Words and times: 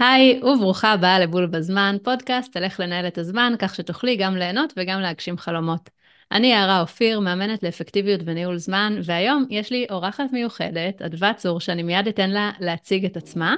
היי 0.00 0.40
וברוכה 0.42 0.92
הבאה 0.92 1.18
לבול 1.18 1.46
בזמן, 1.46 1.96
פודקאסט 2.02 2.56
על 2.56 2.64
איך 2.64 2.80
לנהל 2.80 3.06
את 3.06 3.18
הזמן 3.18 3.52
כך 3.58 3.74
שתוכלי 3.74 4.16
גם 4.16 4.36
ליהנות 4.36 4.72
וגם 4.76 5.00
להגשים 5.00 5.38
חלומות. 5.38 5.90
אני 6.32 6.46
יערה 6.46 6.80
אופיר, 6.80 7.20
מאמנת 7.20 7.62
לאפקטיביות 7.62 8.20
וניהול 8.24 8.56
זמן, 8.56 8.98
והיום 9.04 9.44
יש 9.50 9.70
לי 9.70 9.86
אורחת 9.90 10.24
מיוחדת, 10.32 11.02
אדוה 11.02 11.34
צור, 11.34 11.60
שאני 11.60 11.82
מיד 11.82 12.08
אתן 12.08 12.30
לה 12.30 12.50
להציג 12.60 13.04
את 13.04 13.16
עצמה, 13.16 13.56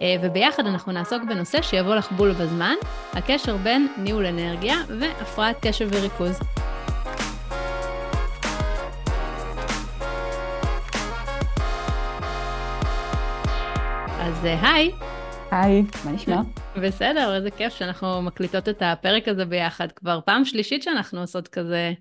אה, 0.00 0.16
וביחד 0.22 0.66
אנחנו 0.66 0.92
נעסוק 0.92 1.22
בנושא 1.28 1.62
שיבוא 1.62 1.94
לך 1.94 2.12
בול 2.12 2.32
בזמן, 2.32 2.74
הקשר 3.12 3.56
בין 3.56 3.88
ניהול 3.98 4.26
אנרגיה 4.26 4.76
והפרעת 4.98 5.56
קשב 5.66 5.88
וריכוז. 5.92 6.40
אז 14.18 14.44
אה, 14.44 14.72
היי. 14.72 15.17
היי, 15.50 15.82
מה 16.04 16.12
נשמע? 16.12 16.40
בסדר, 16.82 17.36
איזה 17.36 17.50
כיף 17.50 17.72
שאנחנו 17.72 18.22
מקליטות 18.22 18.68
את 18.68 18.82
הפרק 18.82 19.28
הזה 19.28 19.44
ביחד. 19.44 19.92
כבר 19.92 20.20
פעם 20.26 20.44
שלישית 20.44 20.82
שאנחנו 20.82 21.20
עושות 21.20 21.48
כזה 21.48 21.92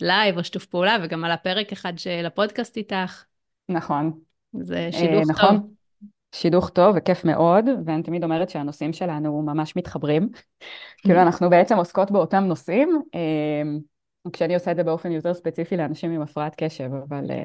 לייב 0.00 0.38
או 0.38 0.44
שיתוף 0.44 0.66
פעולה, 0.66 0.96
וגם 1.02 1.24
על 1.24 1.30
הפרק 1.30 1.72
אחד 1.72 1.98
של 1.98 2.26
הפודקאסט 2.26 2.76
איתך. 2.76 3.24
נכון. 3.68 4.12
זה 4.52 4.88
שידוך 4.92 5.14
אה, 5.14 5.22
טוב. 5.22 5.30
נכון. 5.30 5.74
שידוך 6.34 6.68
טוב 6.68 6.94
וכיף 6.98 7.24
מאוד, 7.24 7.64
ואני 7.86 8.02
תמיד 8.02 8.24
אומרת 8.24 8.50
שהנושאים 8.50 8.92
שלנו 8.92 9.42
ממש 9.42 9.76
מתחברים. 9.76 10.28
כאילו 10.98 11.22
אנחנו 11.22 11.50
בעצם 11.50 11.76
עוסקות 11.76 12.10
באותם 12.10 12.44
נושאים, 12.44 13.02
אה, 13.14 13.62
כשאני 14.32 14.54
עושה 14.54 14.70
את 14.70 14.76
זה 14.76 14.84
באופן 14.84 15.12
יותר 15.12 15.34
ספציפי 15.34 15.76
לאנשים 15.76 16.10
עם 16.10 16.22
הפרעת 16.22 16.54
קשב, 16.56 16.90
אבל 17.08 17.30
אה, 17.30 17.44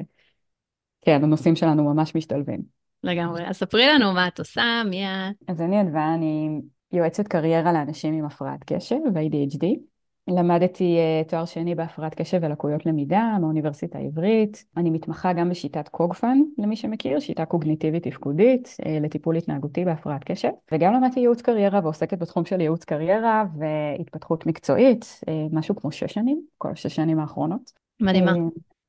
כן, 1.02 1.24
הנושאים 1.24 1.56
שלנו 1.56 1.94
ממש 1.94 2.14
משתלבים. 2.14 2.75
לגמרי. 3.06 3.48
אז 3.48 3.56
ספרי 3.56 3.86
לנו 3.86 4.12
מה 4.12 4.28
את 4.28 4.38
עושה, 4.38 4.82
מי 4.90 5.06
את. 5.06 5.50
אז 5.50 5.60
אני 5.60 5.80
אדווה, 5.80 6.14
אני 6.14 6.60
יועצת 6.92 7.28
קריירה 7.28 7.72
לאנשים 7.72 8.14
עם 8.14 8.24
הפרעת 8.24 8.64
קשב 8.64 8.96
ו-ADHD. 9.14 9.66
למדתי 10.28 10.98
uh, 11.24 11.28
תואר 11.28 11.44
שני 11.44 11.74
בהפרעת 11.74 12.14
קשב 12.14 12.38
ולקויות 12.42 12.86
למידה 12.86 13.36
מהאוניברסיטה 13.40 13.98
העברית. 13.98 14.64
אני 14.76 14.90
מתמחה 14.90 15.32
גם 15.32 15.50
בשיטת 15.50 15.88
קוגפן, 15.88 16.38
למי 16.58 16.76
שמכיר, 16.76 17.20
שיטה 17.20 17.44
קוגניטיבית 17.44 18.02
תפקודית 18.08 18.76
uh, 18.82 18.88
לטיפול 19.00 19.36
התנהגותי 19.36 19.84
בהפרעת 19.84 20.24
קשב. 20.24 20.48
וגם 20.72 20.94
למדתי 20.94 21.20
ייעוץ 21.20 21.42
קריירה 21.42 21.80
ועוסקת 21.82 22.18
בתחום 22.18 22.44
של 22.44 22.60
ייעוץ 22.60 22.84
קריירה 22.84 23.44
והתפתחות 23.58 24.46
מקצועית, 24.46 25.04
uh, 25.04 25.30
משהו 25.52 25.76
כמו 25.76 25.92
שש 25.92 26.12
שנים, 26.12 26.42
כל 26.58 26.70
השש 26.72 26.94
שנים 26.94 27.20
האחרונות. 27.20 27.72
מדהימה. 28.00 28.30
אה, 28.30 28.36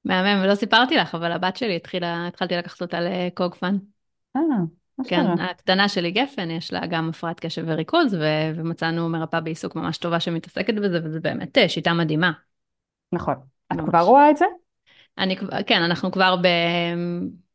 מהמם, 0.05 0.43
ולא 0.43 0.55
סיפרתי 0.55 0.97
לך, 0.97 1.15
אבל 1.15 1.31
הבת 1.31 1.57
שלי 1.57 1.75
התחילה, 1.75 2.27
התחלתי 2.27 2.55
לקחת 2.55 2.81
אותה 2.81 2.97
לקוגפן. 3.01 3.77
אה, 4.37 4.57
מה 4.97 5.05
כן, 5.07 5.23
שקרה? 5.33 5.45
הקטנה 5.45 5.89
שלי 5.89 6.11
גפן, 6.11 6.51
יש 6.51 6.73
לה 6.73 6.87
גם 6.87 7.09
הפרעת 7.09 7.39
קשב 7.39 7.63
וריכוז, 7.67 8.13
ו- 8.13 8.51
ומצאנו 8.55 9.09
מרפאה 9.09 9.41
בעיסוק 9.41 9.75
ממש 9.75 9.97
טובה 9.97 10.19
שמתעסקת 10.19 10.73
בזה, 10.73 10.99
וזה 11.03 11.19
באמת 11.19 11.57
אה, 11.57 11.69
שיטה 11.69 11.93
מדהימה. 11.93 12.31
נכון. 13.11 13.35
את 13.71 13.77
ממש. 13.77 13.89
כבר 13.89 14.01
רואה 14.01 14.29
את 14.29 14.37
זה? 14.37 14.45
אני, 15.17 15.37
כן, 15.67 15.81
אנחנו 15.83 16.11
כבר 16.11 16.35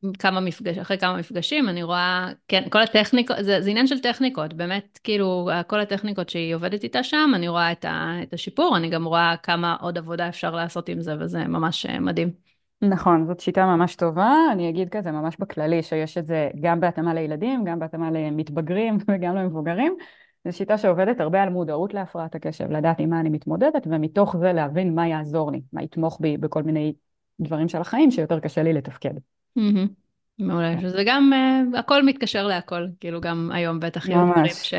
בכמה 0.02 0.40
מפגש, 0.40 0.78
אחרי 0.78 0.98
כמה 0.98 1.16
מפגשים, 1.16 1.68
אני 1.68 1.82
רואה, 1.82 2.28
כן, 2.48 2.62
כל 2.70 2.80
הטכניקות, 2.80 3.36
זה, 3.40 3.60
זה 3.60 3.70
עניין 3.70 3.86
של 3.86 4.00
טכניקות, 4.00 4.54
באמת, 4.54 4.98
כאילו, 5.04 5.50
כל 5.66 5.80
הטכניקות 5.80 6.28
שהיא 6.28 6.54
עובדת 6.54 6.84
איתה 6.84 7.02
שם, 7.02 7.32
אני 7.34 7.48
רואה 7.48 7.72
את, 7.72 7.84
ה, 7.84 8.12
את 8.22 8.32
השיפור, 8.32 8.76
אני 8.76 8.90
גם 8.90 9.04
רואה 9.04 9.34
כמה 9.42 9.76
עוד 9.80 9.98
עבודה 9.98 10.28
אפשר 10.28 10.54
לעשות 10.54 10.88
עם 10.88 11.00
זה, 11.00 11.14
וזה 11.20 11.44
ממש 11.44 11.86
אה, 11.86 12.00
מדהים. 12.00 12.51
נכון, 12.82 13.26
זאת 13.26 13.40
שיטה 13.40 13.66
ממש 13.66 13.96
טובה. 13.96 14.34
אני 14.52 14.68
אגיד 14.68 14.88
כזה 14.88 15.10
ממש 15.10 15.36
בכללי, 15.38 15.82
שיש 15.82 16.18
את 16.18 16.26
זה 16.26 16.50
גם 16.60 16.80
בהתאמה 16.80 17.14
לילדים, 17.14 17.64
גם 17.64 17.78
בהתאמה 17.78 18.10
למתבגרים 18.10 18.98
וגם 19.08 19.36
למבוגרים. 19.36 19.96
זו 20.44 20.56
שיטה 20.56 20.78
שעובדת 20.78 21.20
הרבה 21.20 21.42
על 21.42 21.48
מודעות 21.48 21.94
להפרעת 21.94 22.34
הקשב, 22.34 22.70
לדעת 22.70 23.00
עם 23.00 23.10
מה 23.10 23.20
אני 23.20 23.28
מתמודדת, 23.28 23.86
ומתוך 23.90 24.36
זה 24.36 24.52
להבין 24.52 24.94
מה 24.94 25.08
יעזור 25.08 25.52
לי, 25.52 25.60
מה 25.72 25.82
יתמוך 25.82 26.18
בי 26.20 26.36
בכל 26.36 26.62
מיני 26.62 26.94
דברים 27.40 27.68
של 27.68 27.78
החיים 27.78 28.10
שיותר 28.10 28.40
קשה 28.40 28.62
לי 28.62 28.72
לתפקד. 28.72 29.14
מהמם. 29.56 30.01
מעולה, 30.46 30.74
כן. 30.74 30.80
שזה 30.80 31.02
גם, 31.06 31.32
uh, 31.32 31.78
הכל 31.78 32.02
מתקשר 32.02 32.46
להכל, 32.46 32.86
כאילו 33.00 33.20
גם 33.20 33.50
היום 33.54 33.80
בטח 33.80 34.08
יהיו. 34.08 34.26
דברים 34.32 34.52
ש, 34.62 34.74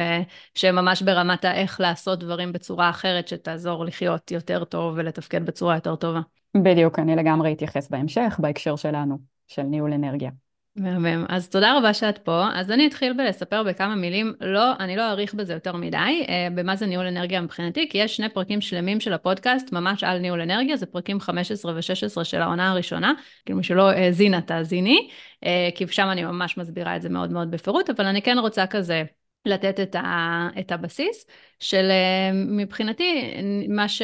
שממש 0.56 1.01
ברמת 1.01 1.46
האיך 1.46 1.79
לעשות 1.79 2.19
דברים 2.19 2.53
בצורה 2.53 2.90
אחרת, 2.90 3.28
שתעזור 3.28 3.85
לחיות 3.85 4.31
יותר 4.31 4.63
טוב 4.63 4.94
ולתפקד 4.97 5.46
בצורה 5.46 5.75
יותר 5.75 5.96
טובה. 5.96 6.22
בדיוק, 6.57 7.00
אני 7.00 7.16
לגמרי 7.16 7.53
אתייחס 7.53 7.90
בהמשך, 7.90 8.38
בהקשר 8.40 8.75
שלנו, 8.75 9.18
של 9.47 9.63
ניהול 9.63 9.94
אנרגיה. 9.94 10.29
מהמם. 10.75 11.25
אז 11.29 11.50
תודה 11.50 11.78
רבה 11.78 11.94
שאת 11.94 12.17
פה. 12.17 12.47
אז 12.53 12.72
אני 12.72 12.88
אתחיל 12.88 13.13
בלספר 13.13 13.63
בכמה 13.63 13.95
מילים, 13.95 14.34
לא, 14.41 14.72
אני 14.79 14.95
לא 14.95 15.09
אאריך 15.09 15.34
בזה 15.34 15.53
יותר 15.53 15.75
מדי, 15.75 16.25
אה, 16.29 16.47
במה 16.56 16.75
זה 16.75 16.85
ניהול 16.85 17.06
אנרגיה 17.06 17.41
מבחינתי, 17.41 17.89
כי 17.89 17.97
יש 17.97 18.16
שני 18.16 18.29
פרקים 18.29 18.61
שלמים 18.61 19.00
של 19.00 19.13
הפודקאסט, 19.13 19.72
ממש 19.72 20.03
על 20.03 20.19
ניהול 20.19 20.41
אנרגיה, 20.41 20.78
זה 20.78 20.85
פרקים 20.85 21.19
15 21.19 21.73
ו-16 21.75 22.23
של 22.23 22.41
העונה 22.41 22.72
הראשונה, 22.72 23.13
כאילו 23.45 23.57
מי 23.57 23.63
שלא 23.63 23.89
האזינה 23.89 24.41
תאזיני, 24.41 25.09
אה, 25.45 25.69
כי 25.75 25.88
שם 25.88 26.07
אני 26.12 26.23
ממש 26.23 26.57
מסבירה 26.57 26.95
את 26.95 27.01
זה 27.01 27.09
מאוד 27.09 27.31
מאוד 27.31 27.51
בפירוט, 27.51 27.89
אבל 27.89 28.06
אני 28.06 28.22
כן 28.22 28.39
רוצה 28.39 28.67
כזה 28.67 29.03
לתת 29.46 29.80
את, 29.80 29.96
ה, 29.96 30.50
את 30.59 30.72
הבסיס 30.72 31.26
של 31.59 31.90
אה, 31.90 32.31
מבחינתי, 32.34 33.34
מה 33.70 33.88
ש... 33.88 34.02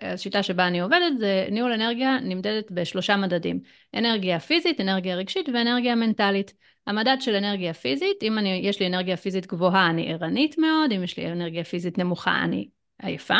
השיטה 0.00 0.42
שבה 0.42 0.66
אני 0.66 0.80
עובדת 0.80 1.18
זה 1.18 1.46
ניהול 1.50 1.72
אנרגיה 1.72 2.18
נמדדת 2.20 2.70
בשלושה 2.70 3.16
מדדים, 3.16 3.60
אנרגיה 3.94 4.40
פיזית, 4.40 4.80
אנרגיה 4.80 5.16
רגשית 5.16 5.48
ואנרגיה 5.48 5.94
מנטלית. 5.94 6.52
המדד 6.86 7.16
של 7.20 7.34
אנרגיה 7.34 7.74
פיזית, 7.74 8.22
אם 8.22 8.38
אני, 8.38 8.60
יש 8.64 8.80
לי 8.80 8.86
אנרגיה 8.86 9.16
פיזית 9.16 9.46
גבוהה 9.46 9.90
אני 9.90 10.12
ערנית 10.12 10.58
מאוד, 10.58 10.92
אם 10.92 11.04
יש 11.04 11.16
לי 11.16 11.32
אנרגיה 11.32 11.64
פיזית 11.64 11.98
נמוכה 11.98 12.42
אני 12.44 12.68
עייפה. 13.02 13.38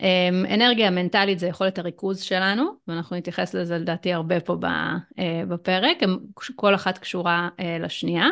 אמ, 0.00 0.46
אנרגיה 0.54 0.90
מנטלית 0.90 1.38
זה 1.38 1.46
יכולת 1.46 1.78
הריכוז 1.78 2.20
שלנו, 2.22 2.64
ואנחנו 2.88 3.16
נתייחס 3.16 3.54
לזה 3.54 3.78
לדעתי 3.78 4.12
הרבה 4.12 4.40
פה 4.40 4.56
אה, 5.18 5.42
בפרק, 5.48 5.98
כל 6.56 6.74
אחת 6.74 6.98
קשורה 6.98 7.48
אה, 7.60 7.78
לשנייה. 7.80 8.26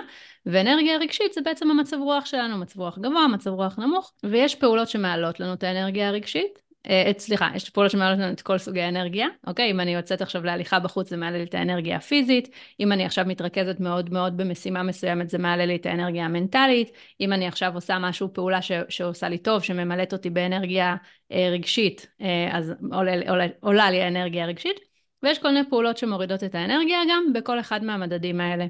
ואנרגיה 0.47 0.99
רגשית 0.99 1.33
זה 1.33 1.41
בעצם 1.41 1.71
המצב 1.71 1.97
רוח 2.01 2.25
שלנו, 2.25 2.59
מצב 2.59 2.81
רוח 2.81 2.99
גבוה, 2.99 3.29
מצב 3.29 3.51
רוח 3.51 3.79
נמוך, 3.79 4.13
ויש 4.23 4.55
פעולות 4.55 4.89
שמעלות 4.89 5.41
לנו 5.41 5.53
את 5.53 5.63
האנרגיה 5.63 6.09
הרגשית. 6.09 6.69
אה, 6.89 7.11
את- 7.11 7.19
סליחה, 7.19 7.49
יש 7.55 7.71
פעולות 7.71 7.93
שמעלות 7.93 8.19
לנו 8.19 8.33
את 8.33 8.43
כל 8.43 8.59
סוגי 8.59 8.81
האנרגיה, 8.81 9.27
אוקיי? 9.47 9.71
אם 9.71 9.81
אני 9.81 9.95
יוצאת 9.95 10.23
עכשיו 10.23 10.45
להליכה 10.45 10.79
בחוץ 10.79 11.11
זה 11.11 11.17
מעלה 11.17 11.39
לי 11.39 11.45
את 11.45 11.55
האנרגיה 11.55 11.97
הפיזית, 11.97 12.49
אם 12.81 12.93
אני 12.93 13.05
עכשיו 13.05 13.25
מתרכזת 13.25 13.81
מאוד 13.81 14.13
מאוד 14.13 14.37
במשימה 14.37 14.83
מסוימת 14.83 15.31
זה 15.31 15.39
מעלה 15.39 15.67
לי 15.67 15.77
את 15.77 15.87
האנרגיה 15.87 16.25
המנטלית, 16.25 16.91
אם 17.21 17.33
אני 17.33 17.47
עכשיו 17.47 17.75
עושה 17.75 17.99
משהו, 17.99 18.33
פעולה 18.33 18.63
ש, 18.63 18.73
שעושה 18.89 19.29
לי 19.29 19.39
טוב, 19.39 19.63
שממלאת 19.63 20.13
אותי 20.13 20.31
באנרגיה 20.31 20.97
אה, 21.33 21.49
רגשית, 21.53 22.09
אה, 22.21 22.49
אז 22.53 22.73
עולה, 22.93 23.31
עולה, 23.31 23.47
עולה 23.61 23.91
לי 23.91 24.03
האנרגיה 24.03 24.45
הרגשית, 24.45 24.81
ויש 25.23 25.39
כל 25.39 25.49
מיני 25.49 25.71
פעולות 25.71 25.99
שמורידות 25.99 26.45
את 26.45 26.55
האנרגיה 26.55 26.99
גם 27.11 27.33
בכל 27.33 27.61
אחד 27.61 27.85
מהמדדים 27.85 28.41
האלה. 28.41 28.67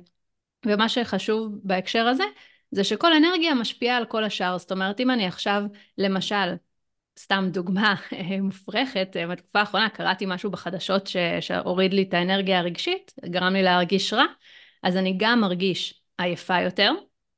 ומה 0.67 0.89
שחשוב 0.89 1.53
בהקשר 1.65 2.07
הזה, 2.07 2.25
זה 2.71 2.85
שכל 2.85 3.13
אנרגיה 3.13 3.55
משפיעה 3.55 3.97
על 3.97 4.05
כל 4.05 4.25
השאר. 4.25 4.59
זאת 4.59 4.73
אומרת, 4.73 5.01
אם 5.01 5.11
אני 5.11 5.27
עכשיו, 5.27 5.63
למשל, 5.99 6.55
סתם 7.19 7.49
דוגמה 7.53 7.95
אה, 8.13 8.41
מופרכת, 8.41 9.17
אה, 9.17 9.27
בתקופה 9.27 9.61
האחרונה 9.61 9.89
קראתי 9.89 10.25
משהו 10.29 10.51
בחדשות 10.51 11.07
ש... 11.07 11.17
שהוריד 11.41 11.95
לי 11.95 12.03
את 12.03 12.15
האנרגיה 12.15 12.59
הרגשית, 12.59 13.13
גרם 13.25 13.53
לי 13.53 13.63
להרגיש 13.63 14.13
רע, 14.13 14.25
אז 14.83 14.97
אני 14.97 15.15
גם 15.19 15.41
מרגיש 15.41 16.03
עייפה 16.19 16.61
יותר, 16.61 16.93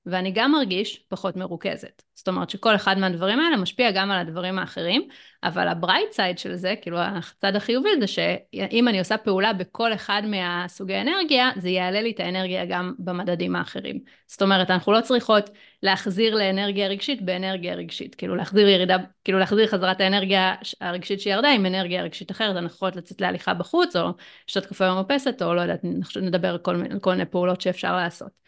ואני 0.06 0.30
גם 0.30 0.52
מרגיש 0.52 1.04
פחות 1.08 1.36
מרוכזת. 1.36 2.02
זאת 2.14 2.28
אומרת 2.28 2.50
שכל 2.50 2.74
אחד 2.74 2.98
מהדברים 2.98 3.40
האלה 3.40 3.56
משפיע 3.56 3.90
גם 3.90 4.10
על 4.10 4.18
הדברים 4.18 4.58
האחרים, 4.58 5.08
אבל 5.44 5.68
ה 5.68 5.75
bright 5.75 6.12
side 6.12 6.38
של 6.38 6.56
זה, 6.56 6.74
כאילו 6.82 6.98
הצד 6.98 7.56
החיובי 7.56 7.88
זה 8.00 8.06
שאם 8.06 8.88
אני 8.88 8.98
עושה 8.98 9.16
פעולה 9.16 9.52
בכל 9.52 9.92
אחד 9.92 10.22
מהסוגי 10.26 11.00
אנרגיה, 11.00 11.50
זה 11.56 11.68
יעלה 11.68 12.00
לי 12.02 12.10
את 12.10 12.20
האנרגיה 12.20 12.64
גם 12.64 12.94
במדדים 12.98 13.56
האחרים. 13.56 13.98
זאת 14.26 14.42
אומרת, 14.42 14.70
אנחנו 14.70 14.92
לא 14.92 15.00
צריכות 15.00 15.50
להחזיר 15.82 16.34
לאנרגיה 16.34 16.88
רגשית 16.88 17.22
באנרגיה 17.22 17.74
רגשית, 17.74 18.14
כאילו 18.14 18.36
להחזיר 18.36 18.68
ירידה, 18.68 18.96
כאילו 19.24 19.38
להחזיר 19.38 19.66
חזרת 19.66 20.00
האנרגיה 20.00 20.54
הרגשית 20.80 21.20
שירדה 21.20 21.50
עם 21.50 21.66
אנרגיה 21.66 22.02
רגשית 22.02 22.30
אחרת, 22.30 22.56
אנחנו 22.56 22.76
יכולות 22.76 22.96
לצאת 22.96 23.20
להליכה 23.20 23.54
בחוץ, 23.54 23.96
או 23.96 24.10
לשתות 24.48 24.66
קפה 24.66 24.90
במרפסת, 24.90 25.42
או 25.42 25.54
לא 25.54 25.60
יודעת, 25.60 25.80
נדבר 26.22 26.48
על 26.48 26.58
כל, 26.58 26.82
כל 27.00 27.10
מיני 27.10 27.24
פעולות 27.26 27.60
שאפשר 27.60 27.96
לעשות. 27.96 28.40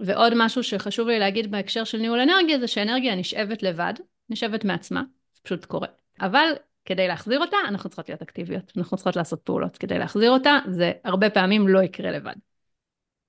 ועוד 0.00 0.32
משהו 0.36 0.62
שחשוב 0.62 1.08
לי 1.08 1.18
להגיד 1.18 1.50
בהקשר 1.50 1.84
של 1.84 1.98
ניהול 1.98 2.20
אנרגיה, 2.20 2.58
זה 2.58 2.66
שאנרגיה 2.66 3.14
נשאבת 3.14 3.62
לבד, 3.62 3.94
נשאבת 4.28 4.64
מעצמה, 4.64 5.02
זה 5.34 5.40
פשוט 5.42 5.64
קורה. 5.64 5.88
אבל 6.20 6.46
כדי 6.84 7.08
להחזיר 7.08 7.40
אותה, 7.40 7.56
אנחנו 7.68 7.88
צריכות 7.88 8.08
להיות 8.08 8.22
אקטיביות, 8.22 8.72
אנחנו 8.76 8.96
צריכות 8.96 9.16
לעשות 9.16 9.40
פעולות. 9.40 9.76
כדי 9.76 9.98
להחזיר 9.98 10.30
אותה, 10.30 10.58
זה 10.70 10.92
הרבה 11.04 11.30
פעמים 11.30 11.68
לא 11.68 11.82
יקרה 11.82 12.10
לבד. 12.10 12.34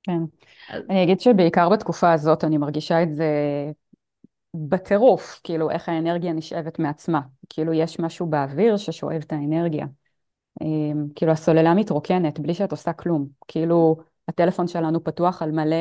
כן. 0.03 0.19
אז- 0.69 0.83
אני 0.89 1.03
אגיד 1.03 1.19
שבעיקר 1.19 1.69
בתקופה 1.69 2.13
הזאת 2.13 2.43
אני 2.43 2.57
מרגישה 2.57 3.03
את 3.03 3.13
זה 3.13 3.25
בטירוף, 4.53 5.39
כאילו 5.43 5.71
איך 5.71 5.89
האנרגיה 5.89 6.33
נשאבת 6.33 6.79
מעצמה. 6.79 7.21
כאילו 7.49 7.73
יש 7.73 7.99
משהו 7.99 8.25
באוויר 8.25 8.77
ששואב 8.77 9.21
את 9.25 9.33
האנרגיה. 9.33 9.85
אמ, 10.61 11.07
כאילו 11.15 11.31
הסוללה 11.31 11.73
מתרוקנת 11.73 12.39
בלי 12.39 12.53
שאת 12.53 12.71
עושה 12.71 12.93
כלום. 12.93 13.27
כאילו 13.47 13.97
הטלפון 14.27 14.67
שלנו 14.67 15.03
פתוח 15.03 15.41
על 15.41 15.51
מלא 15.51 15.75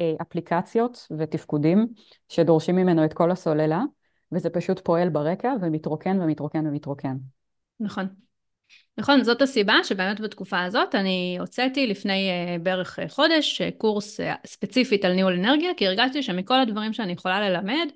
אה, 0.00 0.14
אפליקציות 0.22 1.06
ותפקודים 1.18 1.86
שדורשים 2.28 2.76
ממנו 2.76 3.04
את 3.04 3.12
כל 3.12 3.30
הסוללה, 3.30 3.82
וזה 4.32 4.50
פשוט 4.50 4.80
פועל 4.80 5.08
ברקע 5.08 5.52
ומתרוקן 5.62 6.20
ומתרוקן 6.20 6.66
ומתרוקן. 6.66 7.16
נכון. 7.80 8.06
נכון, 8.98 9.24
זאת 9.24 9.42
הסיבה 9.42 9.74
שבאמת 9.84 10.20
בתקופה 10.20 10.62
הזאת 10.62 10.94
אני 10.94 11.36
הוצאתי 11.40 11.86
לפני 11.86 12.30
uh, 12.30 12.62
בערך 12.62 12.98
uh, 12.98 13.02
חודש 13.08 13.60
uh, 13.60 13.64
קורס 13.78 14.20
uh, 14.20 14.24
ספציפית 14.46 15.04
על 15.04 15.12
ניהול 15.12 15.32
אנרגיה, 15.32 15.70
כי 15.76 15.86
הרגשתי 15.86 16.22
שמכל 16.22 16.60
הדברים 16.60 16.92
שאני 16.92 17.12
יכולה 17.12 17.50
ללמד, 17.50 17.88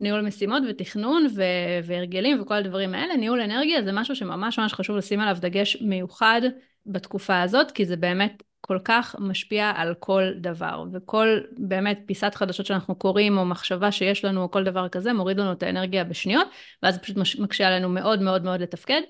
ניהול 0.00 0.20
משימות 0.20 0.62
ותכנון 0.68 1.26
ו- 1.36 1.84
והרגלים 1.84 2.42
וכל 2.42 2.54
הדברים 2.54 2.94
האלה, 2.94 3.16
ניהול 3.16 3.40
אנרגיה 3.40 3.82
זה 3.82 3.92
משהו 3.92 4.16
שממש 4.16 4.58
ממש 4.58 4.74
חשוב 4.74 4.96
לשים 4.96 5.20
עליו 5.20 5.36
דגש 5.40 5.82
מיוחד 5.82 6.40
בתקופה 6.86 7.42
הזאת, 7.42 7.70
כי 7.70 7.84
זה 7.84 7.96
באמת 7.96 8.42
כל 8.60 8.78
כך 8.84 9.16
משפיע 9.18 9.72
על 9.76 9.94
כל 9.98 10.22
דבר, 10.36 10.84
וכל 10.92 11.38
באמת 11.58 12.00
פיסת 12.06 12.34
חדשות 12.34 12.66
שאנחנו 12.66 12.94
קוראים, 12.94 13.38
או 13.38 13.44
מחשבה 13.44 13.92
שיש 13.92 14.24
לנו, 14.24 14.42
או 14.42 14.50
כל 14.50 14.64
דבר 14.64 14.88
כזה, 14.88 15.12
מוריד 15.12 15.40
לנו 15.40 15.52
את 15.52 15.62
האנרגיה 15.62 16.04
בשניות, 16.04 16.48
ואז 16.82 16.94
זה 16.94 17.00
פשוט 17.00 17.16
מקשה 17.38 17.68
עלינו 17.68 17.88
מאוד 17.88 18.22
מאוד 18.22 18.44
מאוד 18.44 18.60
לתפקד. 18.60 19.00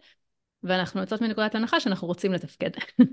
ואנחנו 0.62 1.00
יוצאות 1.00 1.20
מנקודת 1.20 1.54
הנחה 1.54 1.80
שאנחנו 1.80 2.08
רוצים 2.08 2.32
לתפקד. 2.32 2.70
כן. 3.00 3.06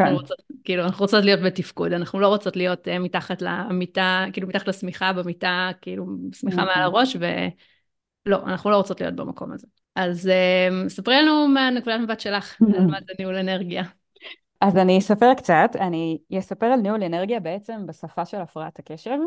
אנחנו 0.00 0.16
רוצות, 0.16 0.38
כאילו, 0.64 0.82
אנחנו 0.82 1.02
רוצות 1.02 1.24
להיות 1.24 1.40
בתפקוד, 1.40 1.92
אנחנו 1.92 2.20
לא 2.20 2.28
רוצות 2.28 2.56
להיות 2.56 2.88
uh, 2.88 2.98
מתחת 2.98 3.42
למיטה, 3.42 4.24
כאילו 4.32 4.48
מתחת 4.48 4.68
לשמיכה 4.68 5.12
במיטה, 5.12 5.70
כאילו 5.80 6.06
שמיכה 6.32 6.64
מעל 6.64 6.82
הראש, 6.82 7.16
ולא, 7.16 8.42
אנחנו 8.46 8.70
לא 8.70 8.76
רוצות 8.76 9.00
להיות 9.00 9.14
במקום 9.14 9.52
הזה. 9.52 9.66
אז 9.96 10.30
uh, 10.30 10.88
ספרי 10.88 11.22
לנו 11.22 11.48
מהנקודת 11.48 12.00
מבט 12.00 12.20
שלך, 12.20 12.56
על 12.78 12.86
מה 12.86 12.98
זה 13.06 13.12
ניהול 13.18 13.36
אנרגיה. 13.36 13.82
אז 14.60 14.76
אני 14.76 14.98
אספר 14.98 15.34
קצת, 15.34 15.70
אני 15.80 16.18
אספר 16.38 16.66
על 16.66 16.80
ניהול 16.80 17.02
אנרגיה 17.02 17.40
בעצם 17.40 17.86
בשפה 17.86 18.24
של 18.24 18.40
הפרעת 18.40 18.78
הקשב. 18.78 19.18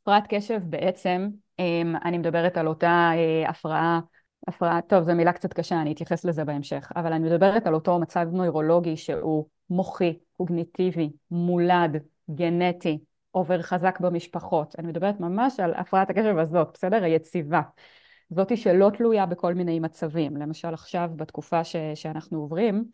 הפרעת 0.00 0.24
קשב 0.28 0.60
בעצם, 0.64 1.28
um, 1.60 1.64
אני 2.04 2.18
מדברת 2.18 2.56
על 2.56 2.68
אותה 2.68 3.10
uh, 3.14 3.50
הפרעה 3.50 4.00
הפרעה, 4.48 4.80
טוב, 4.82 5.02
זו 5.02 5.14
מילה 5.14 5.32
קצת 5.32 5.52
קשה, 5.52 5.80
אני 5.80 5.92
אתייחס 5.92 6.24
לזה 6.24 6.44
בהמשך, 6.44 6.92
אבל 6.96 7.12
אני 7.12 7.28
מדברת 7.28 7.66
על 7.66 7.74
אותו 7.74 7.98
מצב 7.98 8.26
נוירולוגי 8.32 8.96
שהוא 8.96 9.46
מוחי, 9.70 10.18
קוגניטיבי, 10.36 11.10
מולד, 11.30 11.96
גנטי, 12.30 12.98
עובר 13.30 13.62
חזק 13.62 14.00
במשפחות. 14.00 14.74
אני 14.78 14.88
מדברת 14.88 15.20
ממש 15.20 15.60
על 15.60 15.74
הפרעת 15.74 16.10
הקשב 16.10 16.38
הזאת, 16.38 16.68
בסדר? 16.74 17.04
היציבה. 17.04 17.60
זאתי 18.30 18.56
שלא 18.56 18.90
תלויה 18.96 19.26
בכל 19.26 19.54
מיני 19.54 19.80
מצבים. 19.80 20.36
למשל 20.36 20.74
עכשיו, 20.74 21.10
בתקופה 21.16 21.64
ש- 21.64 21.76
שאנחנו 21.94 22.40
עוברים, 22.40 22.84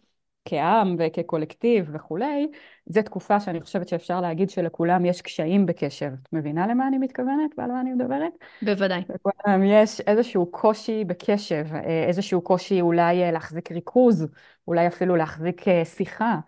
כעם 0.44 0.97
וכקולקטיב 0.99 1.91
וכולי, 1.93 2.49
זו 2.87 3.03
תקופה 3.03 3.41
שאני 3.41 3.61
חושבת 3.61 3.89
שאפשר 3.89 4.21
להגיד 4.21 4.50
שלכולם 4.50 5.05
יש 5.05 5.23
קשיים 5.23 5.67
בקשב. 5.67 6.12
את 6.23 6.33
מבינה 6.33 6.67
למה 6.67 6.89
אני 6.89 6.99
מתכוונת 6.99 7.50
ועל 7.59 7.71
מה 7.71 7.81
אני 7.81 7.93
מדברת? 7.93 8.33
בוודאי. 8.62 9.03
לכולם 9.15 9.62
יש 9.65 10.00
איזשהו 10.00 10.47
קושי 10.47 11.05
בקשב, 11.05 11.67
איזשהו 12.06 12.41
קושי 12.41 12.81
אולי 12.81 13.23
אה, 13.23 13.31
להחזיק 13.31 13.73
ריכוז, 13.73 14.27
אולי 14.69 14.87
אפילו 14.87 15.17
להחזיק 15.17 15.69
אה, 15.69 15.85
שיחה, 15.85 16.39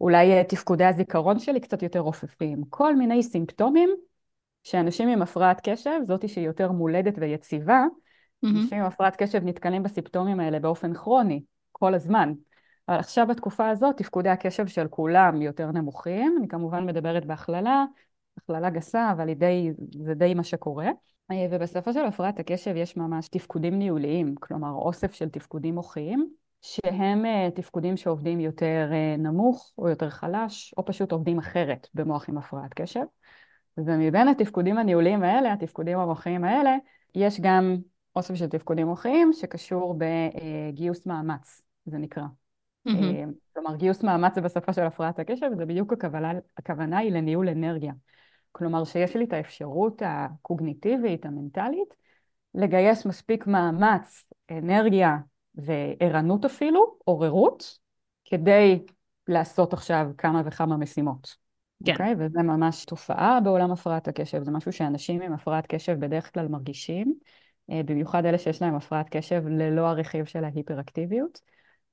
אולי 0.00 0.32
אה, 0.32 0.44
תפקודי 0.44 0.84
הזיכרון 0.84 1.38
שלי 1.38 1.60
קצת 1.60 1.82
יותר 1.82 2.00
רופפים. 2.00 2.62
כל 2.70 2.96
מיני 2.96 3.22
סימפטומים 3.22 3.90
שאנשים 4.62 5.08
עם 5.08 5.22
הפרעת 5.22 5.60
קשב, 5.68 6.00
זאתי 6.02 6.28
שהיא 6.28 6.46
יותר 6.46 6.72
מולדת 6.72 7.14
ויציבה, 7.18 7.84
mm-hmm. 7.84 8.48
אנשים 8.48 8.78
עם 8.78 8.84
הפרעת 8.84 9.16
קשב 9.16 9.44
נתקלים 9.44 9.82
בסימפטומים 9.82 10.40
האלה 10.40 10.58
באופן 10.58 10.94
כרוני, 10.94 11.42
כל 11.72 11.94
הזמן. 11.94 12.32
אבל 12.88 12.98
עכשיו 12.98 13.26
בתקופה 13.26 13.68
הזאת 13.68 13.96
תפקודי 13.96 14.28
הקשב 14.28 14.66
של 14.66 14.88
כולם 14.88 15.42
יותר 15.42 15.70
נמוכים, 15.70 16.36
אני 16.38 16.48
כמובן 16.48 16.86
מדברת 16.86 17.24
בהכללה, 17.24 17.84
הכללה 18.38 18.70
גסה, 18.70 19.12
אבל 19.12 19.34
די, 19.34 19.70
זה 20.04 20.14
די 20.14 20.34
מה 20.34 20.44
שקורה. 20.44 20.90
אה, 21.30 21.46
ובשפה 21.50 21.92
של 21.92 22.04
הפרעת 22.06 22.40
הקשב 22.40 22.76
יש 22.76 22.96
ממש 22.96 23.28
תפקודים 23.28 23.78
ניהוליים, 23.78 24.34
כלומר 24.34 24.70
אוסף 24.70 25.12
של 25.12 25.28
תפקודים 25.28 25.74
מוחיים, 25.74 26.30
שהם 26.60 27.26
אה, 27.26 27.48
תפקודים 27.54 27.96
שעובדים 27.96 28.40
יותר 28.40 28.90
אה, 28.92 29.16
נמוך 29.18 29.72
או 29.78 29.88
יותר 29.88 30.10
חלש, 30.10 30.74
או 30.76 30.84
פשוט 30.84 31.12
עובדים 31.12 31.38
אחרת 31.38 31.88
במוח 31.94 32.28
עם 32.28 32.38
הפרעת 32.38 32.74
קשב. 32.74 33.04
ומבין 33.78 34.28
התפקודים 34.28 34.78
הניהוליים 34.78 35.22
האלה, 35.22 35.52
התפקודים 35.52 35.98
המוחיים 35.98 36.44
האלה, 36.44 36.76
יש 37.14 37.40
גם 37.40 37.76
אוסף 38.16 38.34
של 38.34 38.48
תפקודים 38.48 38.86
מוחיים 38.86 39.32
שקשור 39.32 39.98
בגיוס 39.98 41.06
מאמץ, 41.06 41.62
זה 41.86 41.98
נקרא. 41.98 42.24
Mm-hmm. 42.88 43.28
כלומר, 43.54 43.76
גיוס 43.76 44.02
מאמץ 44.02 44.34
זה 44.34 44.40
בשפה 44.40 44.72
של 44.72 44.82
הפרעת 44.82 45.18
הקשב, 45.18 45.46
וזה 45.52 45.66
בדיוק 45.66 45.92
הכוונה, 45.92 46.32
הכוונה 46.56 46.98
היא 46.98 47.12
לניהול 47.12 47.48
אנרגיה. 47.48 47.92
כלומר, 48.52 48.84
שיש 48.84 49.16
לי 49.16 49.24
את 49.24 49.32
האפשרות 49.32 50.02
הקוגניטיבית, 50.06 51.26
המנטלית, 51.26 51.94
לגייס 52.54 53.06
מספיק 53.06 53.46
מאמץ, 53.46 54.32
אנרגיה 54.50 55.16
וערנות 55.54 56.44
אפילו, 56.44 56.96
עוררות, 57.04 57.78
כדי 58.24 58.78
לעשות 59.28 59.72
עכשיו 59.72 60.06
כמה 60.18 60.42
וכמה 60.44 60.76
משימות. 60.76 61.36
כן. 61.84 61.92
Okay? 61.92 61.94
אוקיי? 61.94 62.14
וזה 62.18 62.42
ממש 62.42 62.84
תופעה 62.84 63.40
בעולם 63.40 63.70
הפרעת 63.70 64.08
הקשב, 64.08 64.42
זה 64.42 64.50
משהו 64.50 64.72
שאנשים 64.72 65.22
עם 65.22 65.32
הפרעת 65.32 65.66
קשב 65.66 65.96
בדרך 66.00 66.34
כלל 66.34 66.48
מרגישים, 66.48 67.14
אה, 67.70 67.80
במיוחד 67.84 68.26
אלה 68.26 68.38
שיש 68.38 68.62
להם 68.62 68.74
הפרעת 68.74 69.08
קשב 69.08 69.42
ללא 69.46 69.88
הרכיב 69.88 70.24
של 70.24 70.44
ההיפראקטיביות. 70.44 71.40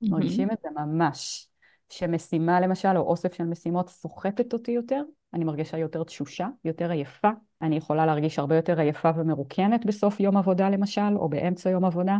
מרגישים 0.02 0.52
את 0.52 0.58
זה 0.64 0.70
ממש. 0.76 1.48
שמשימה 1.90 2.60
למשל, 2.60 2.98
או 2.98 3.02
אוסף 3.02 3.34
של 3.34 3.44
משימות 3.44 3.90
סוחטת 3.90 4.54
אותי 4.54 4.72
יותר, 4.72 5.04
אני 5.34 5.44
מרגישה 5.44 5.78
יותר 5.78 6.04
תשושה, 6.04 6.48
יותר 6.66 6.92
עייפה. 6.92 7.30
אני 7.62 7.76
יכולה 7.76 8.06
להרגיש 8.06 8.40
הרבה 8.40 8.56
יותר 8.56 8.80
עייפה 8.80 9.10
ומרוקנת 9.16 9.86
בסוף 9.86 10.20
יום 10.20 10.38
עבודה 10.38 10.70
למשל, 10.70 11.16
או 11.16 11.30
באמצע 11.30 11.70
יום 11.70 11.86
עבודה. 11.86 12.18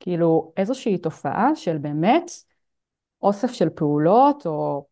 כאילו 0.00 0.52
איזושהי 0.56 0.98
תופעה 0.98 1.56
של 1.56 1.78
באמת 1.78 2.30
אוסף 3.22 3.52
של 3.52 3.68
פעולות, 3.70 4.46
או 4.46 4.86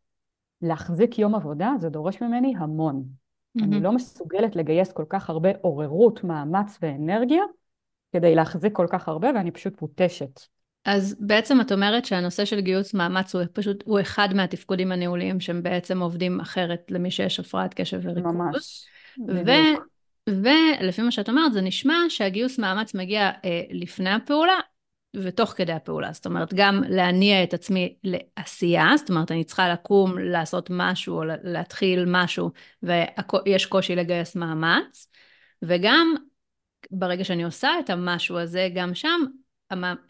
להחזיק 0.62 1.18
יום 1.18 1.34
עבודה, 1.34 1.72
זה 1.78 1.88
דורש 1.88 2.22
ממני 2.22 2.54
המון. 2.58 3.04
Mm-hmm. 3.04 3.64
אני 3.64 3.80
לא 3.80 3.92
מסוגלת 3.92 4.56
לגייס 4.56 4.92
כל 4.92 5.04
כך 5.08 5.30
הרבה 5.30 5.48
עוררות, 5.60 6.24
מאמץ 6.24 6.78
ואנרגיה 6.82 7.42
כדי 8.12 8.34
להחזיק 8.34 8.72
כל 8.72 8.86
כך 8.90 9.08
הרבה, 9.08 9.28
ואני 9.34 9.50
פשוט 9.50 9.82
מותשת. 9.82 10.40
אז 10.84 11.16
בעצם 11.20 11.60
את 11.60 11.72
אומרת 11.72 12.04
שהנושא 12.04 12.44
של 12.44 12.60
גיוס 12.60 12.94
מאמץ 12.94 13.34
הוא 13.34 13.42
פשוט, 13.52 13.82
הוא 13.86 14.00
אחד 14.00 14.28
מהתפקודים 14.34 14.92
הניהוליים 14.92 15.40
שהם 15.40 15.62
בעצם 15.62 16.00
עובדים 16.00 16.40
אחרת 16.40 16.80
למי 16.90 17.10
שיש 17.10 17.40
הפרעת 17.40 17.74
קשב 17.74 18.00
וריכוז. 18.02 18.22
ממש, 18.24 18.86
בדיוק. 19.18 19.86
ולפי 20.28 21.02
מה 21.02 21.10
שאת 21.10 21.28
אומרת, 21.28 21.52
זה 21.52 21.60
נשמע 21.60 21.96
שהגיוס 22.08 22.58
מאמץ 22.58 22.94
מגיע 22.94 23.30
אה, 23.44 23.62
לפני 23.70 24.10
הפעולה 24.10 24.58
ותוך 25.16 25.50
כדי 25.50 25.72
הפעולה. 25.72 26.12
זאת 26.12 26.26
אומרת, 26.26 26.54
גם 26.54 26.82
להניע 26.88 27.42
את 27.42 27.54
עצמי 27.54 27.96
לעשייה, 28.04 28.86
זאת 28.96 29.10
אומרת, 29.10 29.32
אני 29.32 29.44
צריכה 29.44 29.68
לקום, 29.68 30.18
לעשות 30.18 30.68
משהו 30.70 31.16
או 31.16 31.22
להתחיל 31.42 32.04
משהו, 32.06 32.50
ויש 32.82 33.66
קושי 33.66 33.96
לגייס 33.96 34.36
מאמץ, 34.36 35.08
וגם 35.62 36.14
ברגע 36.90 37.24
שאני 37.24 37.44
עושה 37.44 37.70
את 37.80 37.90
המשהו 37.90 38.38
הזה, 38.38 38.68
גם 38.74 38.94
שם 38.94 39.20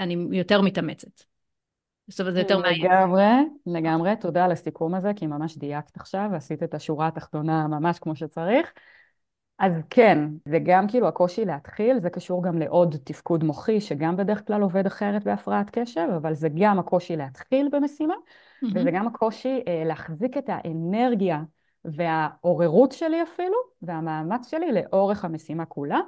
אני 0.00 0.26
יותר 0.32 0.60
מתאמצת. 0.62 1.22
אומרת, 2.20 2.34
זה 2.34 2.40
יותר 2.40 2.58
מעניין. 2.58 2.92
לגמרי, 2.92 3.24
לגמרי. 3.66 4.16
תודה 4.20 4.44
על 4.44 4.52
הסיכום 4.52 4.94
הזה, 4.94 5.12
כי 5.16 5.26
ממש 5.26 5.58
דייקת 5.58 5.96
עכשיו, 5.96 6.28
ועשית 6.32 6.62
את 6.62 6.74
השורה 6.74 7.06
התחתונה 7.06 7.68
ממש 7.68 7.98
כמו 7.98 8.16
שצריך. 8.16 8.72
אז 9.58 9.72
כן, 9.90 10.18
וגם 10.46 10.88
כאילו 10.88 11.08
הקושי 11.08 11.44
להתחיל, 11.44 12.00
זה 12.00 12.10
קשור 12.10 12.42
גם 12.42 12.58
לעוד 12.58 12.96
תפקוד 13.04 13.44
מוחי, 13.44 13.80
שגם 13.80 14.16
בדרך 14.16 14.46
כלל 14.46 14.62
עובד 14.62 14.86
אחרת 14.86 15.24
בהפרעת 15.24 15.70
קשב, 15.70 16.08
אבל 16.16 16.34
זה 16.34 16.48
גם 16.54 16.78
הקושי 16.78 17.16
להתחיל 17.16 17.68
במשימה, 17.72 18.14
mm-hmm. 18.14 18.66
וזה 18.74 18.90
גם 18.90 19.06
הקושי 19.06 19.62
אה, 19.68 19.82
להחזיק 19.86 20.36
את 20.36 20.44
האנרגיה 20.48 21.42
והעוררות 21.84 22.92
שלי 22.92 23.22
אפילו, 23.22 23.56
והמאמץ 23.82 24.50
שלי 24.50 24.72
לאורך 24.72 25.24
המשימה 25.24 25.64
כולה. 25.64 25.98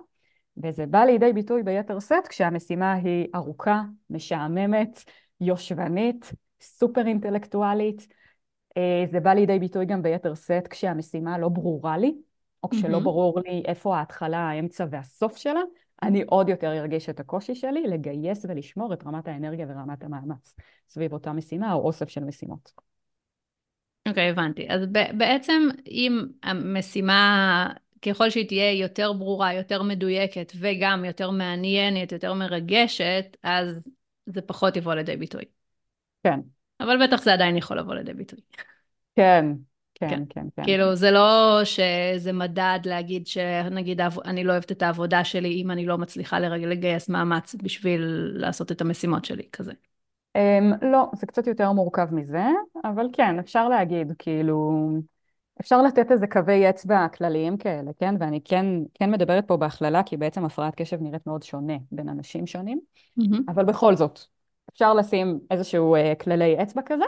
וזה 0.62 0.87
בא 0.87 1.05
לידי 1.05 1.33
ביטוי 1.33 1.62
ביתר 1.62 2.00
שאת 2.00 2.29
כשהמשימה 2.29 2.93
היא 2.93 3.29
ארוכה, 3.35 3.83
משעממת, 4.11 5.05
יושבנית, 5.40 6.33
סופר 6.61 7.07
אינטלקטואלית. 7.07 8.07
אה, 8.76 9.05
זה 9.11 9.21
בא 9.21 9.33
לידי 9.33 9.59
ביטוי 9.59 9.87
גם 9.87 10.02
ביתר 10.02 10.35
שאת 10.35 10.69
כשהמשימה 10.69 11.38
לא 11.38 11.49
ברורה 11.49 11.99
לי, 11.99 12.14
או 12.62 12.69
כשלא 12.69 12.99
mm-hmm. 12.99 13.00
ברור 13.00 13.40
לי 13.40 13.62
איפה 13.67 13.97
ההתחלה, 13.97 14.38
האמצע 14.38 14.87
והסוף 14.90 15.37
שלה, 15.37 15.61
אני 16.02 16.23
עוד 16.23 16.49
יותר 16.49 16.79
ארגיש 16.79 17.09
את 17.09 17.21
הקושי 17.21 17.55
שלי 17.55 17.83
לגייס 17.83 18.47
ולשמור 18.49 18.93
את 18.93 19.07
רמת 19.07 19.29
האנרגיה 19.29 19.67
ורמת 19.69 20.05
המאמץ 20.05 20.55
סביב 20.88 21.12
אותה 21.12 21.33
משימה 21.33 21.73
או 21.73 21.87
אוסף 21.87 22.09
של 22.09 22.25
משימות. 22.25 22.73
אוקיי, 24.09 24.29
okay, 24.29 24.33
הבנתי. 24.33 24.67
אז 24.69 24.81
בעצם 25.19 25.62
אם 25.87 26.21
המשימה 26.43 27.73
ככל 28.02 28.30
שהיא 28.30 28.49
תהיה 28.49 28.73
יותר 28.73 29.12
ברורה, 29.12 29.54
יותר 29.54 29.83
מדויקת 29.83 30.52
וגם 30.61 31.04
יותר 31.04 31.30
מעניינת, 31.30 32.12
יותר 32.12 32.35
מרגשת, 32.35 33.37
אז 33.42 33.88
זה 34.26 34.42
פחות 34.42 34.76
יבוא 34.76 34.95
לידי 34.95 35.16
ביטוי. 35.16 35.45
כן. 36.25 36.40
אבל 36.80 37.07
בטח 37.07 37.23
זה 37.23 37.33
עדיין 37.33 37.57
יכול 37.57 37.78
לבוא 37.78 37.95
לידי 37.95 38.12
ביטוי. 38.12 38.40
כן, 39.16 39.47
כן, 39.95 40.09
כן, 40.09 40.23
כן. 40.28 40.47
כן. 40.57 40.62
כאילו, 40.64 40.95
זה 40.95 41.11
לא 41.11 41.61
שזה 41.64 42.33
מדד 42.33 42.78
להגיד 42.85 43.26
שנגיד 43.26 44.00
אני 44.25 44.45
לא 44.45 44.52
אוהבת 44.52 44.73
את 44.73 44.83
העבודה 44.83 45.25
שלי 45.25 45.62
אם 45.62 45.71
אני 45.71 45.87
לא 45.87 45.99
מצליחה 45.99 46.38
לגייס 46.38 47.09
מאמץ 47.09 47.54
בשביל 47.62 48.33
לעשות 48.35 48.73
את 48.73 48.80
המשימות 48.80 49.25
שלי, 49.25 49.49
כזה. 49.52 49.73
Um, 50.38 50.85
לא, 50.85 51.11
זה 51.14 51.26
קצת 51.26 51.47
יותר 51.47 51.73
מורכב 51.73 52.14
מזה, 52.14 52.45
אבל 52.85 53.07
כן, 53.12 53.38
אפשר 53.38 53.69
להגיד, 53.69 54.12
כאילו, 54.19 54.88
אפשר 55.61 55.83
לתת 55.83 56.12
איזה 56.12 56.26
קווי 56.26 56.71
אצבע 56.71 57.09
כלליים 57.09 57.57
כאלה, 57.57 57.90
כן? 57.99 58.14
ואני 58.21 58.40
כן, 58.45 58.67
כן 58.95 59.11
מדברת 59.11 59.49
פה 59.49 59.57
בהכללה, 59.57 60.02
כי 60.02 60.17
בעצם 60.17 60.45
הפרעת 60.45 60.75
קשב 60.75 61.02
נראית 61.02 61.26
מאוד 61.26 61.43
שונה 61.43 61.76
בין 61.93 62.09
אנשים 62.09 62.47
שונים, 62.47 62.81
mm-hmm. 63.21 63.37
אבל 63.49 63.64
בכל 63.64 63.97
זאת, 63.97 64.21
אפשר 64.71 64.95
לשים 64.95 65.40
איזשהו 65.50 65.97
uh, 65.97 66.23
כללי 66.25 66.62
אצבע 66.62 66.83
כזה, 66.87 67.05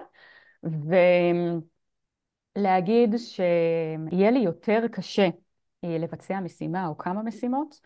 ולהגיד 2.57 3.15
שיהיה 3.17 4.31
לי 4.31 4.39
יותר 4.39 4.85
קשה 4.93 5.29
אה, 5.85 5.99
לבצע 5.99 6.41
משימה 6.41 6.87
או 6.87 6.99
כמה 6.99 7.23
משימות, 7.23 7.81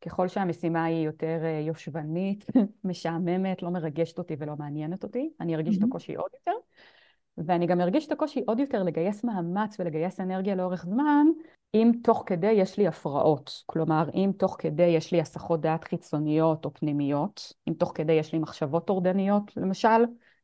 ככל 0.00 0.28
שהמשימה 0.28 0.84
היא 0.84 1.06
יותר 1.06 1.38
אה, 1.44 1.60
יושבנית, 1.66 2.46
משעממת, 2.84 3.62
לא 3.62 3.70
מרגשת 3.70 4.18
אותי 4.18 4.36
ולא 4.38 4.56
מעניינת 4.58 5.02
אותי, 5.02 5.30
אני 5.40 5.54
ארגיש 5.54 5.76
mm-hmm. 5.76 5.78
את 5.78 5.88
הקושי 5.88 6.14
עוד 6.14 6.30
יותר. 6.34 6.52
ואני 7.46 7.66
גם 7.66 7.80
ארגיש 7.80 8.06
את 8.06 8.12
הקושי 8.12 8.42
עוד 8.46 8.60
יותר 8.60 8.82
לגייס 8.82 9.24
מאמץ 9.24 9.80
ולגייס 9.80 10.20
אנרגיה 10.20 10.54
לאורך 10.54 10.84
זמן, 10.84 11.26
אם 11.74 11.92
תוך 12.02 12.22
כדי 12.26 12.50
יש 12.50 12.78
לי 12.78 12.86
הפרעות. 12.86 13.62
כלומר, 13.66 14.08
אם 14.14 14.30
תוך 14.36 14.56
כדי 14.58 14.82
יש 14.86 15.12
לי 15.12 15.20
הסחות 15.20 15.60
דעת 15.60 15.84
חיצוניות 15.84 16.64
או 16.64 16.74
פנימיות, 16.74 17.52
אם 17.68 17.72
תוך 17.72 17.92
כדי 17.94 18.12
יש 18.12 18.32
לי 18.32 18.38
מחשבות 18.38 18.86
טורדניות, 18.86 19.56
למשל, 19.56 19.88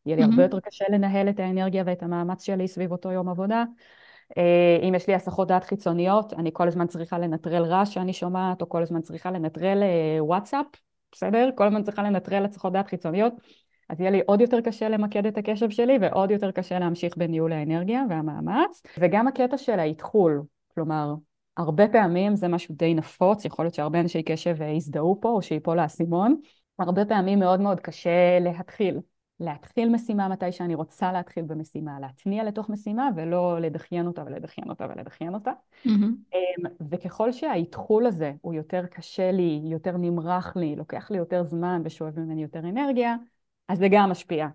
יהיה 0.06 0.16
לי 0.16 0.22
mm-hmm. 0.22 0.26
הרבה 0.30 0.42
יותר 0.42 0.60
קשה 0.60 0.84
לנהל 0.88 1.28
את 1.28 1.40
האנרגיה 1.40 1.82
ואת 1.86 2.02
המאמץ 2.02 2.42
שלי 2.42 2.68
סביב 2.68 2.92
אותו 2.92 3.12
יום 3.12 3.28
עבודה. 3.28 3.64
אה, 4.38 4.78
אם 4.88 4.94
יש 4.94 5.08
לי 5.08 5.14
הסחות 5.14 5.48
דעת 5.48 5.64
חיצוניות, 5.64 6.32
אני 6.32 6.50
כל 6.52 6.68
הזמן 6.68 6.86
צריכה 6.86 7.18
לנטרל 7.18 7.64
רעש 7.64 7.94
שאני 7.94 8.12
שומעת, 8.12 8.62
או 8.62 8.68
כל 8.68 8.82
הזמן 8.82 9.00
צריכה 9.00 9.30
לנטרל 9.30 9.82
אה, 9.82 10.24
וואטסאפ, 10.24 10.66
בסדר? 11.12 11.50
כל 11.54 11.66
הזמן 11.66 11.82
צריכה 11.82 12.02
לנטרל 12.02 12.44
הסחות 12.44 12.72
דעת 12.72 12.86
חיצוניות, 12.86 13.32
אז 13.88 14.00
יהיה 14.00 14.10
לי 14.10 14.20
עוד 14.26 14.40
יותר 14.40 14.60
קשה 14.60 14.88
למקד 14.88 15.26
את 15.26 15.38
הקשב 15.38 15.70
שלי, 15.70 15.98
ועוד 16.00 16.30
יותר 16.30 16.50
קשה 16.50 16.78
להמשיך 16.78 17.16
בניהול 17.16 17.52
האנרגיה 17.52 18.02
והמאמץ. 18.08 18.82
וגם 18.98 19.28
הקטע 19.28 19.58
של 19.58 19.78
האתחול, 19.78 20.42
כלומר, 20.74 21.14
הרבה 21.56 21.88
פעמים 21.88 22.36
זה 22.36 22.48
משהו 22.48 22.74
די 22.74 22.94
נפוץ, 22.94 23.44
יכול 23.44 23.64
להיות 23.64 23.74
שהרבה 23.74 24.00
אנשי 24.00 24.22
קשב 24.22 24.62
אה, 24.62 24.66
יזדהו 24.66 25.18
פה, 25.20 25.28
או 25.28 25.42
שיפול 25.42 25.78
האסימון. 25.78 26.36
הרבה 26.78 27.04
פעמים 27.04 27.38
מאוד 27.38 27.60
מאוד 27.60 27.80
קשה 27.80 28.38
להתחיל. 28.40 29.00
להתחיל 29.40 29.88
משימה 29.88 30.28
מתי 30.28 30.52
שאני 30.52 30.74
רוצה 30.74 31.12
להתחיל 31.12 31.44
במשימה, 31.44 32.00
להתניע 32.00 32.44
לתוך 32.44 32.68
משימה 32.68 33.08
ולא 33.16 33.58
לדחיין 33.60 34.06
אותה 34.06 34.22
ולדחיין 34.26 34.70
אותה 34.70 34.86
ולדחיין 34.90 35.34
אותה. 35.34 35.50
Mm-hmm. 35.86 36.68
וככל 36.90 37.32
שהאתחול 37.32 38.06
הזה 38.06 38.32
הוא 38.40 38.54
יותר 38.54 38.86
קשה 38.86 39.32
לי, 39.32 39.60
יותר 39.64 39.96
נמרח 39.96 40.56
לי, 40.56 40.76
לוקח 40.76 41.10
לי 41.10 41.18
יותר 41.18 41.44
זמן 41.44 41.82
ושואב 41.84 42.20
ממני 42.20 42.42
יותר 42.42 42.58
אנרגיה, 42.58 43.16
אז 43.68 43.78
זה 43.78 43.88
גם 43.90 44.10
משפיע 44.10 44.46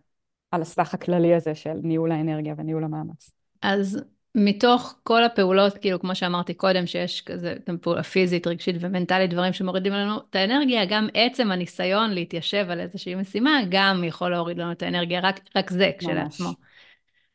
על 0.52 0.62
הסך 0.62 0.94
הכללי 0.94 1.36
הזה 1.36 1.56
של 1.56 1.74
ניהול 1.84 2.12
האנרגיה 2.12 2.54
וניהול 2.58 2.84
המאמץ. 2.84 3.32
אז 3.62 4.04
מתוך 4.36 5.00
כל 5.04 5.24
הפעולות, 5.24 5.78
כאילו, 5.78 6.00
כמו 6.00 6.16
שאמרתי 6.16 6.54
קודם, 6.54 6.86
שיש 6.86 7.22
כזה 7.22 7.56
פעולה 7.82 8.04
פיזית, 8.04 8.48
רגשית 8.48 8.76
ומנטלית, 8.80 9.30
דברים 9.30 9.54
שמורידים 9.54 9.94
לנו 9.94 10.18
את 10.30 10.36
האנרגיה, 10.36 10.86
גם 10.86 11.08
עצם 11.14 11.52
הניסיון 11.52 12.12
להתיישב 12.12 12.66
על 12.70 12.80
איזושהי 12.80 13.16
משימה, 13.16 13.60
גם 13.70 14.04
יכול 14.04 14.32
להוריד 14.32 14.58
לנו 14.58 14.72
את 14.72 14.84
האנרגיה, 14.84 15.20
רק, 15.20 15.40
רק 15.56 15.70
זה 15.70 15.92
כשלעצמו. 16.00 16.50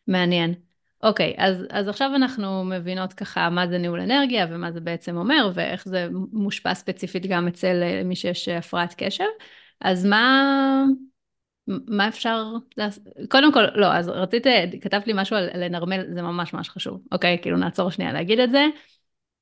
מעניין. 0.08 0.54
אוקיי, 1.02 1.34
אז, 1.38 1.64
אז 1.70 1.88
עכשיו 1.88 2.10
אנחנו 2.14 2.64
מבינות 2.64 3.12
ככה 3.12 3.50
מה 3.50 3.66
זה 3.68 3.78
ניהול 3.78 4.00
אנרגיה 4.00 4.46
ומה 4.50 4.72
זה 4.72 4.80
בעצם 4.80 5.16
אומר, 5.16 5.50
ואיך 5.54 5.88
זה 5.88 6.08
מושפע 6.32 6.74
ספציפית 6.74 7.26
גם 7.26 7.48
אצל 7.48 7.82
אה, 7.82 8.02
מי 8.04 8.16
שיש 8.16 8.48
הפרעת 8.48 8.94
קשב. 8.96 9.24
אז 9.80 10.06
מה, 10.06 10.84
מה 11.66 12.08
אפשר 12.08 12.52
לעשות? 12.76 13.04
קודם 13.28 13.52
כל, 13.52 13.64
לא, 13.74 13.92
אז 13.92 14.08
רצית, 14.08 14.46
כתבת 14.80 15.06
לי 15.06 15.12
משהו 15.16 15.36
על 15.36 15.48
לנרמל, 15.54 16.14
זה 16.14 16.22
ממש 16.22 16.54
ממש 16.54 16.68
חשוב, 16.68 17.00
אוקיי? 17.12 17.38
כאילו 17.42 17.56
נעצור 17.56 17.90
שנייה 17.90 18.12
להגיד 18.12 18.40
את 18.40 18.50
זה. 18.50 18.66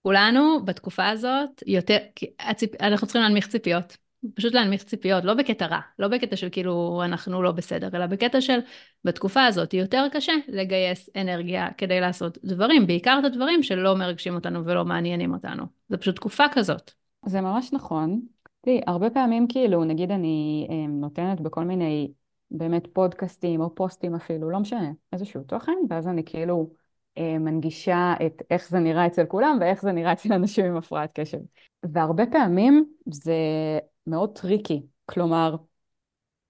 כולנו 0.02 0.64
בתקופה 0.64 1.09
הזאת 1.09 1.62
יותר, 1.67 1.97
הציפ, 2.41 2.71
אנחנו 2.83 3.07
צריכים 3.07 3.23
להנמיך 3.23 3.49
ציפיות. 3.49 3.97
פשוט 4.35 4.55
להנמיך 4.55 4.85
ציפיות, 4.85 5.25
לא 5.25 5.35
בקטע 5.35 5.67
רע, 5.67 5.81
לא 5.99 6.09
בקטע 6.09 6.37
של 6.37 6.49
כאילו 6.52 7.02
אנחנו 7.05 7.43
לא 7.43 7.52
בסדר, 7.52 7.88
אלא 7.95 8.07
בקטע 8.07 8.41
של 8.41 8.59
בתקופה 9.05 9.45
הזאת 9.45 9.75
יותר 9.75 10.07
קשה 10.12 10.33
לגייס 10.49 11.11
אנרגיה 11.17 11.69
כדי 11.79 12.00
לעשות 12.00 12.38
דברים, 12.45 12.87
בעיקר 12.87 13.17
את 13.21 13.25
הדברים 13.25 13.62
שלא 13.62 13.97
מרגשים 13.97 14.35
אותנו 14.35 14.64
ולא 14.64 14.85
מעניינים 14.85 15.33
אותנו. 15.33 15.64
זה 15.88 15.97
פשוט 15.97 16.17
תקופה 16.17 16.45
כזאת. 16.52 16.91
זה 17.26 17.41
ממש 17.41 17.73
נכון. 17.73 18.21
תראי, 18.62 18.81
הרבה 18.87 19.11
פעמים 19.11 19.47
כאילו, 19.49 19.85
נגיד 19.85 20.11
אני 20.11 20.66
אה, 20.71 20.87
נותנת 20.88 21.40
בכל 21.40 21.64
מיני 21.64 22.12
באמת 22.50 22.87
פודקאסטים 22.92 23.61
או 23.61 23.75
פוסטים 23.75 24.14
אפילו, 24.14 24.50
לא 24.50 24.61
משנה, 24.61 24.92
איזשהו 25.12 25.42
תוכן, 25.42 25.73
ואז 25.90 26.09
אני 26.09 26.25
כאילו 26.25 26.71
אה, 27.19 27.38
מנגישה 27.38 28.14
את 28.26 28.42
איך 28.50 28.69
זה 28.69 28.78
נראה 28.78 29.07
אצל 29.07 29.25
כולם 29.25 29.59
ואיך 29.61 29.83
זה 29.83 29.92
נראה 29.92 30.12
אצל 30.12 30.33
אנשים 30.33 30.64
עם 30.64 30.76
הפרעת 30.76 31.11
קשב. 31.21 31.38
והרבה 31.83 32.25
פעמים 32.33 32.85
זה 33.07 33.35
מאוד 34.07 34.38
טריקי, 34.38 34.83
כלומר, 35.07 35.57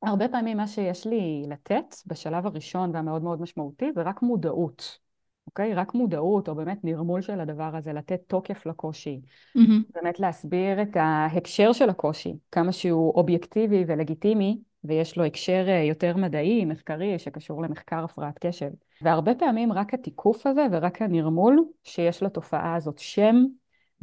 הרבה 0.02 0.28
פעמים 0.28 0.57
מה 0.57 0.66
שיש 0.66 1.07
לי 1.07 1.45
לתת 1.49 1.95
בשלב 2.07 2.47
הראשון 2.47 2.90
והמאוד 2.95 3.23
מאוד 3.23 3.40
משמעותי 3.40 3.92
זה 3.95 4.02
רק 4.02 4.23
מודעות. 4.23 4.99
אוקיי? 5.46 5.75
רק 5.75 5.94
מודעות, 5.94 6.49
או 6.49 6.54
באמת 6.54 6.84
נרמול 6.84 7.20
של 7.20 7.40
הדבר 7.40 7.76
הזה, 7.76 7.92
לתת 7.92 8.20
תוקף 8.26 8.66
לקושי. 8.66 9.20
Mm-hmm. 9.58 9.92
באמת 9.94 10.20
להסביר 10.20 10.82
את 10.82 10.96
ההקשר 10.96 11.72
של 11.72 11.90
הקושי, 11.90 12.34
כמה 12.52 12.72
שהוא 12.72 13.14
אובייקטיבי 13.14 13.84
ולגיטימי, 13.87 14.58
ויש 14.84 15.18
לו 15.18 15.25
הקשר 15.25 15.64
אה, 15.68 15.82
יותר 15.82 16.16
מדעי, 16.16 16.64
מחקרי, 16.64 17.18
שקשור 17.18 17.62
למחקר 17.62 18.04
הפרעת 18.04 18.38
קשב. 18.38 18.70
והרבה 19.02 19.34
פעמים 19.34 19.72
רק 19.72 19.94
התיקוף 19.94 20.46
הזה 20.46 20.66
ורק 20.72 21.02
הנרמול 21.02 21.64
שיש 21.84 22.22
לתופעה 22.22 22.75
הזאת 22.75 22.99
שם, 22.99 23.37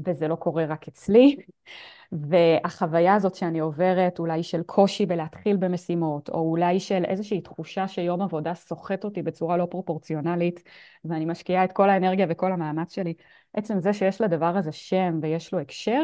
וזה 0.05 0.27
לא 0.27 0.35
קורה 0.35 0.65
רק 0.65 0.87
אצלי, 0.87 1.35
והחוויה 2.11 3.15
הזאת 3.15 3.35
שאני 3.35 3.59
עוברת, 3.59 4.19
אולי 4.19 4.43
של 4.43 4.63
קושי 4.63 5.05
בלהתחיל 5.05 5.57
במשימות, 5.57 6.29
או 6.29 6.39
אולי 6.39 6.79
של 6.79 7.05
איזושהי 7.05 7.41
תחושה 7.41 7.87
שיום 7.87 8.21
עבודה 8.21 8.53
סוחט 8.53 9.03
אותי 9.03 9.21
בצורה 9.21 9.57
לא 9.57 9.65
פרופורציונלית, 9.65 10.63
ואני 11.05 11.25
משקיעה 11.25 11.63
את 11.63 11.71
כל 11.71 11.89
האנרגיה 11.89 12.25
וכל 12.29 12.51
המאמץ 12.51 12.95
שלי, 12.95 13.13
עצם 13.53 13.79
זה 13.79 13.93
שיש 13.93 14.21
לדבר 14.21 14.57
הזה 14.57 14.71
שם 14.71 15.19
ויש 15.21 15.53
לו 15.53 15.59
הקשר, 15.59 16.03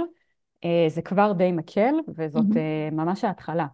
אה, 0.63 0.85
זה 0.87 1.01
כבר 1.01 1.31
די 1.31 1.51
מקל, 1.51 1.93
וזאת 2.15 2.45
mm-hmm. 2.45 2.91
ממש 2.93 3.23
ההתחלה. 3.23 3.65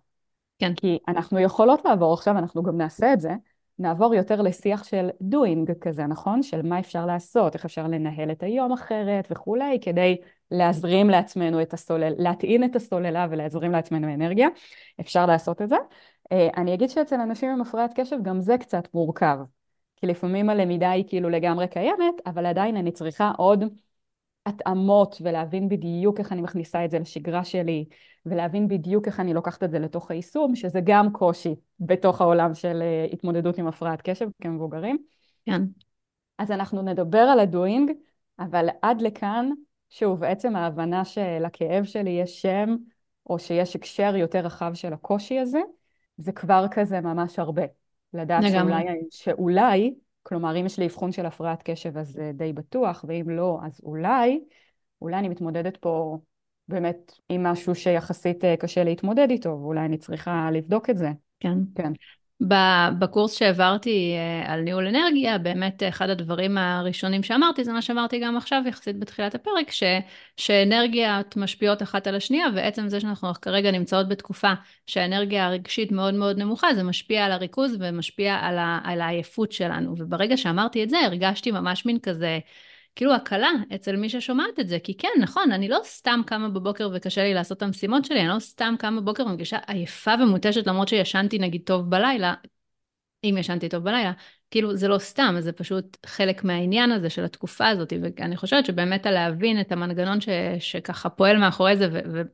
כן. 0.60 0.74
כי 0.76 0.98
אנחנו 1.08 1.40
יכולות 1.40 1.86
לעבור 1.86 2.14
עכשיו, 2.14 2.38
אנחנו 2.38 2.64
גם 2.64 2.78
נעשה 2.78 3.14
את 3.14 3.20
זה, 3.20 3.32
נעבור 3.80 4.16
יותר 4.16 4.42
לשיח 4.42 4.84
של 4.84 5.10
doing 5.32 5.74
כזה, 5.82 6.08
נכון? 6.08 6.44
של 6.44 6.62
מה 6.62 6.80
אפשר 6.80 7.06
לעשות, 7.06 7.56
איך 7.56 7.66
אפשר 7.66 7.88
לנהל 7.88 8.32
את 8.32 8.44
היום 8.44 8.72
אחרת 8.72 9.28
וכולי, 9.32 9.80
כדי 9.82 10.18
להזרים 10.52 11.10
לעצמנו 11.10 11.62
את 11.62 11.74
הסולל, 11.74 12.14
להטעין 12.18 12.64
את 12.64 12.76
הסוללה 12.76 13.28
ולהזרים 13.30 13.72
לעצמנו 13.72 14.14
אנרגיה. 14.14 14.48
אפשר 15.00 15.26
לעשות 15.26 15.62
את 15.62 15.70
זה. 15.70 15.76
אה, 16.32 16.50
אני 16.58 16.74
אגיד 16.74 16.90
שאצל 16.90 17.16
אנשים 17.16 17.50
עם 17.50 17.62
הפרעת 17.62 17.92
קשב 18.00 18.18
גם 18.22 18.42
זה 18.42 18.58
קצת 18.58 18.88
מורכב. 18.94 19.38
כי 19.96 20.08
לפעמים 20.08 20.50
הלמידה 20.50 20.92
היא 20.92 21.06
כאילו 21.08 21.30
לגמרי 21.30 21.68
קיימת, 21.68 22.16
אבל 22.26 22.46
עדיין 22.46 22.78
אני 22.78 22.92
צריכה 22.92 23.32
עוד 23.38 23.64
התאמות 24.46 25.18
ולהבין 25.22 25.70
בדיוק 25.70 26.20
איך 26.20 26.32
אני 26.32 26.42
מכניסה 26.42 26.86
את 26.86 26.92
זה 26.92 27.00
לשגרה 27.00 27.44
שלי, 27.44 27.86
ולהבין 28.26 28.68
בדיוק 28.68 29.08
איך 29.08 29.20
אני 29.20 29.34
לוקחת 29.34 29.64
את 29.64 29.72
זה 29.72 29.80
לתוך 29.80 30.12
היישום, 30.12 30.56
שזה 30.56 30.80
גם 30.84 31.12
קושי 31.12 31.56
בתוך 31.80 32.22
העולם 32.22 32.54
של 32.54 32.82
אה, 32.82 33.08
התמודדות 33.14 33.58
עם 33.58 33.68
הפרעת 33.68 34.02
קשב 34.02 34.28
כמבוגרים. 34.42 34.98
כן. 35.46 35.62
אז 36.38 36.52
אנחנו 36.52 36.82
נדבר 36.82 37.20
על 37.20 37.40
הדוינג, 37.40 37.92
אבל 38.40 38.68
עד 38.82 39.02
לכאן, 39.02 39.50
שוב, 39.92 40.20
בעצם 40.20 40.56
ההבנה 40.56 41.06
שלכאב 41.06 41.84
שלי 41.84 42.10
יש 42.10 42.42
שם, 42.42 42.76
או 43.30 43.40
שיש 43.40 43.76
הקשר 43.76 44.16
יותר 44.16 44.40
רחב 44.40 44.72
של 44.74 44.94
הקושי 44.94 45.40
הזה, 45.40 45.60
זה 46.18 46.32
כבר 46.32 46.66
כזה 46.72 47.02
ממש 47.02 47.40
הרבה. 47.40 47.64
לדעת 48.14 48.44
שאולי, 48.52 48.86
שאולי 49.10 49.94
כלומר, 50.24 50.60
אם 50.60 50.66
יש 50.66 50.80
לי 50.80 50.86
אבחון 50.86 51.12
של 51.12 51.26
הפרעת 51.26 51.64
קשב 51.64 51.98
אז 51.98 52.08
זה 52.08 52.32
די 52.34 52.54
בטוח, 52.54 53.06
ואם 53.08 53.30
לא, 53.30 53.60
אז 53.64 53.82
אולי, 53.84 54.40
אולי 55.02 55.18
אני 55.18 55.30
מתמודדת 55.30 55.78
פה 55.78 56.18
באמת 56.68 57.12
עם 57.30 57.44
משהו 57.44 57.76
שיחסית 57.76 58.46
אה, 58.46 58.58
קשה 58.58 58.84
להתמודד 58.84 59.28
איתו, 59.30 59.50
ואולי 59.50 59.86
אני 59.86 59.98
צריכה 59.98 60.50
לבדוק 60.52 60.90
את 60.90 60.98
זה. 60.98 61.12
כן. 61.40 61.58
כן. 61.76 61.92
בקורס 63.00 63.38
שהעברתי 63.38 64.14
אה, 64.16 64.54
על 64.54 64.62
ניהול 64.62 64.88
אנרגיה, 64.88 65.38
באמת 65.38 65.84
אחד 65.90 66.10
הדברים 66.10 66.58
הראשונים 66.58 67.24
שאמרתי, 67.24 67.64
זה 67.64 67.74
מה 67.74 67.82
שאמרתי 67.82 68.20
גם 68.20 68.38
עכשיו 68.38 68.62
יחסית 68.68 69.00
בתחילת 69.00 69.36
הפרק, 69.36 69.72
ש, 69.72 69.84
שאנרגיות 70.38 71.38
משפיעות 71.38 71.82
אחת 71.82 72.08
על 72.08 72.16
השנייה, 72.16 72.46
ועצם 72.56 72.90
זה 72.90 73.00
שאנחנו 73.00 73.34
כרגע 73.42 73.72
נמצאות 73.72 74.08
בתקופה 74.10 74.54
שהאנרגיה 74.88 75.46
הרגשית 75.46 75.92
מאוד 75.92 76.14
מאוד 76.14 76.38
נמוכה, 76.38 76.74
זה 76.74 76.84
משפיע 76.84 77.26
על 77.26 77.32
הריכוז 77.32 77.78
ומשפיע 77.80 78.36
על, 78.36 78.58
ה, 78.58 78.80
על 78.84 79.02
העייפות 79.02 79.52
שלנו. 79.52 79.96
וברגע 79.98 80.38
שאמרתי 80.38 80.84
את 80.84 80.90
זה, 80.90 80.98
הרגשתי 81.00 81.52
ממש 81.52 81.86
מין 81.86 82.00
כזה... 82.00 82.40
כאילו 82.96 83.14
הקלה 83.14 83.50
אצל 83.76 83.96
מי 83.96 84.10
ששומעת 84.10 84.60
את 84.60 84.68
זה, 84.68 84.80
כי 84.80 84.98
כן, 84.98 85.08
נכון, 85.22 85.52
אני 85.52 85.68
לא 85.68 85.80
סתם 85.84 86.22
קמה 86.26 86.50
בבוקר 86.50 86.90
וקשה 86.94 87.24
לי 87.24 87.34
לעשות 87.34 87.58
את 87.58 87.64
המשימות 87.64 88.06
שלי, 88.06 88.20
אני 88.20 88.28
לא 88.28 88.40
סתם 88.40 88.76
קמה 88.80 89.02
בבוקר 89.02 89.26
ומרגישה 89.26 89.58
עייפה 89.68 90.14
ומותשת 90.24 90.68
למרות 90.68 90.88
שישנתי 90.88 91.40
נגיד 91.40 91.62
טוב 91.66 91.90
בלילה, 91.90 92.34
אם 93.24 93.36
ישנתי 93.40 93.70
טוב 93.70 93.84
בלילה, 93.84 94.12
כאילו 94.52 94.76
זה 94.76 94.88
לא 94.88 94.98
סתם, 94.98 95.36
זה 95.40 95.52
פשוט 95.52 95.98
חלק 96.06 96.44
מהעניין 96.44 96.92
הזה 96.92 97.10
של 97.10 97.24
התקופה 97.24 97.68
הזאת, 97.68 97.94
ואני 98.02 98.38
חושבת 98.38 98.66
שבאמת 98.66 99.06
להבין 99.06 99.62
את 99.62 99.72
המנגנון 99.72 100.22
ש, 100.22 100.30
שככה 100.60 101.10
פועל 101.10 101.38
מאחורי 101.38 101.78
זה 101.78 101.90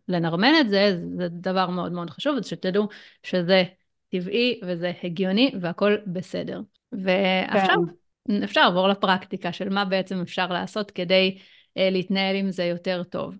ולנרמל 0.10 0.54
את 0.62 0.70
זה, 0.70 1.00
זה 1.18 1.28
דבר 1.32 1.70
מאוד 1.70 1.92
מאוד 1.92 2.10
חשוב, 2.10 2.38
אז 2.38 2.46
שתדעו 2.46 2.88
שזה 3.24 3.64
טבעי 4.12 4.60
וזה 4.64 4.92
הגיוני 5.04 5.52
והכל 5.62 5.96
בסדר. 6.08 6.62
ועכשיו... 6.92 7.76
כן. 7.88 8.07
אפשר 8.44 8.62
לעבור 8.62 8.88
לפרקטיקה 8.88 9.54
של 9.54 9.70
מה 9.70 9.86
בעצם 9.86 10.22
אפשר 10.22 10.48
לעשות 10.48 10.92
כדי 10.92 11.38
אה, 11.78 11.90
להתנהל 11.90 12.36
עם 12.36 12.52
זה 12.52 12.64
יותר 12.64 13.04
טוב. 13.04 13.36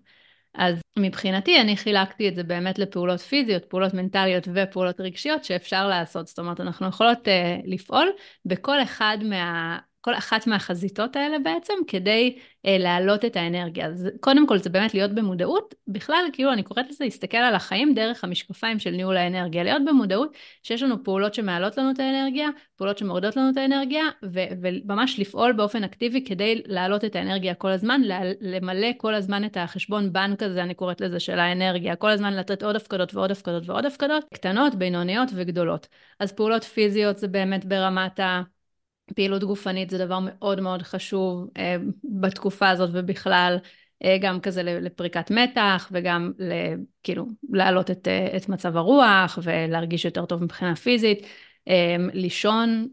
אז 0.54 0.80
מבחינתי 0.98 1.60
אני 1.60 1.76
חילקתי 1.76 2.28
את 2.28 2.34
זה 2.36 2.42
באמת 2.42 2.78
לפעולות 2.78 3.20
פיזיות, 3.20 3.64
פעולות 3.64 3.94
מנטליות 3.94 4.48
ופעולות 4.54 5.00
רגשיות 5.00 5.44
שאפשר 5.44 5.88
לעשות. 5.88 6.26
זאת 6.26 6.38
אומרת, 6.38 6.60
אנחנו 6.60 6.88
יכולות 6.88 7.28
אה, 7.28 7.56
לפעול 7.64 8.08
בכל 8.44 8.82
אחד 8.82 9.18
מה... 9.24 9.78
כל 10.00 10.14
אחת 10.14 10.46
מהחזיתות 10.46 11.16
האלה 11.16 11.38
בעצם, 11.38 11.74
כדי 11.86 12.38
אה, 12.66 12.78
להעלות 12.78 13.24
את 13.24 13.36
האנרגיה. 13.36 13.86
אז 13.86 14.08
קודם 14.20 14.46
כל 14.46 14.58
זה 14.58 14.70
באמת 14.70 14.94
להיות 14.94 15.10
במודעות, 15.10 15.74
בכלל 15.88 16.24
כאילו 16.32 16.52
אני 16.52 16.62
קוראת 16.62 16.88
לזה 16.88 17.04
להסתכל 17.04 17.36
על 17.36 17.54
החיים 17.54 17.94
דרך 17.94 18.24
המשקפיים 18.24 18.78
של 18.78 18.90
ניהול 18.90 19.16
האנרגיה, 19.16 19.64
להיות 19.64 19.82
במודעות 19.86 20.36
שיש 20.62 20.82
לנו 20.82 21.04
פעולות 21.04 21.34
שמעלות 21.34 21.78
לנו 21.78 21.90
את 21.90 21.98
האנרגיה, 21.98 22.48
פעולות 22.76 22.98
שמורדות 22.98 23.36
לנו 23.36 23.50
את 23.50 23.56
האנרגיה, 23.56 24.04
ו- 24.24 24.48
וממש 24.62 25.20
לפעול 25.20 25.52
באופן 25.52 25.84
אקטיבי 25.84 26.24
כדי 26.24 26.62
להעלות 26.66 27.04
את 27.04 27.16
האנרגיה 27.16 27.54
כל 27.54 27.70
הזמן, 27.70 28.00
למלא 28.40 28.88
כל 28.96 29.14
הזמן 29.14 29.44
את 29.44 29.56
החשבון 29.56 30.12
בנק 30.12 30.42
הזה, 30.42 30.62
אני 30.62 30.74
קוראת 30.74 31.00
לזה, 31.00 31.20
של 31.20 31.38
האנרגיה, 31.38 31.96
כל 31.96 32.10
הזמן 32.10 32.34
לתת 32.34 32.62
עוד 32.62 32.76
הפקדות 32.76 33.14
ועוד 33.14 33.30
הפקדות 33.30 33.68
ועוד 33.68 33.86
הפקדות, 33.86 34.24
קטנות, 34.34 34.74
בינוניות 34.74 35.28
וגדולות. 35.34 35.88
אז 36.20 36.32
פעולות 36.32 36.64
פיזיות 36.64 37.18
זה 37.18 37.28
באמת 37.28 37.64
ברמת 37.64 38.20
ה... 38.20 38.42
פעילות 39.12 39.44
גופנית 39.44 39.90
זה 39.90 39.98
דבר 39.98 40.18
מאוד 40.22 40.60
מאוד 40.60 40.82
חשוב 40.82 41.48
אה, 41.56 41.76
בתקופה 42.20 42.68
הזאת 42.68 42.90
ובכלל, 42.92 43.58
אה, 44.04 44.16
גם 44.20 44.40
כזה 44.40 44.62
לפריקת 44.62 45.30
מתח 45.30 45.88
וגם 45.92 46.32
כאילו 47.02 47.26
להעלות 47.50 47.90
את, 47.90 48.08
אה, 48.08 48.36
את 48.36 48.48
מצב 48.48 48.76
הרוח 48.76 49.38
ולהרגיש 49.42 50.04
יותר 50.04 50.26
טוב 50.26 50.44
מבחינה 50.44 50.76
פיזית, 50.76 51.26
אה, 51.68 51.96
לישון 52.12 52.88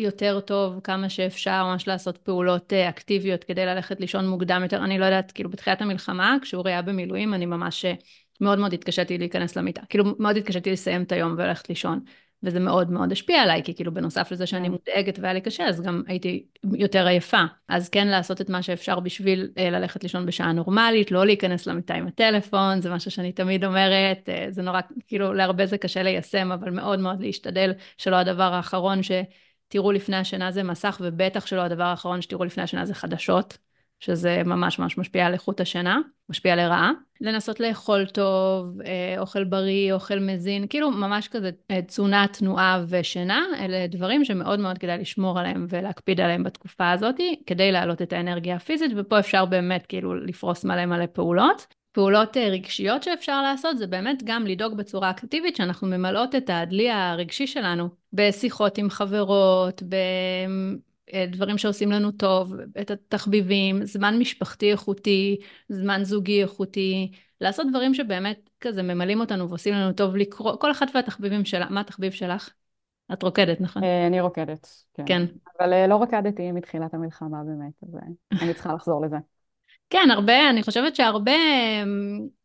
יותר 0.00 0.40
טוב 0.40 0.80
כמה 0.80 1.08
שאפשר, 1.08 1.64
ממש 1.64 1.88
לעשות 1.88 2.18
פעולות 2.18 2.72
אה, 2.72 2.88
אקטיביות 2.88 3.44
כדי 3.44 3.66
ללכת 3.66 4.00
לישון 4.00 4.28
מוקדם 4.28 4.60
יותר. 4.62 4.84
אני 4.84 4.98
לא 4.98 5.04
יודעת, 5.04 5.32
כאילו 5.32 5.50
בתחילת 5.50 5.82
המלחמה, 5.82 6.36
כשאורי 6.42 6.72
היה 6.72 6.82
במילואים, 6.82 7.34
אני 7.34 7.46
ממש 7.46 7.84
אה, 7.84 7.94
מאוד 8.40 8.58
מאוד 8.58 8.72
התקשיתי 8.72 9.18
להיכנס 9.18 9.56
למיטה. 9.56 9.82
כאילו 9.88 10.04
מאוד 10.18 10.36
התקשיתי 10.36 10.72
לסיים 10.72 11.02
את 11.02 11.12
היום 11.12 11.32
וללכת 11.38 11.68
לישון. 11.68 12.00
וזה 12.42 12.60
מאוד 12.60 12.90
מאוד 12.90 13.12
השפיע 13.12 13.42
עליי, 13.42 13.62
כי 13.62 13.74
כאילו 13.74 13.94
בנוסף 13.94 14.32
לזה 14.32 14.46
שאני 14.46 14.68
כן. 14.68 14.72
מודאגת 14.72 15.18
והיה 15.18 15.34
לי 15.34 15.40
קשה, 15.40 15.66
אז 15.68 15.80
גם 15.80 16.02
הייתי 16.06 16.46
יותר 16.74 17.06
עייפה. 17.06 17.42
אז 17.68 17.88
כן 17.88 18.08
לעשות 18.08 18.40
את 18.40 18.50
מה 18.50 18.62
שאפשר 18.62 19.00
בשביל 19.00 19.50
אה, 19.58 19.70
ללכת 19.70 20.02
לישון 20.02 20.26
בשעה 20.26 20.52
נורמלית, 20.52 21.10
לא 21.10 21.26
להיכנס 21.26 21.66
למיטה 21.66 21.94
עם 21.94 22.06
הטלפון, 22.06 22.80
זה 22.80 22.90
משהו 22.90 23.10
שאני 23.10 23.32
תמיד 23.32 23.64
אומרת, 23.64 24.28
אה, 24.28 24.46
זה 24.50 24.62
נורא, 24.62 24.80
כאילו 25.06 25.32
להרבה 25.32 25.66
זה 25.66 25.78
קשה 25.78 26.02
ליישם, 26.02 26.52
אבל 26.52 26.70
מאוד 26.70 26.98
מאוד 26.98 27.20
להשתדל 27.20 27.72
שלא 27.98 28.16
הדבר 28.16 28.54
האחרון 28.54 29.00
שתראו 29.02 29.92
לפני 29.92 30.16
השינה 30.16 30.50
זה 30.50 30.62
מסך, 30.62 31.00
ובטח 31.00 31.46
שלא 31.46 31.60
הדבר 31.60 31.84
האחרון 31.84 32.22
שתראו 32.22 32.44
לפני 32.44 32.62
השינה 32.62 32.86
זה 32.86 32.94
חדשות. 32.94 33.69
שזה 34.00 34.42
ממש 34.44 34.78
ממש 34.78 34.98
משפיע 34.98 35.26
על 35.26 35.32
איכות 35.32 35.60
השינה, 35.60 35.98
משפיע 36.28 36.56
לרעה. 36.56 36.92
לנסות 37.20 37.60
לאכול 37.60 38.06
טוב, 38.06 38.80
אה, 38.80 39.14
אוכל 39.18 39.44
בריא, 39.44 39.92
אוכל 39.92 40.18
מזין, 40.18 40.66
כאילו 40.66 40.90
ממש 40.90 41.28
כזה 41.28 41.50
אה, 41.70 41.82
תזונה, 41.82 42.26
תנועה 42.32 42.84
ושינה, 42.88 43.44
אלה 43.58 43.86
דברים 43.86 44.24
שמאוד 44.24 44.60
מאוד 44.60 44.78
כדאי 44.78 44.98
לשמור 44.98 45.38
עליהם 45.38 45.66
ולהקפיד 45.68 46.20
עליהם 46.20 46.42
בתקופה 46.42 46.90
הזאת, 46.90 47.14
כדי 47.46 47.72
להעלות 47.72 48.02
את 48.02 48.12
האנרגיה 48.12 48.56
הפיזית, 48.56 48.92
ופה 48.96 49.18
אפשר 49.18 49.44
באמת 49.44 49.86
כאילו 49.86 50.14
לפרוס 50.14 50.64
מלא 50.64 50.86
מלא 50.86 51.06
פעולות. 51.06 51.66
פעולות 51.92 52.36
אה, 52.36 52.48
רגשיות 52.48 53.02
שאפשר 53.02 53.42
לעשות 53.42 53.78
זה 53.78 53.86
באמת 53.86 54.22
גם 54.24 54.46
לדאוג 54.46 54.76
בצורה 54.76 55.10
אקטיבית 55.10 55.56
שאנחנו 55.56 55.88
ממלאות 55.88 56.34
את 56.34 56.50
הדלי 56.52 56.90
הרגשי 56.90 57.46
שלנו 57.46 57.88
בשיחות 58.12 58.78
עם 58.78 58.90
חברות, 58.90 59.82
דברים 61.30 61.58
שעושים 61.58 61.92
לנו 61.92 62.10
טוב, 62.10 62.54
את 62.80 62.90
התחביבים, 62.90 63.84
זמן 63.84 64.18
משפחתי 64.18 64.72
איכותי, 64.72 65.40
זמן 65.68 66.00
זוגי 66.04 66.42
איכותי, 66.42 67.12
לעשות 67.40 67.66
דברים 67.70 67.94
שבאמת 67.94 68.50
כזה 68.60 68.82
ממלאים 68.82 69.20
אותנו 69.20 69.48
ועושים 69.48 69.74
לנו 69.74 69.92
טוב 69.92 70.16
לקרוא, 70.16 70.56
כל 70.56 70.70
אחת 70.70 70.88
והתחביבים 70.94 71.44
שלה, 71.44 71.66
מה 71.70 71.80
התחביב 71.80 72.12
שלך? 72.12 72.50
את 73.12 73.22
רוקדת, 73.22 73.60
נכון? 73.60 73.84
אה, 73.84 74.06
אני 74.06 74.20
רוקדת, 74.20 74.68
כן. 74.94 75.04
כן. 75.06 75.22
אבל 75.58 75.72
אה, 75.72 75.86
לא 75.86 76.02
רקדתי 76.02 76.52
מתחילת 76.52 76.94
המלחמה 76.94 77.38
באמת, 77.44 77.72
אז 77.82 77.96
אני 78.42 78.54
צריכה 78.54 78.74
לחזור 78.74 79.04
לזה. 79.04 79.16
כן, 79.90 80.08
הרבה, 80.10 80.50
אני 80.50 80.62
חושבת 80.62 80.96
שהרבה 80.96 81.32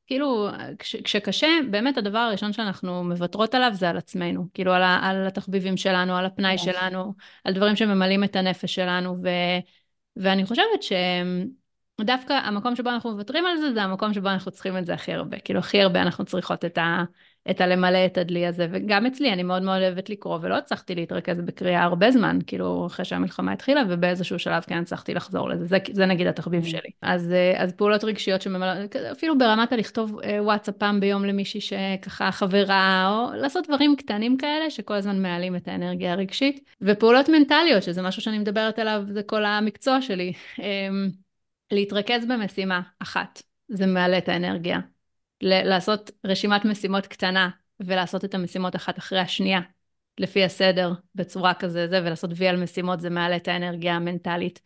כאילו, 0.08 0.48
כש, 0.80 0.96
כשקשה, 0.96 1.48
באמת 1.72 1.98
הדבר 1.98 2.18
הראשון 2.18 2.54
שאנחנו 2.54 3.04
מוותרות 3.04 3.56
עליו 3.56 3.72
זה 3.74 3.90
על 3.90 3.98
עצמנו. 3.98 4.48
כאילו, 4.54 4.74
על, 4.74 4.84
ה, 4.84 5.00
על 5.04 5.28
התחביבים 5.28 5.78
שלנו, 5.78 6.16
על 6.16 6.26
הפנאי 6.26 6.58
שלנו, 6.58 7.14
על 7.44 7.54
דברים 7.54 7.76
שממלאים 7.76 8.24
את 8.24 8.36
הנפש 8.36 8.76
שלנו, 8.76 9.18
ו, 9.24 9.30
ואני 10.16 10.46
חושבת 10.46 10.84
שדווקא 12.00 12.34
המקום 12.34 12.76
שבו 12.76 12.90
אנחנו 12.90 13.12
מוותרים 13.12 13.46
על 13.46 13.58
זה, 13.58 13.74
זה 13.74 13.84
המקום 13.84 14.14
שבו 14.14 14.30
אנחנו 14.30 14.52
צריכים 14.52 14.78
את 14.78 14.86
זה 14.86 14.94
הכי 14.94 15.14
הרבה. 15.14 15.40
כאילו, 15.40 15.60
הכי 15.60 15.82
הרבה 15.82 16.02
אנחנו 16.02 16.26
צריכות 16.26 16.66
את 16.66 16.78
ה... 16.78 17.04
את 17.50 17.62
הלמלא 17.62 18.06
את 18.06 18.18
הדלי 18.18 18.46
הזה, 18.46 18.68
וגם 18.72 19.06
אצלי, 19.06 19.34
אני 19.34 19.44
מאוד 19.44 19.64
מאוד 19.64 19.82
אוהבת 19.82 20.10
לקרוא, 20.10 20.40
ולא 20.42 20.58
הצלחתי 20.58 20.96
להתרכז 20.96 21.42
בקריאה 21.42 21.84
הרבה 21.84 22.12
זמן, 22.12 22.40
כאילו, 22.48 22.88
אחרי 22.88 23.06
שהמלחמה 23.06 23.52
התחילה, 23.52 23.82
ובאיזשהו 23.90 24.40
שלב 24.40 24.64
כן 24.64 24.78
הצלחתי 24.78 25.14
לחזור 25.14 25.50
לזה, 25.50 25.66
זה, 25.66 25.78
זה 25.92 26.06
נגיד 26.06 26.28
התחביב 26.28 26.64
mm. 26.64 26.68
שלי. 26.68 26.90
אז, 27.02 27.32
אה, 27.32 27.64
אז 27.64 27.74
פעולות 27.74 28.04
רגשיות 28.04 28.42
שממלאות, 28.42 28.96
אפילו 28.96 29.38
ברמת 29.38 29.74
הלכתוב 29.74 30.20
אה, 30.24 30.44
וואטסאפ 30.44 30.76
פעם 30.76 31.00
ביום 31.00 31.26
למישהי 31.26 31.62
שככה 31.62 32.32
חברה, 32.32 33.08
או 33.10 33.38
לעשות 33.38 33.68
דברים 33.68 33.96
קטנים 33.96 34.38
כאלה, 34.38 34.70
שכל 34.70 34.94
הזמן 34.94 35.22
מעלים 35.22 35.56
את 35.56 35.68
האנרגיה 35.68 36.12
הרגשית, 36.12 36.70
ופעולות 36.82 37.30
מנטליות, 37.30 37.84
שזה 37.84 38.02
משהו 38.02 38.22
שאני 38.22 38.40
מדברת 38.40 38.80
עליו, 38.80 39.04
זה 39.08 39.24
כל 39.24 39.46
המקצוע 39.46 40.02
שלי. 40.02 40.34
אמ, 40.60 41.10
להתרכז 41.72 42.26
במשימה 42.26 42.82
אחת, 43.00 43.42
זה 43.68 43.86
מעלה 43.86 44.18
את 44.18 44.30
האנרגיה. 44.30 44.80
לעשות 45.42 46.12
רשימת 46.26 46.66
משימות 46.66 47.08
קטנה 47.08 47.50
ולעשות 47.80 48.26
את 48.26 48.36
המשימות 48.36 48.76
אחת 48.76 48.98
אחרי 48.98 49.20
השנייה, 49.20 49.60
לפי 50.20 50.44
הסדר, 50.44 50.94
בצורה 51.16 51.54
כזה 51.54 51.88
זה, 51.88 52.02
ולעשות 52.06 52.32
וי 52.36 52.48
על 52.48 52.64
משימות 52.64 53.00
זה 53.02 53.10
מעלה 53.10 53.36
את 53.36 53.48
האנרגיה 53.48 53.96
המנטלית. 53.96 54.62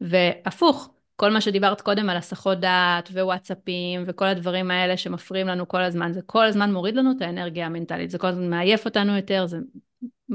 והפוך, 0.00 0.94
כל 1.16 1.30
מה 1.30 1.40
שדיברת 1.40 1.80
קודם 1.80 2.10
על 2.10 2.16
הסחות 2.16 2.60
דעת 2.60 3.08
ווואטסאפים 3.08 4.04
וכל 4.06 4.24
הדברים 4.24 4.70
האלה 4.70 4.96
שמפריעים 4.96 5.46
לנו 5.46 5.68
כל 5.68 5.82
הזמן, 5.82 6.12
זה 6.12 6.20
כל 6.26 6.44
הזמן 6.44 6.72
מוריד 6.72 6.96
לנו 6.96 7.12
את 7.16 7.22
האנרגיה 7.22 7.66
המנטלית, 7.66 8.10
זה 8.10 8.18
כל 8.18 8.26
הזמן 8.26 8.50
מעייף 8.50 8.84
אותנו 8.84 9.16
יותר, 9.16 9.46
זה 9.46 9.58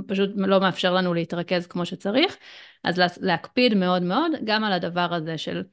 פשוט 0.08 0.30
לא 0.36 0.60
מאפשר 0.60 0.94
לנו 0.94 1.14
להתרכז 1.14 1.68
כמו 1.68 1.86
שצריך, 1.86 2.38
אז 2.84 3.02
להקפיד 3.22 3.74
מאוד 3.74 4.04
מאוד 4.04 4.32
גם 4.44 4.64
על 4.64 4.74
הדבר 4.74 5.14
הזה 5.14 5.38
של 5.38 5.64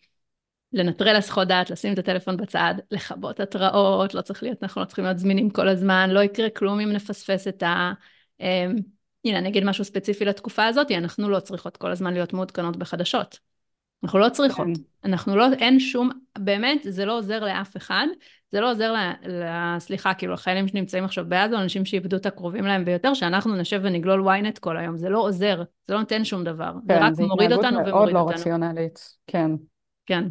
לנטרל 0.72 1.16
הסחות 1.16 1.48
דעת, 1.48 1.70
לשים 1.70 1.92
את 1.92 1.98
הטלפון 1.98 2.36
בצד, 2.36 2.74
לכבות 2.90 3.40
התראות, 3.40 4.14
לא 4.14 4.20
צריך 4.20 4.42
להיות, 4.42 4.62
אנחנו 4.62 4.80
לא 4.80 4.86
צריכים 4.86 5.04
להיות 5.04 5.18
זמינים 5.18 5.50
כל 5.50 5.68
הזמן, 5.68 6.10
לא 6.10 6.20
יקרה 6.20 6.50
כלום 6.50 6.80
אם 6.80 6.92
נפספס 6.92 7.48
את 7.48 7.62
ה... 7.62 7.92
אה, 8.40 8.66
הנה, 9.24 9.38
אני 9.38 9.48
אגיד 9.48 9.64
משהו 9.64 9.84
ספציפי 9.84 10.24
לתקופה 10.24 10.66
הזאת, 10.66 10.90
אנחנו 10.90 11.28
לא 11.28 11.40
צריכות 11.40 11.76
כל 11.76 11.90
הזמן 11.90 12.12
להיות 12.12 12.32
מעודכנות 12.32 12.76
בחדשות. 12.76 13.38
אנחנו 14.02 14.18
לא 14.18 14.28
צריכות. 14.28 14.66
כן. 14.66 14.72
אנחנו 15.04 15.36
לא, 15.36 15.46
אין 15.52 15.80
שום, 15.80 16.10
באמת, 16.38 16.80
זה 16.88 17.04
לא 17.04 17.18
עוזר 17.18 17.44
לאף 17.44 17.76
אחד. 17.76 18.06
זה 18.52 18.60
לא 18.60 18.70
עוזר, 18.70 18.92
ל, 18.92 19.28
ל, 19.28 19.78
סליחה, 19.78 20.14
כאילו, 20.14 20.32
לחיילים 20.32 20.68
שנמצאים 20.68 21.04
עכשיו 21.04 21.24
בעזה, 21.28 21.56
או 21.56 21.60
אנשים 21.60 21.84
שאיבדו 21.84 22.16
את 22.16 22.26
הקרובים 22.26 22.64
להם 22.64 22.84
ביותר, 22.84 23.14
שאנחנו 23.14 23.56
נשב 23.56 23.80
ונגלול 23.84 24.28
ynet 24.28 24.58
כל 24.60 24.76
היום. 24.76 24.96
זה 24.96 25.08
לא 25.08 25.18
עוזר, 25.18 25.62
זה 25.88 25.94
לא 25.94 26.00
נותן 26.00 26.24
שום 26.24 26.44
דבר. 26.44 26.72
כן, 26.88 27.14
זה 27.14 27.22
רק 27.22 27.28
מוריד 27.28 27.52
אותנו 27.52 27.52
ומוריד 27.52 27.52
אותנו. 27.52 27.62
כן, 27.62 27.74
זה 27.74 27.80
התנהגות 27.80 28.12
מאוד 28.12 28.12
לא 28.12 28.30
רציונלית, 28.34 29.14
כן. 29.26 29.50
כן. 30.06 30.24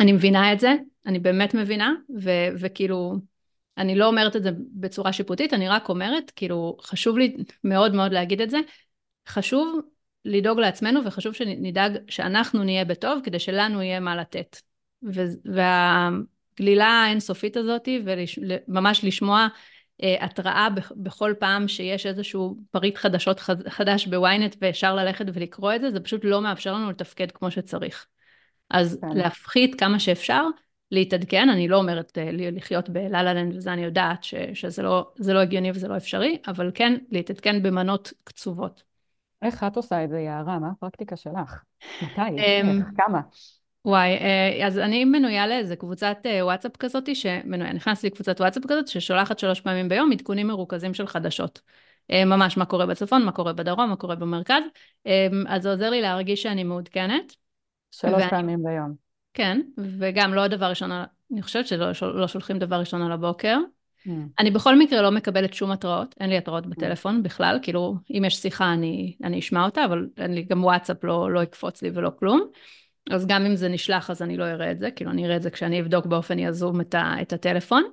אני 0.00 0.12
מבינה 0.12 0.52
את 0.52 0.60
זה, 0.60 0.74
אני 1.06 1.18
באמת 1.18 1.54
מבינה, 1.54 1.92
ו- 2.22 2.48
וכאילו, 2.58 3.14
אני 3.78 3.94
לא 3.94 4.06
אומרת 4.06 4.36
את 4.36 4.42
זה 4.42 4.50
בצורה 4.74 5.12
שיפוטית, 5.12 5.54
אני 5.54 5.68
רק 5.68 5.88
אומרת, 5.88 6.30
כאילו, 6.36 6.76
חשוב 6.82 7.18
לי 7.18 7.36
מאוד 7.64 7.94
מאוד 7.94 8.12
להגיד 8.12 8.40
את 8.40 8.50
זה, 8.50 8.58
חשוב 9.28 9.80
לדאוג 10.24 10.58
לעצמנו 10.58 11.04
וחשוב 11.04 11.32
שנדאג 11.32 11.98
שאנחנו 12.08 12.64
נהיה 12.64 12.84
בטוב 12.84 13.20
כדי 13.24 13.38
שלנו 13.38 13.82
יהיה 13.82 14.00
מה 14.00 14.16
לתת. 14.16 14.56
והגלילה 15.44 16.86
האינסופית 16.86 17.56
הזאת, 17.56 17.88
וממש 18.04 19.04
לשמוע 19.04 19.48
אה, 20.02 20.24
התראה 20.24 20.68
בכל 20.96 21.34
פעם 21.38 21.68
שיש 21.68 22.06
איזשהו 22.06 22.56
פריט 22.70 22.96
חדשות 22.96 23.40
חדש 23.68 24.06
בוויינט 24.06 24.56
ואפשר 24.60 24.94
ללכת 24.94 25.24
ולקרוא 25.34 25.74
את 25.74 25.80
זה, 25.80 25.90
זה 25.90 26.00
פשוט 26.00 26.20
לא 26.24 26.40
מאפשר 26.40 26.74
לנו 26.74 26.90
לתפקד 26.90 27.30
כמו 27.30 27.50
שצריך. 27.50 28.06
אז 28.72 28.98
כן. 29.00 29.16
להפחית 29.16 29.80
כמה 29.80 29.98
שאפשר, 29.98 30.46
להתעדכן, 30.92 31.48
אני 31.48 31.68
לא 31.68 31.76
אומרת 31.76 32.18
אה, 32.18 32.28
לחיות 32.32 32.88
בלה-לה-לנד 32.88 33.56
וזה 33.56 33.72
אני 33.72 33.84
יודעת 33.84 34.24
ש, 34.24 34.34
שזה 34.54 34.82
לא, 34.82 35.10
לא 35.18 35.38
הגיוני 35.38 35.70
וזה 35.70 35.88
לא 35.88 35.96
אפשרי, 35.96 36.38
אבל 36.46 36.70
כן 36.74 36.94
להתעדכן 37.10 37.62
במנות 37.62 38.12
קצובות. 38.24 38.82
איך 39.42 39.64
את 39.64 39.76
עושה 39.76 40.04
את 40.04 40.10
זה, 40.10 40.18
יערה? 40.18 40.58
מה 40.58 40.68
הפרקטיקה 40.70 41.16
שלך? 41.16 41.62
מתי? 42.02 42.20
אמ, 42.42 42.78
איך? 42.78 42.86
כמה? 42.96 43.20
וואי, 43.84 44.10
אה, 44.10 44.66
אז 44.66 44.78
אני 44.78 45.04
מנויה 45.04 45.46
לאיזה 45.46 45.76
קבוצת 45.76 46.16
אה, 46.26 46.44
וואטסאפ 46.44 46.76
כזאת, 46.76 47.16
שמנויה, 47.16 47.72
נכנסתי 47.72 48.06
לקבוצת 48.06 48.40
וואטסאפ 48.40 48.62
כזאת, 48.68 48.88
ששולחת 48.88 49.38
שלוש 49.38 49.60
פעמים 49.60 49.88
ביום 49.88 50.12
עדכונים 50.12 50.46
מרוכזים 50.46 50.94
של 50.94 51.06
חדשות. 51.06 51.60
ממש 52.12 52.56
מה 52.56 52.64
קורה 52.64 52.86
בצפון, 52.86 53.24
מה 53.24 53.32
קורה 53.32 53.52
בדרום, 53.52 53.90
מה 53.90 53.96
קורה 53.96 54.14
במרכז. 54.14 54.62
אז 55.46 55.62
זה 55.62 55.70
עוזר 55.70 55.90
לי 55.90 56.00
להרגיש 56.00 56.42
שאני 56.42 56.64
מעודכנת. 56.64 57.41
שלוש 57.92 58.14
ואני... 58.14 58.30
פעמים 58.30 58.62
ביום. 58.62 58.94
כן, 59.34 59.60
וגם 59.98 60.34
לא 60.34 60.40
הדבר 60.40 60.66
ראשון, 60.66 60.90
אני 61.32 61.42
חושבת 61.42 61.66
שלא 61.66 61.86
לא 62.02 62.28
שולחים 62.28 62.58
דבר 62.58 62.76
ראשון 62.76 63.02
על 63.02 63.12
הבוקר. 63.12 63.58
Mm. 64.06 64.10
אני 64.38 64.50
בכל 64.50 64.78
מקרה 64.78 65.02
לא 65.02 65.10
מקבלת 65.10 65.54
שום 65.54 65.70
התראות, 65.70 66.14
אין 66.20 66.30
לי 66.30 66.38
התראות 66.38 66.66
בטלפון 66.66 67.18
mm. 67.18 67.24
בכלל, 67.24 67.58
כאילו 67.62 67.94
אם 68.10 68.24
יש 68.26 68.36
שיחה 68.36 68.72
אני, 68.72 69.16
אני 69.24 69.38
אשמע 69.38 69.64
אותה, 69.64 69.84
אבל 69.84 70.08
אין 70.16 70.34
לי 70.34 70.42
גם 70.42 70.64
וואטסאפ 70.64 71.04
לא, 71.04 71.32
לא 71.32 71.42
יקפוץ 71.42 71.82
לי 71.82 71.90
ולא 71.94 72.10
כלום. 72.18 72.40
אז 73.10 73.26
גם 73.26 73.46
אם 73.46 73.56
זה 73.56 73.68
נשלח 73.68 74.10
אז 74.10 74.22
אני 74.22 74.36
לא 74.36 74.44
אראה 74.44 74.70
את 74.70 74.78
זה, 74.78 74.90
כאילו 74.90 75.10
אני 75.10 75.26
אראה 75.26 75.36
את 75.36 75.42
זה 75.42 75.50
כשאני 75.50 75.80
אבדוק 75.80 76.06
באופן 76.06 76.38
יזום 76.38 76.80
את, 76.80 76.94
ה, 76.94 77.14
את 77.22 77.32
הטלפון. 77.32 77.84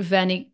ואני 0.00 0.48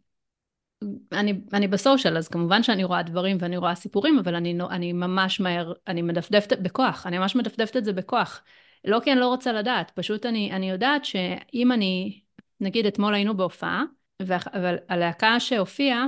אני, 1.12 1.40
אני 1.53 1.69
בסושיאל, 1.69 2.16
אז 2.16 2.29
כמובן 2.29 2.62
שאני 2.62 2.85
רואה 2.85 3.03
דברים 3.03 3.37
ואני 3.40 3.57
רואה 3.57 3.75
סיפורים, 3.75 4.19
אבל 4.19 4.35
אני, 4.35 4.59
אני 4.71 4.93
ממש 4.93 5.40
מהר, 5.40 5.73
אני 5.88 6.03
מדפדפת 6.03 6.59
בכוח, 6.59 7.07
אני 7.07 7.19
ממש 7.19 7.37
מדפדפת 7.37 7.77
את 7.77 7.85
זה 7.85 7.93
בכוח. 7.93 8.43
לא 8.85 9.01
כי 9.05 9.12
אני 9.12 9.21
לא 9.21 9.27
רוצה 9.27 9.53
לדעת, 9.53 9.90
פשוט 9.90 10.27
אני, 10.27 10.53
אני 10.53 10.71
יודעת 10.71 11.05
שאם 11.05 11.73
אני, 11.73 12.21
נגיד 12.61 12.87
אתמול 12.87 13.14
היינו 13.14 13.37
בהופעה, 13.37 13.85
אבל 14.53 14.77
הלהקה 14.88 15.40
שהופיעה 15.40 16.07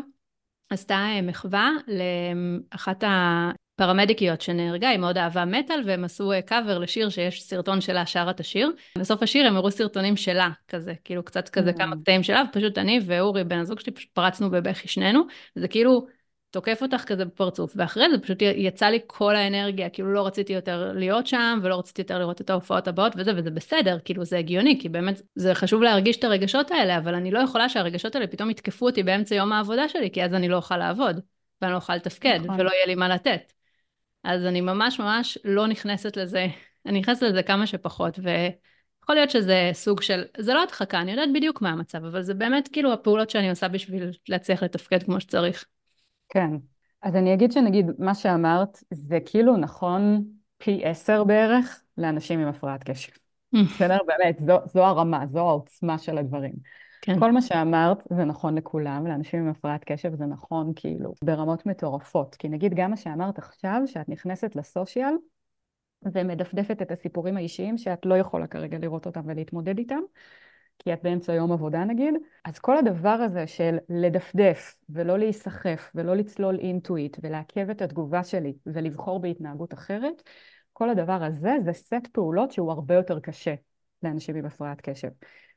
עשתה 0.70 0.94
אה, 0.94 1.22
מחווה 1.22 1.70
לאחת 1.88 3.04
הפרמדיקיות 3.06 4.40
שנהרגה, 4.40 4.88
היא 4.88 4.98
מאוד 4.98 5.18
אהבה 5.18 5.44
מטאל, 5.44 5.82
והם 5.86 6.04
עשו 6.04 6.32
קאבר 6.46 6.74
אה, 6.74 6.78
לשיר 6.78 7.08
שיש 7.08 7.42
סרטון 7.42 7.80
שלה 7.80 8.06
שרה 8.06 8.30
את 8.30 8.40
השיר. 8.40 8.70
בסוף 8.98 9.22
השיר 9.22 9.46
הם 9.46 9.56
הראו 9.56 9.70
סרטונים 9.70 10.16
שלה, 10.16 10.50
כזה, 10.68 10.94
כאילו 11.04 11.22
קצת 11.22 11.48
כזה 11.48 11.70
mm. 11.70 11.78
כמה 11.78 11.96
קטעים 11.96 12.22
שלה, 12.22 12.42
ופשוט 12.50 12.78
אני 12.78 13.00
ואורי, 13.06 13.44
בן 13.44 13.58
הזוג 13.58 13.80
שלי, 13.80 13.92
פשוט 13.92 14.10
פרצנו 14.12 14.50
בבכי 14.50 14.88
שנינו, 14.88 15.22
וזה 15.56 15.68
כאילו... 15.68 16.06
תוקף 16.52 16.82
אותך 16.82 17.04
כזה 17.04 17.24
בפרצוף, 17.24 17.72
ואחרי 17.76 18.10
זה 18.10 18.18
פשוט 18.18 18.42
יצא 18.42 18.86
לי 18.86 18.98
כל 19.06 19.36
האנרגיה, 19.36 19.88
כאילו 19.88 20.12
לא 20.12 20.26
רציתי 20.26 20.52
יותר 20.52 20.92
להיות 20.94 21.26
שם, 21.26 21.58
ולא 21.62 21.78
רציתי 21.78 22.02
יותר 22.02 22.18
לראות 22.18 22.40
את 22.40 22.50
ההופעות 22.50 22.88
הבאות 22.88 23.12
וזה, 23.16 23.32
וזה 23.36 23.50
בסדר, 23.50 23.98
כאילו 24.04 24.24
זה 24.24 24.38
הגיוני, 24.38 24.78
כי 24.80 24.88
באמת 24.88 25.22
זה 25.34 25.54
חשוב 25.54 25.82
להרגיש 25.82 26.16
את 26.16 26.24
הרגשות 26.24 26.70
האלה, 26.70 26.98
אבל 26.98 27.14
אני 27.14 27.30
לא 27.30 27.38
יכולה 27.38 27.68
שהרגשות 27.68 28.14
האלה 28.14 28.26
פתאום 28.26 28.50
יתקפו 28.50 28.86
אותי 28.86 29.02
באמצע 29.02 29.34
יום 29.34 29.52
העבודה 29.52 29.88
שלי, 29.88 30.10
כי 30.10 30.24
אז 30.24 30.34
אני 30.34 30.48
לא 30.48 30.56
אוכל 30.56 30.76
לעבוד, 30.76 31.20
ואני 31.62 31.72
לא 31.72 31.76
אוכל 31.76 31.96
לתפקד, 31.96 32.40
נכון. 32.44 32.60
ולא 32.60 32.70
יהיה 32.70 32.86
לי 32.86 32.94
מה 32.94 33.08
לתת. 33.08 33.52
אז 34.24 34.44
אני 34.44 34.60
ממש 34.60 35.00
ממש 35.00 35.38
לא 35.44 35.66
נכנסת 35.66 36.16
לזה, 36.16 36.46
אני 36.86 37.00
נכנסת 37.00 37.22
לזה 37.22 37.42
כמה 37.42 37.66
שפחות, 37.66 38.18
ויכול 38.18 39.14
להיות 39.14 39.30
שזה 39.30 39.70
סוג 39.72 40.02
של, 40.02 40.24
זה 40.38 40.54
לא 40.54 40.62
הדחקה, 40.62 41.00
אני 41.00 41.10
יודעת 41.10 41.28
בדיוק 41.34 41.62
מה 41.62 41.70
המצב, 41.70 42.04
אבל 42.04 42.22
זה 42.22 42.34
באמת 42.34 42.68
כאילו 42.72 42.92
הפעולות 42.92 43.30
שאני 43.30 43.50
עושה 43.50 43.68
בשביל 43.68 44.10
להצליח 44.28 44.62
לתפקד 44.62 45.02
כמו 45.02 45.20
שצריך. 45.20 45.64
כן. 46.32 46.50
אז 47.02 47.16
אני 47.16 47.34
אגיד 47.34 47.52
שנגיד 47.52 47.86
מה 47.98 48.14
שאמרת 48.14 48.78
זה 48.90 49.18
כאילו 49.24 49.56
נכון 49.56 50.24
פי 50.58 50.80
עשר 50.84 51.24
בערך 51.24 51.82
לאנשים 51.98 52.40
עם 52.40 52.48
הפרעת 52.48 52.84
קשב. 52.84 53.12
בסדר? 53.52 53.98
באמת, 54.06 54.38
זו, 54.38 54.58
זו 54.66 54.84
הרמה, 54.84 55.26
זו 55.26 55.38
העוצמה 55.38 55.98
של 55.98 56.18
הדברים. 56.18 56.52
כן. 57.02 57.18
כל 57.18 57.32
מה 57.32 57.42
שאמרת 57.42 58.02
זה 58.10 58.24
נכון 58.24 58.54
לכולם, 58.54 59.06
לאנשים 59.06 59.40
עם 59.40 59.48
הפרעת 59.48 59.84
קשב 59.84 60.14
זה 60.14 60.26
נכון 60.26 60.72
כאילו 60.76 61.14
ברמות 61.24 61.66
מטורפות. 61.66 62.34
כי 62.34 62.48
נגיד 62.48 62.74
גם 62.74 62.90
מה 62.90 62.96
שאמרת 62.96 63.38
עכשיו, 63.38 63.80
שאת 63.86 64.08
נכנסת 64.08 64.56
לסושיאל 64.56 65.14
ומדפדפת 66.02 66.82
את 66.82 66.90
הסיפורים 66.90 67.36
האישיים 67.36 67.78
שאת 67.78 68.06
לא 68.06 68.14
יכולה 68.14 68.46
כרגע 68.46 68.78
לראות 68.78 69.06
אותם 69.06 69.20
ולהתמודד 69.24 69.78
איתם, 69.78 70.00
כי 70.78 70.92
את 70.92 71.02
באמצע 71.02 71.34
יום 71.34 71.52
עבודה 71.52 71.84
נגיד, 71.84 72.14
אז 72.44 72.58
כל 72.58 72.76
הדבר 72.76 73.08
הזה 73.08 73.46
של 73.46 73.76
לדפדף 73.88 74.78
ולא 74.88 75.18
להיסחף 75.18 75.90
ולא 75.94 76.16
לצלול 76.16 76.58
אינטואיט 76.58 77.16
ולעכב 77.22 77.70
את 77.70 77.82
התגובה 77.82 78.24
שלי 78.24 78.54
ולבחור 78.66 79.20
בהתנהגות 79.20 79.74
אחרת, 79.74 80.22
כל 80.72 80.90
הדבר 80.90 81.22
הזה 81.22 81.52
זה 81.64 81.72
סט 81.72 82.06
פעולות 82.12 82.52
שהוא 82.52 82.72
הרבה 82.72 82.94
יותר 82.94 83.20
קשה 83.20 83.54
לאנשים 84.02 84.36
עם 84.36 84.46
הפרעת 84.46 84.80
קשב. 84.80 85.10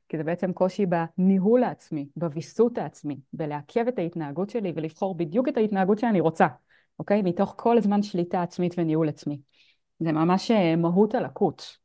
כי 0.09 0.17
זה 0.17 0.23
בעצם 0.23 0.53
קושי 0.53 0.85
בניהול 0.85 1.63
העצמי, 1.63 2.07
בוויסות 2.15 2.77
העצמי, 2.77 3.19
בלעכב 3.33 3.87
את 3.87 3.99
ההתנהגות 3.99 4.49
שלי 4.49 4.73
ולבחור 4.75 5.17
בדיוק 5.17 5.47
את 5.47 5.57
ההתנהגות 5.57 5.99
שאני 5.99 6.19
רוצה, 6.19 6.47
אוקיי? 6.99 7.21
מתוך 7.21 7.53
כל 7.57 7.77
הזמן 7.77 8.03
שליטה 8.03 8.41
עצמית 8.41 8.73
וניהול 8.77 9.09
עצמי. 9.09 9.39
זה 9.99 10.11
ממש 10.11 10.51
אה, 10.51 10.75
מהות 10.75 11.15
הלקות. 11.15 11.84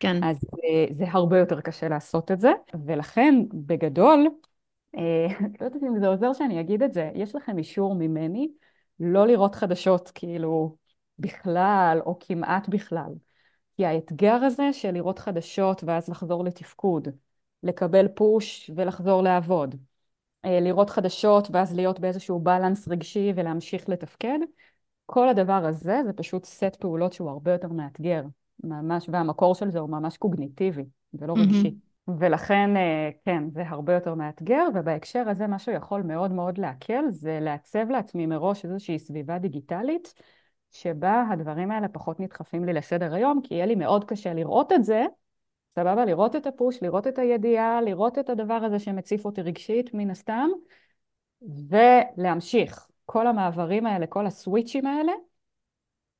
כן. 0.00 0.24
אז 0.24 0.40
אה, 0.64 0.94
זה 0.94 1.04
הרבה 1.08 1.38
יותר 1.38 1.60
קשה 1.60 1.88
לעשות 1.88 2.30
את 2.30 2.40
זה, 2.40 2.52
ולכן 2.86 3.34
בגדול, 3.52 4.28
אה, 4.96 5.26
לא 5.60 5.64
יודעת 5.64 5.82
אם 5.82 5.98
זה 6.00 6.06
עוזר 6.06 6.32
שאני 6.32 6.60
אגיד 6.60 6.82
את 6.82 6.92
זה, 6.92 7.10
יש 7.14 7.34
לכם 7.34 7.58
אישור 7.58 7.94
ממני 7.94 8.48
לא 9.00 9.26
לראות 9.26 9.54
חדשות 9.54 10.10
כאילו 10.14 10.76
בכלל 11.18 12.00
או 12.06 12.18
כמעט 12.20 12.68
בכלל. 12.68 13.12
כי 13.76 13.86
האתגר 13.86 14.34
הזה 14.34 14.72
של 14.72 14.90
לראות 14.90 15.18
חדשות 15.18 15.84
ואז 15.84 16.08
לחזור 16.08 16.44
לתפקוד, 16.44 17.08
לקבל 17.62 18.08
פוש 18.08 18.70
ולחזור 18.76 19.22
לעבוד, 19.22 19.74
אה, 20.44 20.60
לראות 20.60 20.90
חדשות 20.90 21.48
ואז 21.52 21.74
להיות 21.74 22.00
באיזשהו 22.00 22.40
בלנס 22.40 22.88
רגשי 22.88 23.32
ולהמשיך 23.36 23.88
לתפקד, 23.88 24.38
כל 25.06 25.28
הדבר 25.28 25.64
הזה 25.66 26.00
זה 26.06 26.12
פשוט 26.12 26.44
סט 26.44 26.76
פעולות 26.80 27.12
שהוא 27.12 27.30
הרבה 27.30 27.52
יותר 27.52 27.68
מאתגר. 27.68 28.22
ממש, 28.64 29.08
והמקור 29.12 29.54
של 29.54 29.70
זה 29.70 29.78
הוא 29.78 29.90
ממש 29.90 30.16
קוגניטיבי, 30.16 30.84
ולא 31.14 31.34
רגשי. 31.36 31.68
Mm-hmm. 31.68 31.94
ולכן, 32.18 32.76
אה, 32.76 33.10
כן, 33.24 33.50
זה 33.50 33.62
הרבה 33.68 33.94
יותר 33.94 34.14
מאתגר, 34.14 34.66
ובהקשר 34.74 35.28
הזה 35.28 35.46
מה 35.46 35.58
שיכול 35.58 36.02
מאוד 36.02 36.32
מאוד 36.32 36.58
להקל 36.58 37.04
זה 37.10 37.38
לעצב 37.40 37.90
לעצמי 37.90 38.26
מראש 38.26 38.64
איזושהי 38.64 38.98
סביבה 38.98 39.38
דיגיטלית, 39.38 40.14
שבה 40.70 41.24
הדברים 41.30 41.70
האלה 41.70 41.88
פחות 41.88 42.20
נדחפים 42.20 42.64
לי 42.64 42.72
לסדר 42.72 43.14
היום, 43.14 43.40
כי 43.42 43.54
יהיה 43.54 43.66
לי 43.66 43.74
מאוד 43.74 44.04
קשה 44.04 44.34
לראות 44.34 44.72
את 44.72 44.84
זה, 44.84 45.04
סבבה? 45.78 46.04
לראות 46.04 46.36
את 46.36 46.46
הפוש, 46.46 46.82
לראות 46.82 47.06
את 47.06 47.18
הידיעה, 47.18 47.80
לראות 47.80 48.18
את 48.18 48.30
הדבר 48.30 48.54
הזה 48.54 48.78
שמציף 48.78 49.24
אותי 49.24 49.42
רגשית, 49.42 49.94
מן 49.94 50.10
הסתם, 50.10 50.48
ולהמשיך. 51.42 52.88
כל 53.06 53.26
המעברים 53.26 53.86
האלה, 53.86 54.06
כל 54.06 54.26
הסוויצ'ים 54.26 54.86
האלה, 54.86 55.12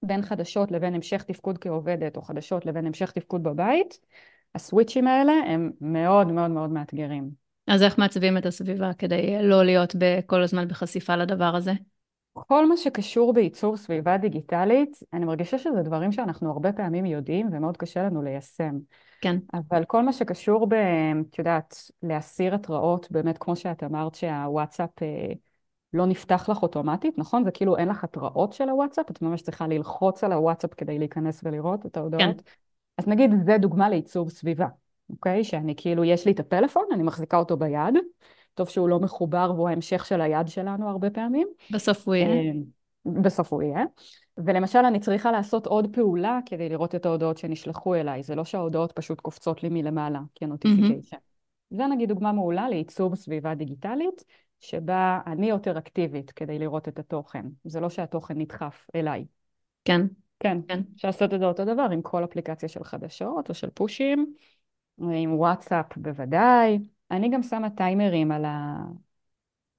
בין 0.04 0.22
חדשות 0.22 0.70
לבין 0.70 0.94
המשך 0.94 1.22
תפקוד 1.22 1.58
כעובדת 1.58 2.16
או 2.16 2.22
חדשות 2.22 2.66
לבין 2.66 2.86
המשך 2.86 3.10
תפקוד 3.10 3.42
בבית, 3.42 3.98
הסוויצ'ים 4.54 5.06
האלה 5.06 5.32
הם 5.46 5.70
מאוד 5.80 6.32
מאוד 6.32 6.50
מאוד 6.50 6.70
מאתגרים. 6.70 7.30
אז 7.66 7.82
איך 7.82 7.98
מעצבים 7.98 8.38
את 8.38 8.46
הסביבה 8.46 8.92
כדי 8.98 9.36
לא 9.42 9.64
להיות 9.64 9.94
כל 10.26 10.42
הזמן 10.42 10.68
בחשיפה 10.68 11.16
לדבר 11.16 11.56
הזה? 11.56 11.72
כל 12.34 12.68
מה 12.68 12.76
שקשור 12.76 13.32
בעיצוב 13.32 13.76
סביבה 13.76 14.16
דיגיטלית, 14.16 14.98
אני 15.12 15.24
מרגישה 15.24 15.58
שזה 15.58 15.82
דברים 15.82 16.12
שאנחנו 16.12 16.50
הרבה 16.50 16.72
פעמים 16.72 17.06
יודעים 17.06 17.48
ומאוד 17.52 17.76
קשה 17.76 18.02
לנו 18.02 18.22
ליישם. 18.22 18.78
כן. 19.20 19.36
אבל 19.54 19.84
כל 19.84 20.02
מה 20.02 20.12
שקשור 20.12 20.66
ב... 20.66 20.74
את 21.30 21.38
יודעת, 21.38 21.90
להסיר 22.02 22.54
התראות, 22.54 23.06
באמת 23.10 23.38
כמו 23.38 23.56
שאת 23.56 23.84
אמרת 23.84 24.14
שהוואטסאפ 24.14 25.02
אה, 25.02 25.32
לא 25.94 26.06
נפתח 26.06 26.48
לך 26.48 26.62
אוטומטית, 26.62 27.18
נכון? 27.18 27.44
זה 27.44 27.50
כאילו 27.50 27.76
אין 27.76 27.88
לך 27.88 28.04
התראות 28.04 28.52
של 28.52 28.68
הוואטסאפ, 28.68 29.10
את 29.10 29.22
ממש 29.22 29.42
צריכה 29.42 29.66
ללחוץ 29.66 30.24
על 30.24 30.32
הוואטסאפ 30.32 30.74
כדי 30.74 30.98
להיכנס 30.98 31.40
ולראות 31.44 31.86
את 31.86 31.96
ההודעות. 31.96 32.40
כן. 32.40 32.50
אז 32.98 33.08
נגיד 33.08 33.30
זה 33.46 33.58
דוגמה 33.58 33.88
לעיצוב 33.88 34.30
סביבה, 34.30 34.66
אוקיי? 35.10 35.44
שאני 35.44 35.74
כאילו, 35.76 36.04
יש 36.04 36.26
לי 36.26 36.32
את 36.32 36.40
הפלאפון, 36.40 36.84
אני 36.92 37.02
מחזיקה 37.02 37.36
אותו 37.36 37.56
ביד, 37.56 37.94
טוב 38.54 38.68
שהוא 38.68 38.88
לא 38.88 39.00
מחובר 39.00 39.52
והוא 39.54 39.68
ההמשך 39.68 40.06
של 40.06 40.20
היד 40.20 40.48
שלנו 40.48 40.88
הרבה 40.88 41.10
פעמים. 41.10 41.48
בסוף 41.70 42.06
הוא 42.06 42.14
יהיה. 42.14 42.28
אה, 42.28 42.52
בסוף 43.22 43.52
הוא 43.52 43.62
יהיה. 43.62 43.84
ולמשל 44.38 44.78
אני 44.78 45.00
צריכה 45.00 45.32
לעשות 45.32 45.66
עוד 45.66 45.88
פעולה 45.92 46.38
כדי 46.46 46.68
לראות 46.68 46.94
את 46.94 47.06
ההודעות 47.06 47.38
שנשלחו 47.38 47.94
אליי, 47.94 48.22
זה 48.22 48.34
לא 48.34 48.44
שההודעות 48.44 48.92
פשוט 48.92 49.20
קופצות 49.20 49.62
לי 49.62 49.68
מלמעלה 49.68 50.20
כנוטיפיקיישן. 50.34 51.16
Mm-hmm. 51.16 51.76
זה 51.76 51.86
נגיד 51.86 52.08
דוגמה 52.08 52.32
מעולה 52.32 52.68
לעיצוב 52.68 53.14
סביבה 53.14 53.54
דיגיטלית, 53.54 54.24
שבה 54.64 55.20
אני 55.26 55.48
יותר 55.48 55.78
אקטיבית 55.78 56.30
כדי 56.30 56.58
לראות 56.58 56.88
את 56.88 56.98
התוכן. 56.98 57.46
זה 57.64 57.80
לא 57.80 57.90
שהתוכן 57.90 58.38
נדחף 58.38 58.86
אליי. 58.94 59.24
כן. 59.84 60.00
כן, 60.40 60.58
כן. 60.68 60.80
אפשר 60.94 61.08
לעשות 61.08 61.34
את 61.34 61.38
זה 61.38 61.46
אותו 61.46 61.64
דבר 61.64 61.86
עם 61.92 62.02
כל 62.02 62.24
אפליקציה 62.24 62.68
של 62.68 62.84
חדשות 62.84 63.48
או 63.48 63.54
של 63.54 63.70
פושים, 63.70 64.34
עם 64.98 65.34
וואטסאפ 65.34 65.96
בוודאי. 65.96 66.78
אני 67.10 67.30
גם 67.30 67.42
שמה 67.42 67.70
טיימרים 67.70 68.32
על, 68.32 68.44
ה... 68.44 68.84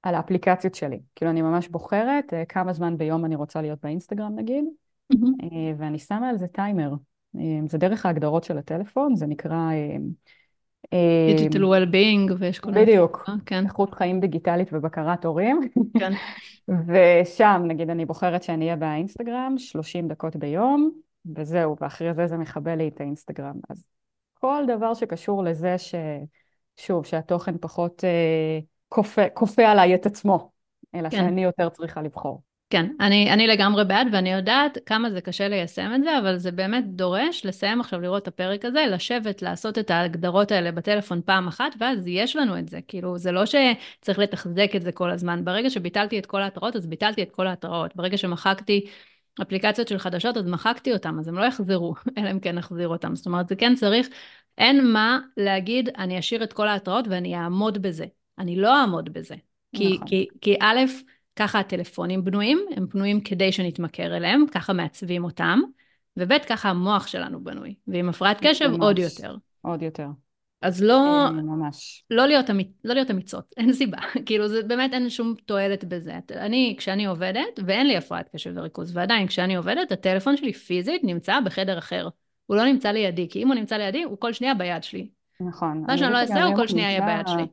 על 0.04 0.15
האפליקציות 0.15 0.76
שלי. 0.76 1.00
כאילו 1.15 1.32
אני 1.32 1.41
ממש 1.41 1.67
בוחרת 1.67 2.34
uh, 2.34 2.45
כמה 2.50 2.74
זמן 2.74 2.98
ביום 2.98 3.26
אני 3.26 3.36
רוצה 3.36 3.62
להיות 3.62 3.80
באינסטגרם 3.84 4.36
נגיד, 4.36 4.65
mm-hmm. 5.13 5.45
ואני 5.78 6.00
שמה 6.00 6.30
על 6.30 6.38
זה 6.38 6.48
טיימר. 6.48 6.93
Uh, 7.36 7.39
זה 7.67 7.78
דרך 7.78 8.06
ההגדרות 8.06 8.43
של 8.43 8.58
הטלפון, 8.58 9.15
זה 9.15 9.26
נקרא... 9.26 9.71
דיגיטל 11.38 11.63
uh, 11.63 11.67
well-being 11.67 12.34
ויש 12.39 12.60
כל... 12.60 12.71
בדיוק, 12.71 13.30
כן. 13.45 13.65
איכות 13.65 13.93
חיים 13.93 14.19
דיגיטלית 14.19 14.69
ובקרת 14.74 15.26
הורים. 15.26 15.60
כן. 16.00 16.12
ושם 16.88 17.62
נגיד 17.67 17.89
אני 17.89 18.06
בוחרת 18.06 18.43
שאני 18.43 18.65
אהיה 18.65 18.76
באינסטגרם 18.76 19.54
30 19.58 20.08
דקות 20.08 20.36
ביום, 20.36 20.91
וזהו, 21.36 21.76
ואחרי 21.82 22.13
זה 22.13 22.28
זה 22.28 22.38
מכבה 22.38 22.76
לי 22.76 22.88
את 22.88 23.02
האינסטגרם. 23.02 23.56
אז 23.69 23.84
כל 24.34 24.63
דבר 24.67 24.93
שקשור 24.93 25.43
לזה 25.43 25.78
ש... 25.78 25.95
שוב, 26.78 27.06
שהתוכן 27.06 27.58
פחות 27.62 28.04
אה, 28.04 28.60
כופה, 28.89 29.30
כופה 29.34 29.63
עליי 29.63 29.95
את 29.95 30.06
עצמו, 30.06 30.52
אלא 30.95 31.10
כן. 31.10 31.17
שאני 31.17 31.43
יותר 31.43 31.69
צריכה 31.69 32.02
לבחור. 32.02 32.41
כן, 32.69 32.86
אני, 32.99 33.34
אני 33.34 33.47
לגמרי 33.47 33.86
בעד, 33.86 34.08
ואני 34.12 34.34
יודעת 34.34 34.78
כמה 34.86 35.10
זה 35.10 35.21
קשה 35.21 35.47
ליישם 35.47 35.91
את 35.95 36.04
זה, 36.04 36.19
אבל 36.19 36.38
זה 36.38 36.51
באמת 36.51 36.84
דורש 36.88 37.45
לסיים 37.45 37.82
עכשיו 37.82 38.01
לראות 38.01 38.23
את 38.23 38.28
הפרק 38.28 38.65
הזה, 38.65 38.86
לשבת, 38.91 39.41
לעשות 39.41 39.78
את 39.78 39.91
ההגדרות 39.91 40.51
האלה 40.51 40.71
בטלפון 40.71 41.21
פעם 41.25 41.47
אחת, 41.47 41.75
ואז 41.80 42.08
יש 42.08 42.36
לנו 42.36 42.60
את 42.60 42.69
זה. 42.69 42.80
כאילו, 42.88 43.17
זה 43.17 43.32
לא 43.32 43.43
שצריך 43.45 44.19
לתחזק 44.19 44.71
את 44.75 44.82
זה 44.82 44.91
כל 44.91 45.12
הזמן. 45.12 45.45
ברגע 45.45 45.69
שביטלתי 45.69 46.19
את 46.19 46.25
כל 46.25 46.41
ההתראות, 46.41 46.75
אז 46.75 46.88
ביטלתי 46.88 47.23
את 47.23 47.32
כל 47.32 47.47
ההתראות. 47.47 47.95
ברגע 47.95 48.17
שמחקתי 48.17 48.86
אפליקציות 49.41 49.88
של 49.88 49.97
חדשות, 49.97 50.38
אז 50.38 50.47
מחקתי 50.47 50.93
אותם, 50.93 51.19
אז 51.19 51.28
הם 51.28 51.38
לא 51.38 51.43
יחזרו, 51.43 51.93
אלא 52.17 52.32
אם 52.32 52.39
כן 52.39 52.56
נחזיר 52.56 52.88
אותם. 52.88 53.15
זאת 53.15 53.25
אומרת, 53.25 53.47
זה 53.47 53.56
כן 53.56 53.75
צריך, 53.75 54.08
אין 54.58 54.91
מה 54.91 55.19
להגיד, 55.38 55.89
אני 55.89 56.19
אשאיר 56.19 56.43
את 56.43 56.54
כל 56.54 56.67
ההתראות 56.67 57.08
ואני 57.08 57.36
אעמוד 57.36 57.82
בזה. 57.82 58.06
אני 58.39 58.56
לא 58.56 58.82
אעמוד 58.82 59.13
בזה. 59.13 59.36
כי, 59.75 59.93
נכון. 59.93 60.08
כי, 60.08 60.28
כי 60.41 60.56
א', 60.62 60.80
ככה 61.36 61.60
הטלפונים 61.60 62.24
בנויים, 62.24 62.65
הם 62.76 62.88
בנויים 62.93 63.21
כדי 63.21 63.52
שנתמכר 63.52 64.17
אליהם, 64.17 64.45
ככה 64.52 64.74
מעצבים 64.74 65.24
אותם, 65.24 65.60
וב', 66.17 66.38
ככה 66.38 66.69
המוח 66.69 67.08
שלנו 67.08 67.43
בנוי. 67.43 67.76
ועם 67.88 68.10
הפרעת 68.10 68.38
קשב, 68.41 68.67
ממש. 68.67 68.80
עוד 68.80 69.00
יותר. 69.00 69.36
עוד 69.62 69.82
יותר. 69.82 70.08
אז 70.62 70.84
לא, 70.84 71.30
ממש. 71.32 72.04
לא, 72.10 72.26
להיות, 72.26 72.50
אמ, 72.50 72.60
לא 72.84 72.93
להיות 72.93 73.12
אמיצות, 73.12 73.54
אין 73.58 73.74
סיבה. 73.74 73.98
כאילו, 74.26 74.48
זה 74.48 74.63
באמת 74.63 74.93
אין 74.93 75.10
שום 75.10 75.34
תועלת 75.45 75.84
בזה. 75.84 76.13
אני, 76.32 76.76
כשאני 76.78 77.06
עובדת, 77.06 77.60
ואין 77.65 77.88
לי 77.88 77.98
הפרעת 77.98 78.30
קשב 78.34 78.52
וריכוז, 78.56 78.98
ועדיין, 78.98 79.28
כשאני 79.28 79.56
עובדת, 79.56 79.91
הטלפון 79.91 80.38
שלי 80.38 80.54
פיזית 80.54 81.04
נמצא 81.04 81.39
בחדר 81.39 81.78
אחר. 81.78 82.08
הוא 82.45 82.58
לא 82.58 82.65
נמצא 82.65 82.91
לידי, 82.91 83.30
כי 83.30 83.43
אם 83.43 83.48
הוא 83.48 83.56
נמצא 83.56 83.78
לידי, 83.78 84.04
הוא 84.04 84.17
כל 84.19 84.34
שנייה 84.34 84.54
ביד 84.54 84.84
שלי. 84.84 85.10
נכון. 85.39 85.84
מה 85.88 85.98
שאני 85.98 86.13
לא 86.13 86.17
אעשה, 86.17 86.43
הוא 86.43 86.56
כל 86.56 86.67
שנייה 86.67 86.91
יהיה 86.91 87.02
ביד 87.06 87.28
שלי. 87.28 87.45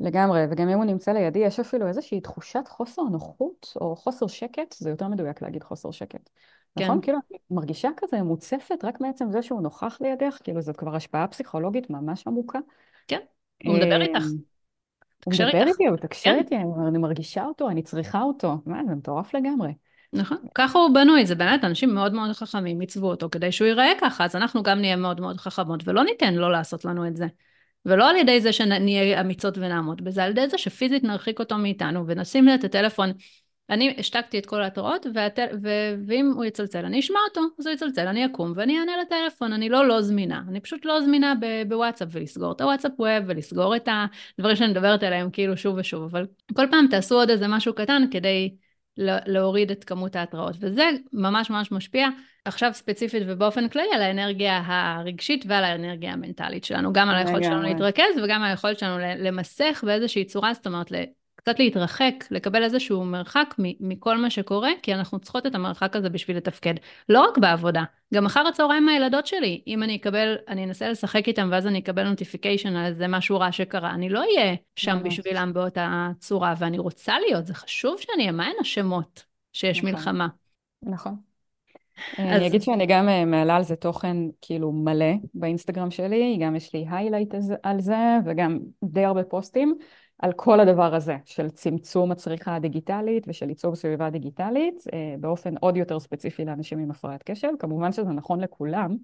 לגמרי, 0.00 0.44
וגם 0.50 0.68
אם 0.68 0.76
הוא 0.76 0.84
נמצא 0.84 1.12
לידי, 1.12 1.38
יש 1.38 1.60
אפילו 1.60 1.86
איזושהי 1.86 2.20
תחושת 2.20 2.68
חוסר 2.68 3.02
נוחות, 3.02 3.72
או 3.80 3.96
חוסר 3.96 4.26
שקט, 4.26 4.74
זה 4.78 4.90
יותר 4.90 5.08
מדויק 5.08 5.42
להגיד 5.42 5.62
חוסר 5.62 5.90
שקט. 5.90 6.30
כן. 6.78 6.84
נכון? 6.84 7.00
כאילו, 7.00 7.18
אני 7.30 7.38
מרגישה 7.50 7.88
כזה 7.96 8.22
מוצפת 8.22 8.84
רק 8.84 9.00
מעצם 9.00 9.30
זה 9.30 9.42
שהוא 9.42 9.62
נוכח 9.62 9.98
לידך, 10.00 10.38
כאילו 10.44 10.60
זאת 10.60 10.76
כבר 10.76 10.96
השפעה 10.96 11.26
פסיכולוגית 11.26 11.90
ממש 11.90 12.26
עמוקה. 12.26 12.58
כן, 13.08 13.20
הוא 13.64 13.74
מדבר 13.74 14.02
איתך. 14.02 14.24
הוא 15.24 15.34
מדבר 15.34 15.66
איתי, 15.66 15.86
הוא 15.86 15.94
מתקשר 15.94 16.30
כן. 16.30 16.38
איתי, 16.38 16.56
אני 16.88 16.98
מרגישה 16.98 17.44
אותו, 17.44 17.70
אני 17.70 17.82
צריכה 17.82 18.22
אותו. 18.22 18.56
מה, 18.66 18.80
זה 18.88 18.94
מטורף 18.94 19.34
לגמרי. 19.34 19.72
נכון, 20.12 20.38
ככה 20.54 20.78
הוא 20.78 20.94
בנוי, 20.94 21.26
זה 21.26 21.34
באמת 21.34 21.64
אנשים 21.64 21.94
מאוד 21.94 22.12
מאוד 22.12 22.32
חכמים 22.32 22.80
עיצבו 22.80 23.10
אותו 23.10 23.28
כדי 23.30 23.52
שהוא 23.52 23.68
ייראה 23.68 23.92
ככה, 24.00 24.24
אז 24.24 24.36
אנחנו 24.36 24.62
גם 24.62 24.78
נהיה 24.78 24.96
מאוד 24.96 25.20
מאוד 25.20 25.36
חכמות, 25.36 25.88
ולא 25.88 26.04
ניתן 26.04 26.34
לו 26.34 26.48
לעשות 26.50 26.84
לנו 26.84 27.06
את 27.06 27.16
זה. 27.16 27.26
ולא 27.88 28.10
על 28.10 28.16
ידי 28.16 28.40
זה 28.40 28.52
שנהיה 28.52 29.20
אמיצות 29.20 29.58
ונעמוד 29.58 30.04
בזה, 30.04 30.24
על 30.24 30.30
ידי 30.30 30.48
זה 30.48 30.58
שפיזית 30.58 31.04
נרחיק 31.04 31.38
אותו 31.38 31.58
מאיתנו 31.58 32.04
ונשים 32.06 32.48
את 32.54 32.64
הטלפון. 32.64 33.12
אני 33.70 33.94
השתקתי 33.98 34.38
את 34.38 34.46
כל 34.46 34.62
ההתראות, 34.62 35.06
והטל... 35.14 35.46
ו... 35.62 35.68
ואם 36.06 36.32
הוא 36.36 36.44
יצלצל, 36.44 36.84
אני 36.84 37.00
אשמע 37.00 37.18
אותו, 37.28 37.40
אז 37.58 37.66
הוא 37.66 37.74
יצלצל, 37.74 38.06
אני 38.06 38.26
אקום 38.26 38.52
ואני 38.56 38.78
אענה 38.78 38.92
לטלפון, 38.96 39.52
אני 39.52 39.68
לא 39.68 39.88
לא 39.88 40.02
זמינה, 40.02 40.42
אני 40.48 40.60
פשוט 40.60 40.84
לא 40.84 41.00
זמינה 41.00 41.34
ב... 41.40 41.62
בוואטסאפ, 41.68 42.08
ולסגור 42.12 42.52
את 42.52 42.60
הוואטסאפ 42.60 42.92
ווב, 42.98 43.24
ולסגור 43.26 43.76
את 43.76 43.88
הדברים 44.38 44.56
שאני 44.56 44.70
מדברת 44.70 45.02
עליהם 45.02 45.30
כאילו 45.30 45.56
שוב 45.56 45.76
ושוב, 45.78 46.02
אבל 46.02 46.26
כל 46.54 46.66
פעם 46.70 46.86
תעשו 46.90 47.14
עוד 47.14 47.30
איזה 47.30 47.48
משהו 47.48 47.74
קטן 47.74 48.02
כדי 48.10 48.54
להוריד 49.26 49.70
את 49.70 49.84
כמות 49.84 50.16
ההתראות, 50.16 50.56
וזה 50.60 50.84
ממש 51.12 51.50
ממש 51.50 51.72
משפיע 51.72 52.08
עכשיו 52.44 52.70
ספציפית 52.74 53.22
ובאופן 53.26 53.68
כללי 53.68 53.88
על 53.94 54.02
האנרגיה 54.02 54.62
הרגשית 54.66 55.44
ועל 55.48 55.64
האנרגיה 55.64 56.12
המנטלית 56.12 56.64
שלנו, 56.64 56.92
גם 56.92 57.08
על 57.08 57.16
היכולת 57.16 57.44
שלנו 57.44 57.62
להתרכז 57.62 58.18
וגם 58.24 58.42
על 58.42 58.50
היכולת 58.50 58.78
שלנו 58.78 58.98
למסך 58.98 59.84
באיזושהי 59.86 60.24
צורה, 60.24 60.54
זאת 60.54 60.66
אומרת 60.66 60.92
קצת 61.48 61.58
להתרחק, 61.58 62.24
לקבל 62.30 62.64
איזשהו 62.64 63.04
מרחק 63.04 63.54
מכל 63.58 64.16
מה 64.16 64.30
שקורה, 64.30 64.70
כי 64.82 64.94
אנחנו 64.94 65.18
צריכות 65.18 65.46
את 65.46 65.54
המרחק 65.54 65.96
הזה 65.96 66.10
בשביל 66.10 66.36
לתפקד. 66.36 66.74
לא 67.08 67.20
רק 67.20 67.38
בעבודה, 67.38 67.84
גם 68.14 68.26
אחר 68.26 68.46
הצהריים 68.48 68.86
מהילדות 68.86 69.26
שלי, 69.26 69.62
אם 69.66 69.82
אני 69.82 69.96
אקבל, 69.96 70.36
אני 70.48 70.64
אנסה 70.64 70.88
לשחק 70.88 71.28
איתם 71.28 71.48
ואז 71.52 71.66
אני 71.66 71.78
אקבל 71.78 72.08
נוטיפיקיישן 72.08 72.76
על 72.76 72.86
איזה 72.86 73.08
משהו 73.08 73.38
רע 73.38 73.52
שקרה, 73.52 73.90
אני 73.90 74.08
לא 74.08 74.20
אהיה 74.20 74.54
שם 74.76 74.98
בשבילם 75.04 75.52
באותה 75.54 76.10
צורה, 76.18 76.54
ואני 76.58 76.78
רוצה 76.78 77.14
להיות, 77.18 77.46
זה 77.46 77.54
חשוב 77.54 77.96
שאני 77.98 78.22
אהיה, 78.22 78.32
מה 78.32 78.46
הן 78.46 78.56
השמות 78.60 79.24
שיש 79.52 79.78
נכון. 79.78 79.90
מלחמה? 79.90 80.28
נכון. 80.82 81.14
אז... 82.18 82.36
אני 82.36 82.46
אגיד 82.46 82.62
שאני 82.62 82.86
גם 82.86 83.08
אה, 83.08 83.24
מעלה 83.24 83.56
על 83.56 83.62
זה 83.62 83.76
תוכן 83.76 84.16
כאילו 84.40 84.72
מלא 84.72 85.12
באינסטגרם 85.34 85.90
שלי, 85.90 86.38
גם 86.40 86.56
יש 86.56 86.74
לי 86.74 86.86
היילייט 86.90 87.34
על 87.62 87.80
זה 87.80 87.96
וגם 88.26 88.58
די 88.84 89.04
הרבה 89.04 89.24
פוסטים. 89.24 89.78
על 90.18 90.32
כל 90.32 90.60
הדבר 90.60 90.94
הזה 90.94 91.16
של 91.24 91.50
צמצום 91.50 92.12
הצריכה 92.12 92.54
הדיגיטלית 92.54 93.24
ושל 93.28 93.48
ייצור 93.48 93.74
סביבה 93.76 94.10
דיגיטלית 94.10 94.84
אה, 94.92 95.14
באופן 95.20 95.56
עוד 95.56 95.76
יותר 95.76 96.00
ספציפי 96.00 96.44
לאנשים 96.44 96.78
עם 96.78 96.90
הפרעת 96.90 97.22
קשב. 97.22 97.48
כמובן 97.58 97.92
שזה 97.92 98.12
נכון 98.12 98.40
לכולם, 98.40 98.96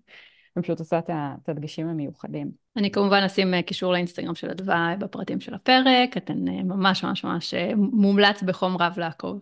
אני 0.56 0.62
פשוט 0.62 0.78
עושה 0.78 0.98
את 0.98 1.48
הדגשים 1.48 1.88
המיוחדים. 1.88 2.50
אני 2.76 2.90
כמובן 2.90 3.22
אשים 3.26 3.54
אה, 3.54 3.62
קישור 3.62 3.92
לאינסטגרם 3.92 4.34
של 4.34 4.50
אדווה 4.50 4.94
בפרטים 4.98 5.40
של 5.40 5.54
הפרק, 5.54 6.16
אתן 6.16 6.48
אה, 6.48 6.62
ממש 6.62 7.04
ממש 7.04 7.24
ממש 7.24 7.54
מומלץ 7.76 8.42
בחום 8.42 8.76
רב 8.76 8.98
לעקוב. 8.98 9.40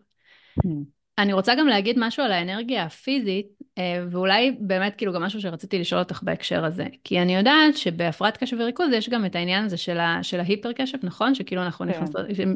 אני 1.22 1.32
רוצה 1.32 1.54
גם 1.54 1.66
להגיד 1.66 1.96
משהו 1.98 2.24
על 2.24 2.32
האנרגיה 2.32 2.84
הפיזית, 2.84 3.46
אה, 3.78 4.04
ואולי 4.10 4.56
באמת 4.60 4.94
כאילו 4.96 5.12
גם 5.12 5.22
משהו 5.22 5.40
שרציתי 5.40 5.78
לשאול 5.78 6.00
אותך 6.00 6.22
בהקשר 6.22 6.64
הזה. 6.64 6.86
כי 7.04 7.22
אני 7.22 7.36
יודעת 7.36 7.76
שבהפרעת 7.76 8.36
קשב 8.36 8.56
וריכוז 8.60 8.92
יש 8.92 9.08
גם 9.08 9.24
את 9.24 9.36
העניין 9.36 9.64
הזה 9.64 9.76
של, 9.76 9.98
ה, 9.98 10.18
של 10.22 10.40
ההיפר 10.40 10.72
קשב, 10.72 10.98
נכון? 11.02 11.34
שכאילו 11.34 11.62
אנחנו 11.62 11.86
כן. 11.86 11.90
נכנס, 11.90 12.10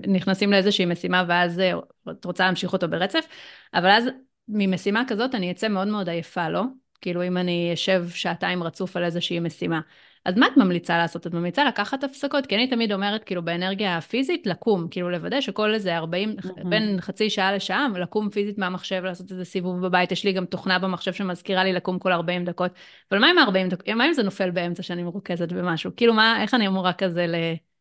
נכנסים 0.08 0.50
לאיזושהי 0.50 0.86
משימה 0.86 1.24
ואז 1.28 1.60
אה, 1.60 1.72
את 2.10 2.24
רוצה 2.24 2.44
להמשיך 2.44 2.72
אותו 2.72 2.88
ברצף, 2.88 3.26
אבל 3.74 3.90
אז 3.90 4.04
ממשימה 4.48 5.02
כזאת 5.08 5.34
אני 5.34 5.50
אצא 5.50 5.68
מאוד 5.68 5.88
מאוד 5.88 6.08
עייפה, 6.08 6.48
לא? 6.48 6.62
כאילו 7.00 7.26
אם 7.26 7.36
אני 7.36 7.70
אשב 7.74 8.08
שעתיים 8.08 8.62
רצוף 8.62 8.96
על 8.96 9.04
איזושהי 9.04 9.40
משימה. 9.40 9.80
אז 10.26 10.36
מה 10.36 10.46
את 10.46 10.56
ממליצה 10.56 10.98
לעשות? 10.98 11.26
את 11.26 11.34
ממליצה 11.34 11.64
לקחת 11.64 12.04
הפסקות? 12.04 12.46
כי 12.46 12.54
אני 12.54 12.66
תמיד 12.66 12.92
אומרת, 12.92 13.24
כאילו, 13.24 13.44
באנרגיה 13.44 13.96
הפיזית, 13.96 14.46
לקום, 14.46 14.88
כאילו, 14.90 15.10
לוודא 15.10 15.40
שכל 15.40 15.74
איזה 15.74 15.96
40, 15.96 16.36
mm-hmm. 16.38 16.68
בין 16.68 17.00
חצי 17.00 17.30
שעה 17.30 17.52
לשעה, 17.52 17.86
לקום 17.94 18.30
פיזית 18.30 18.58
מהמחשב, 18.58 19.02
לעשות 19.04 19.30
איזה 19.30 19.44
סיבוב 19.44 19.80
בבית. 19.80 20.12
יש 20.12 20.24
לי 20.24 20.32
גם 20.32 20.44
תוכנה 20.44 20.78
במחשב 20.78 21.12
שמזכירה 21.12 21.64
לי 21.64 21.72
לקום 21.72 21.98
כל 21.98 22.12
40 22.12 22.44
דקות. 22.44 22.72
אבל 23.10 23.20
מה 23.20 23.30
עם 23.30 23.38
40 23.38 23.68
דקות? 23.68 23.88
מה 23.88 24.06
אם 24.06 24.12
זה 24.12 24.22
נופל 24.22 24.50
באמצע 24.50 24.82
שאני 24.82 25.02
מרוכזת 25.02 25.52
במשהו? 25.52 25.90
כאילו, 25.96 26.14
מה, 26.14 26.42
איך 26.42 26.54
אני 26.54 26.66
אמורה 26.66 26.92
כזה 26.92 27.26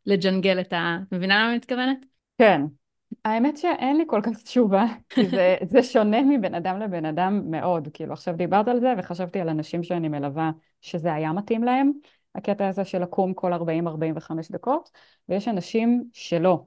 לג'נגל 0.06 0.60
את 0.60 0.74
ה... 0.74 0.98
מבינה 1.12 1.40
למה 1.40 1.48
אני 1.48 1.56
מתכוונת? 1.56 2.06
כן. 2.38 2.62
האמת 3.26 3.58
שאין 3.58 3.98
לי 3.98 4.04
כל 4.08 4.22
כך 4.24 4.42
תשובה, 4.44 4.86
כי 5.10 5.26
זה, 5.26 5.56
זה 5.72 5.84
שונה 5.84 6.22
מבן 6.22 6.56
אדם 6.56 6.80
לבן 6.80 7.06
אדם 7.06 7.42
מאוד. 7.52 7.88
כאילו, 7.94 8.14
עכשיו 8.14 8.36
דיברת 8.36 8.68
על 8.68 8.80
זה, 8.80 8.94
וחשבתי 8.98 9.40
על 9.40 9.50
אנשים 9.50 9.84
שאני 9.84 10.10
מלווה 10.10 10.52
שזה 10.82 11.14
היה 11.14 11.34
מתאים 11.34 11.64
להם. 11.64 11.92
הקטע 12.36 12.68
הזה 12.68 12.86
של 12.86 13.02
לקום 13.02 13.34
כל 13.34 13.54
40-45 13.54 13.58
דקות, 14.52 14.92
ויש 15.30 15.48
אנשים 15.48 16.04
שלא, 16.14 16.64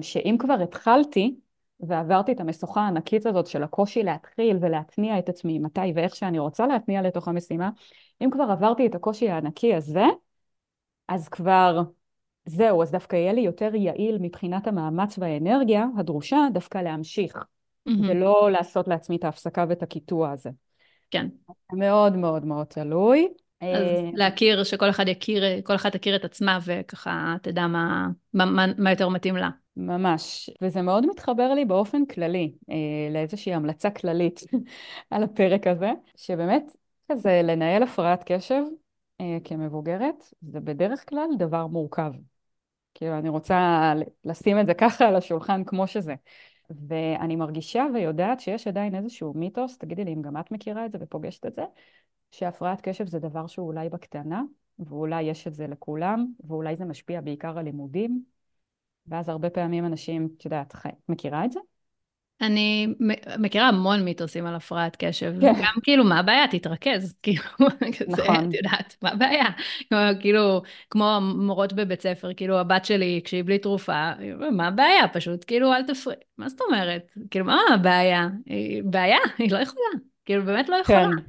שאם 0.00 0.36
כבר 0.38 0.54
התחלתי 0.62 1.36
ועברתי 1.80 2.32
את 2.32 2.40
המשוכה 2.40 2.80
הענקית 2.80 3.26
הזאת 3.26 3.46
של 3.46 3.62
הקושי 3.62 4.02
להתחיל 4.02 4.58
ולהתניע 4.60 5.18
את 5.18 5.28
עצמי 5.28 5.58
מתי 5.58 5.92
ואיך 5.94 6.16
שאני 6.16 6.38
רוצה 6.38 6.66
להתניע 6.66 7.02
לתוך 7.02 7.28
המשימה, 7.28 7.70
אם 8.24 8.30
כבר 8.30 8.44
עברתי 8.44 8.86
את 8.86 8.94
הקושי 8.94 9.30
הענקי 9.30 9.74
הזה, 9.74 10.04
אז 11.08 11.28
כבר 11.28 11.82
זהו, 12.46 12.82
אז 12.82 12.90
דווקא 12.90 13.16
יהיה 13.16 13.32
לי 13.32 13.40
יותר 13.40 13.74
יעיל 13.74 14.18
מבחינת 14.20 14.66
המאמץ 14.66 15.18
והאנרגיה 15.18 15.86
הדרושה 15.98 16.46
דווקא 16.52 16.78
להמשיך, 16.78 17.36
mm-hmm. 17.36 17.92
ולא 18.08 18.48
לעשות 18.52 18.88
לעצמי 18.88 19.16
את 19.16 19.24
ההפסקה 19.24 19.64
ואת 19.68 19.82
הקיטוע 19.82 20.30
הזה. 20.30 20.50
כן. 21.10 21.26
מאוד 21.72 22.16
מאוד 22.16 22.44
מאוד 22.44 22.66
תלוי. 22.66 23.28
אז 23.60 23.68
אה, 23.68 24.10
להכיר, 24.14 24.64
שכל 24.64 24.90
אחד 24.90 25.08
יכיר, 25.08 25.42
כל 25.62 25.74
אחד 25.74 25.90
תכיר 25.90 26.16
את 26.16 26.24
עצמה 26.24 26.58
וככה 26.64 27.36
תדע 27.42 27.66
מה, 27.66 28.08
מה, 28.34 28.44
מה, 28.44 28.66
מה 28.78 28.90
יותר 28.90 29.08
מתאים 29.08 29.36
לה. 29.36 29.50
ממש, 29.76 30.50
וזה 30.62 30.82
מאוד 30.82 31.06
מתחבר 31.06 31.54
לי 31.54 31.64
באופן 31.64 32.06
כללי, 32.06 32.52
אה, 32.70 32.76
לאיזושהי 33.10 33.54
המלצה 33.54 33.90
כללית 33.90 34.40
על 35.10 35.22
הפרק 35.22 35.66
הזה, 35.66 35.90
שבאמת 36.16 36.76
כזה 37.12 37.40
לנהל 37.44 37.82
הפרעת 37.82 38.22
קשב 38.26 38.62
אה, 39.20 39.38
כמבוגרת, 39.44 40.24
זה 40.42 40.60
בדרך 40.60 41.08
כלל 41.08 41.28
דבר 41.38 41.66
מורכב. 41.66 42.12
כאילו, 42.94 43.18
אני 43.18 43.28
רוצה 43.28 43.92
לשים 44.24 44.60
את 44.60 44.66
זה 44.66 44.74
ככה 44.74 45.08
על 45.08 45.16
השולחן 45.16 45.64
כמו 45.64 45.86
שזה. 45.86 46.14
ואני 46.88 47.36
מרגישה 47.36 47.86
ויודעת 47.94 48.40
שיש 48.40 48.66
עדיין 48.66 48.94
איזשהו 48.94 49.32
מיתוס, 49.36 49.78
תגידי 49.78 50.04
לי 50.04 50.12
אם 50.12 50.22
גם 50.22 50.36
את 50.36 50.50
מכירה 50.50 50.86
את 50.86 50.92
זה 50.92 50.98
ופוגשת 51.00 51.46
את 51.46 51.54
זה, 51.54 51.62
שהפרעת 52.38 52.80
קשב 52.80 53.06
זה 53.06 53.18
דבר 53.18 53.46
שהוא 53.46 53.66
אולי 53.66 53.88
בקטנה, 53.88 54.42
ואולי 54.78 55.22
יש 55.22 55.46
את 55.46 55.54
זה 55.54 55.66
לכולם, 55.66 56.26
ואולי 56.46 56.76
זה 56.76 56.84
משפיע 56.84 57.20
בעיקר 57.20 57.58
על 57.58 57.64
לימודים, 57.64 58.22
ואז 59.06 59.28
הרבה 59.28 59.50
פעמים 59.50 59.86
אנשים, 59.86 60.28
את 60.36 60.44
יודעת, 60.44 60.74
מכירה 61.08 61.44
את 61.44 61.52
זה? 61.52 61.60
אני 62.40 62.86
מכירה 63.38 63.68
המון 63.68 64.04
מיתוסים 64.04 64.46
על 64.46 64.54
הפרעת 64.54 64.96
קשב, 64.98 65.34
כן. 65.40 65.52
גם 65.58 65.74
כאילו, 65.82 66.04
מה 66.04 66.18
הבעיה? 66.18 66.48
תתרכז, 66.50 67.14
כאילו, 67.22 67.42
כזה, 67.98 68.22
נכון. 68.22 68.48
את 68.48 68.54
יודעת, 68.54 68.96
מה 69.02 69.10
הבעיה? 69.10 69.44
כאילו, 70.20 70.62
כמו 70.90 71.18
מורות 71.36 71.72
בבית 71.72 72.00
ספר, 72.00 72.34
כאילו, 72.34 72.58
הבת 72.58 72.84
שלי, 72.84 73.20
כשהיא 73.24 73.44
בלי 73.44 73.58
תרופה, 73.58 74.10
מה 74.52 74.66
הבעיה? 74.66 75.08
פשוט, 75.12 75.44
כאילו, 75.46 75.72
אל 75.72 75.82
תפריע. 75.86 76.16
מה 76.38 76.48
זאת 76.48 76.60
אומרת? 76.60 77.10
כאילו, 77.30 77.44
מה 77.44 77.60
הבעיה? 77.74 78.28
בעיה? 78.84 79.18
היא 79.38 79.52
לא 79.52 79.58
יכולה. 79.58 79.86
כאילו, 80.24 80.44
באמת 80.44 80.68
לא 80.68 80.76
יכולה. 80.76 81.08
כן. 81.16 81.22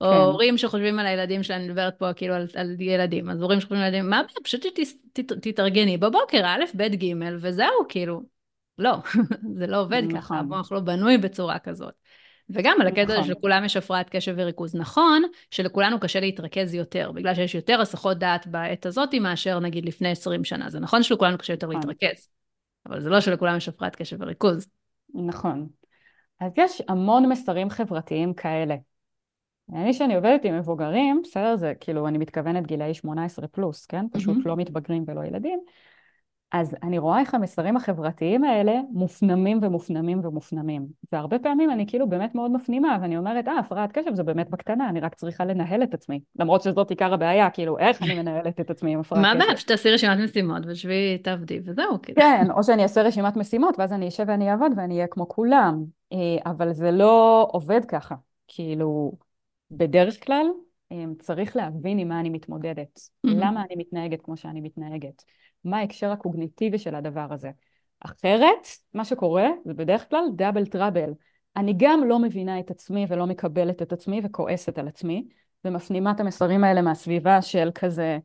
או 0.00 0.10
כן. 0.10 0.16
הורים 0.16 0.58
שחושבים 0.58 0.98
על 0.98 1.06
הילדים 1.06 1.42
שלהם, 1.42 1.60
אני 1.60 1.68
מדברת 1.68 1.98
פה 1.98 2.12
כאילו 2.12 2.34
על, 2.34 2.46
על 2.54 2.80
ילדים, 2.80 3.30
אז 3.30 3.42
הורים 3.42 3.60
שחושבים 3.60 3.80
על 3.80 3.86
ילדים, 3.86 4.10
מה 4.10 4.18
הבעיה? 4.18 4.36
פשוט 4.44 4.64
שתתארגני 5.18 5.96
בבוקר, 5.96 6.46
א', 6.46 6.64
ב', 6.74 6.82
ג', 6.82 7.14
וזהו, 7.40 7.86
כאילו. 7.88 8.22
לא, 8.78 8.96
זה 9.58 9.66
לא 9.66 9.80
עובד 9.80 10.02
נכון. 10.04 10.20
ככה, 10.20 10.38
המוח 10.38 10.72
לא 10.72 10.80
בנוי 10.80 11.18
בצורה 11.18 11.58
כזאת. 11.58 11.94
וגם 12.50 12.76
על 12.80 12.86
הקטע 12.86 13.12
נכון. 13.12 13.24
שלכולם 13.24 13.64
יש 13.64 13.76
הפרעת 13.76 14.10
קשב 14.10 14.34
וריכוז. 14.36 14.74
נכון 14.74 15.22
שלכולנו 15.50 16.00
קשה 16.00 16.20
להתרכז 16.20 16.74
יותר, 16.74 17.12
בגלל 17.12 17.34
שיש 17.34 17.54
יותר 17.54 17.80
הסחות 17.80 18.18
דעת 18.18 18.46
בעת 18.46 18.86
הזאת 18.86 19.14
מאשר 19.14 19.58
נגיד 19.58 19.84
לפני 19.84 20.10
20 20.10 20.44
שנה. 20.44 20.70
זה 20.70 20.80
נכון 20.80 21.02
שלכולנו 21.02 21.38
קשה 21.38 21.52
יותר 21.52 21.66
נכון. 21.66 21.80
להתרכז, 21.90 22.28
אבל 22.86 23.00
זה 23.00 23.10
לא 23.10 23.20
שלכולם 23.20 23.56
יש 23.56 23.68
הפרעת 23.68 23.96
קשב 23.96 24.16
וריכוז. 24.20 24.68
נכון. 25.14 25.68
אז 26.40 26.52
יש 26.56 26.82
המון 26.88 27.28
מסרים 27.28 27.70
חברתיים 27.70 28.34
כאלה. 28.34 28.74
אני 29.72 29.92
שאני 29.92 30.14
עובדת 30.14 30.44
עם 30.44 30.58
מבוגרים, 30.58 31.20
בסדר, 31.24 31.56
זה 31.56 31.72
כאילו, 31.80 32.08
אני 32.08 32.18
מתכוונת 32.18 32.66
גילאי 32.66 32.94
18 32.94 33.46
פלוס, 33.46 33.86
כן? 33.86 34.06
פשוט 34.12 34.36
mm-hmm. 34.36 34.48
לא 34.48 34.56
מתבגרים 34.56 35.04
ולא 35.06 35.24
ילדים. 35.24 35.60
אז 36.52 36.76
אני 36.82 36.98
רואה 36.98 37.20
איך 37.20 37.34
המסרים 37.34 37.76
החברתיים 37.76 38.44
האלה 38.44 38.80
מופנמים 38.92 39.58
ומופנמים 39.62 40.20
ומופנמים. 40.24 40.86
והרבה 41.12 41.38
פעמים 41.38 41.70
אני 41.70 41.86
כאילו 41.86 42.08
באמת 42.08 42.34
מאוד 42.34 42.50
מפנימה, 42.50 42.98
ואני 43.02 43.16
אומרת, 43.16 43.48
אה, 43.48 43.58
הפרעת 43.58 43.92
קשב 43.92 44.14
זה 44.14 44.22
באמת 44.22 44.50
בקטנה, 44.50 44.88
אני 44.88 45.00
רק 45.00 45.14
צריכה 45.14 45.44
לנהל 45.44 45.82
את 45.82 45.94
עצמי. 45.94 46.20
למרות 46.38 46.62
שזאת 46.62 46.90
עיקר 46.90 47.14
הבעיה, 47.14 47.50
כאילו, 47.50 47.78
איך 47.78 48.02
אני 48.02 48.14
מנהלת 48.14 48.60
את 48.60 48.70
עצמי 48.70 48.92
עם 48.92 49.00
הפרעת 49.00 49.24
קשב? 49.24 49.36
מה 49.36 49.42
הבעיה? 49.44 49.56
שתעשי 49.56 49.90
רשימת 49.90 50.18
משימות 50.18 50.62
ושבי 50.66 51.18
תעבדי, 51.18 51.60
וזהו, 51.64 52.02
כאילו. 52.02 52.20
כן, 52.20 52.46
או 52.56 52.64
שאני 52.64 52.82
אעשה 52.82 53.02
רשימת 53.02 53.36
משימות, 53.36 53.78
ואז 53.78 53.92
אני 53.92 54.08
אשב 54.08 54.24
ואני 54.28 54.50
אעבוד 54.50 54.72
ואני 54.76 54.94
אהיה 54.94 55.06
כמו 55.06 55.28
כולם. 55.28 55.84
אה, 56.12 56.18
אבל 56.46 56.72
זה 56.72 56.90
לא 56.90 57.48
עובד 57.52 57.84
ככה. 57.84 58.14
כאילו, 58.48 59.12
בדרך 59.70 60.24
כלל 60.26 60.46
צריך 61.18 61.56
להבין 61.56 61.98
עם 61.98 62.08
מה 62.08 62.20
אני 62.20 62.30
מתמודדת. 62.30 62.98
Mm-hmm. 62.98 63.30
למה 63.30 63.62
אני 63.62 63.74
מתנהגת 63.76 64.22
כמו 64.22 64.36
שאני 64.36 64.60
מתנהגת. 64.60 65.24
מה 65.64 65.78
ההקשר 65.78 66.10
הקוגניטיבי 66.10 66.78
של 66.78 66.94
הדבר 66.94 67.26
הזה. 67.30 67.50
אחרת, 68.00 68.66
מה 68.94 69.04
שקורה 69.04 69.48
זה 69.64 69.74
בדרך 69.74 70.10
כלל 70.10 70.24
דאבל 70.36 70.66
טראבל. 70.66 71.12
אני 71.56 71.74
גם 71.76 72.04
לא 72.04 72.18
מבינה 72.18 72.60
את 72.60 72.70
עצמי 72.70 73.06
ולא 73.08 73.26
מקבלת 73.26 73.82
את 73.82 73.92
עצמי 73.92 74.20
וכועסת 74.24 74.78
על 74.78 74.88
עצמי, 74.88 75.28
ומפנימה 75.64 76.10
את 76.10 76.20
המסרים 76.20 76.64
האלה 76.64 76.82
מהסביבה 76.82 77.42
של 77.42 77.70
כזה, 77.74 78.18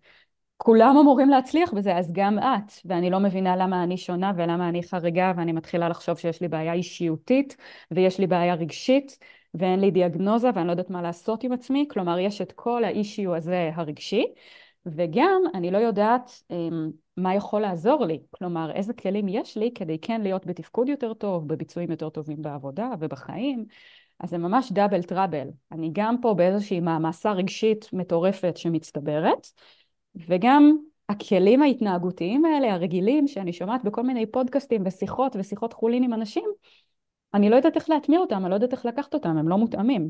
כולם 0.58 0.98
אמורים 1.02 1.30
להצליח 1.30 1.74
בזה, 1.74 1.98
אז 1.98 2.12
גם 2.14 2.40
את, 2.40 2.72
ואני 2.86 3.10
לא 3.10 3.20
מבינה 3.20 3.56
למה 3.56 3.84
אני 3.84 3.98
שונה 3.98 4.32
ולמה 4.38 4.70
אני 4.70 4.84
חריגה, 4.84 5.34
ואני 5.38 5.52
מתחילה 5.52 5.90
לחשוב 5.90 6.18
שיש 6.18 6.42
לי 6.42 6.48
בעיה 6.48 6.74
אישיותית 6.74 7.58
ויש 7.92 8.20
לי 8.20 8.28
בעיה 8.28 8.56
רגשית, 8.56 9.18
ואין 9.60 9.80
לי 9.80 9.91
דיאגנוזה 9.91 10.50
ואני 10.56 10.68
לא 10.68 10.72
יודעת 10.72 10.89
מה 10.89 11.02
לעשות 11.02 11.44
עם 11.44 11.52
עצמי, 11.52 11.86
כלומר 11.89 12.20
יש 12.20 12.41
את 12.41 12.52
כל 12.52 12.84
האישיו 12.84 13.36
הזה 13.36 13.72
הרגשי, 13.74 14.26
וגם 14.86 15.41
אני 15.54 15.72
לא 15.72 15.78
יודעת 15.78 16.44
אמ, 16.52 16.89
מה 17.18 17.36
יכול 17.36 17.62
לעזור 17.62 18.06
לי, 18.06 18.20
כלומר 18.32 18.72
איזה 18.72 18.94
כלים 18.94 19.28
יש 19.28 19.58
לי 19.58 19.72
כדי 19.76 20.00
כן 20.02 20.22
להיות 20.22 20.46
בתפקוד 20.46 20.89
יותר 20.89 21.13
טוב, 21.13 21.48
בביצועים 21.48 21.91
יותר 21.91 22.10
טובים 22.10 22.41
בעבודה 22.41 22.89
ובחיים, 23.00 23.65
אז 24.20 24.30
זה 24.30 24.38
ממש 24.38 24.72
דאבל 24.72 25.04
טראבל. 25.04 25.48
אני 25.72 25.89
גם 25.94 26.15
פה 26.22 26.34
באיזושהי 26.34 26.80
מעמסה 26.80 27.32
רגשית 27.32 27.89
מטורפת 27.94 28.58
שמצטברת, 28.58 29.48
וגם 30.15 30.78
הכלים 31.10 31.62
ההתנהגותיים 31.62 32.46
האלה, 32.46 32.74
הרגילים, 32.74 33.28
שאני 33.28 33.54
שומעת 33.54 33.84
בכל 33.84 34.04
מיני 34.04 34.26
פודקאסטים 34.26 34.82
ושיחות 34.86 35.36
ושיחות 35.39 35.74
חולין 35.74 36.04
עם 36.04 36.13
אנשים, 36.13 36.50
אני 37.36 37.50
לא 37.50 37.56
יודעת 37.56 37.76
איך 37.76 37.89
להטמיע 37.89 38.19
אותם, 38.19 38.41
אני 38.41 38.50
לא 38.50 38.56
יודעת 38.56 38.71
איך 38.71 38.86
לקחת 38.86 39.13
אותם, 39.13 39.38
הם 39.38 39.50
לא 39.50 39.58
מותאמים. 39.58 40.10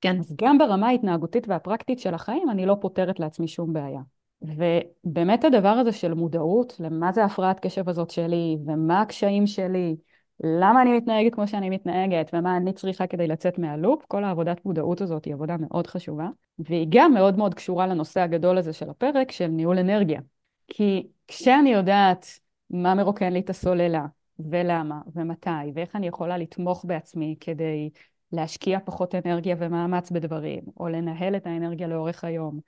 כן. 0.00 0.18
אז 0.18 0.34
גם 0.40 0.58
ברמה 0.58 0.88
ההתנהגותית 0.88 1.48
והפרקטית 1.48 1.98
של 1.98 2.14
החיים, 2.14 2.50
אני 2.50 2.66
לא 2.66 2.76
פותרת 2.80 3.20
לעצמי 3.20 3.48
שום 3.48 3.72
בעיה. 3.72 4.00
ובאמת 4.42 5.44
הדבר 5.44 5.68
הזה 5.68 5.92
של 5.92 6.14
מודעות 6.14 6.76
למה 6.80 7.12
זה 7.12 7.24
הפרעת 7.24 7.60
קשב 7.60 7.88
הזאת 7.88 8.10
שלי, 8.10 8.56
ומה 8.66 9.00
הקשיים 9.00 9.46
שלי, 9.46 9.96
למה 10.44 10.82
אני 10.82 10.96
מתנהגת 10.96 11.34
כמו 11.34 11.48
שאני 11.48 11.70
מתנהגת, 11.70 12.30
ומה 12.32 12.56
אני 12.56 12.72
צריכה 12.72 13.06
כדי 13.06 13.26
לצאת 13.26 13.58
מהלופ, 13.58 14.04
כל 14.08 14.24
העבודת 14.24 14.64
מודעות 14.64 15.00
הזאת 15.00 15.24
היא 15.24 15.34
עבודה 15.34 15.56
מאוד 15.60 15.86
חשובה, 15.86 16.28
והיא 16.58 16.86
גם 16.90 17.14
מאוד 17.14 17.38
מאוד 17.38 17.54
קשורה 17.54 17.86
לנושא 17.86 18.20
הגדול 18.20 18.58
הזה 18.58 18.72
של 18.72 18.90
הפרק, 18.90 19.32
של 19.32 19.46
ניהול 19.46 19.78
אנרגיה. 19.78 20.20
כי 20.68 21.06
כשאני 21.28 21.70
יודעת 21.70 22.26
מה 22.70 22.94
מרוקן 22.94 23.32
לי 23.32 23.40
את 23.40 23.50
הסוללה, 23.50 24.06
ולמה, 24.38 25.00
ומתי, 25.14 25.50
ואיך 25.74 25.96
אני 25.96 26.06
יכולה 26.06 26.38
לתמוך 26.38 26.84
בעצמי 26.84 27.36
כדי 27.40 27.90
להשקיע 28.32 28.78
פחות 28.84 29.14
אנרגיה 29.14 29.56
ומאמץ 29.58 30.10
בדברים, 30.10 30.62
או 30.80 30.88
לנהל 30.88 31.36
את 31.36 31.46
האנרגיה 31.46 31.86
לאורך 31.86 32.24
היום. 32.24 32.60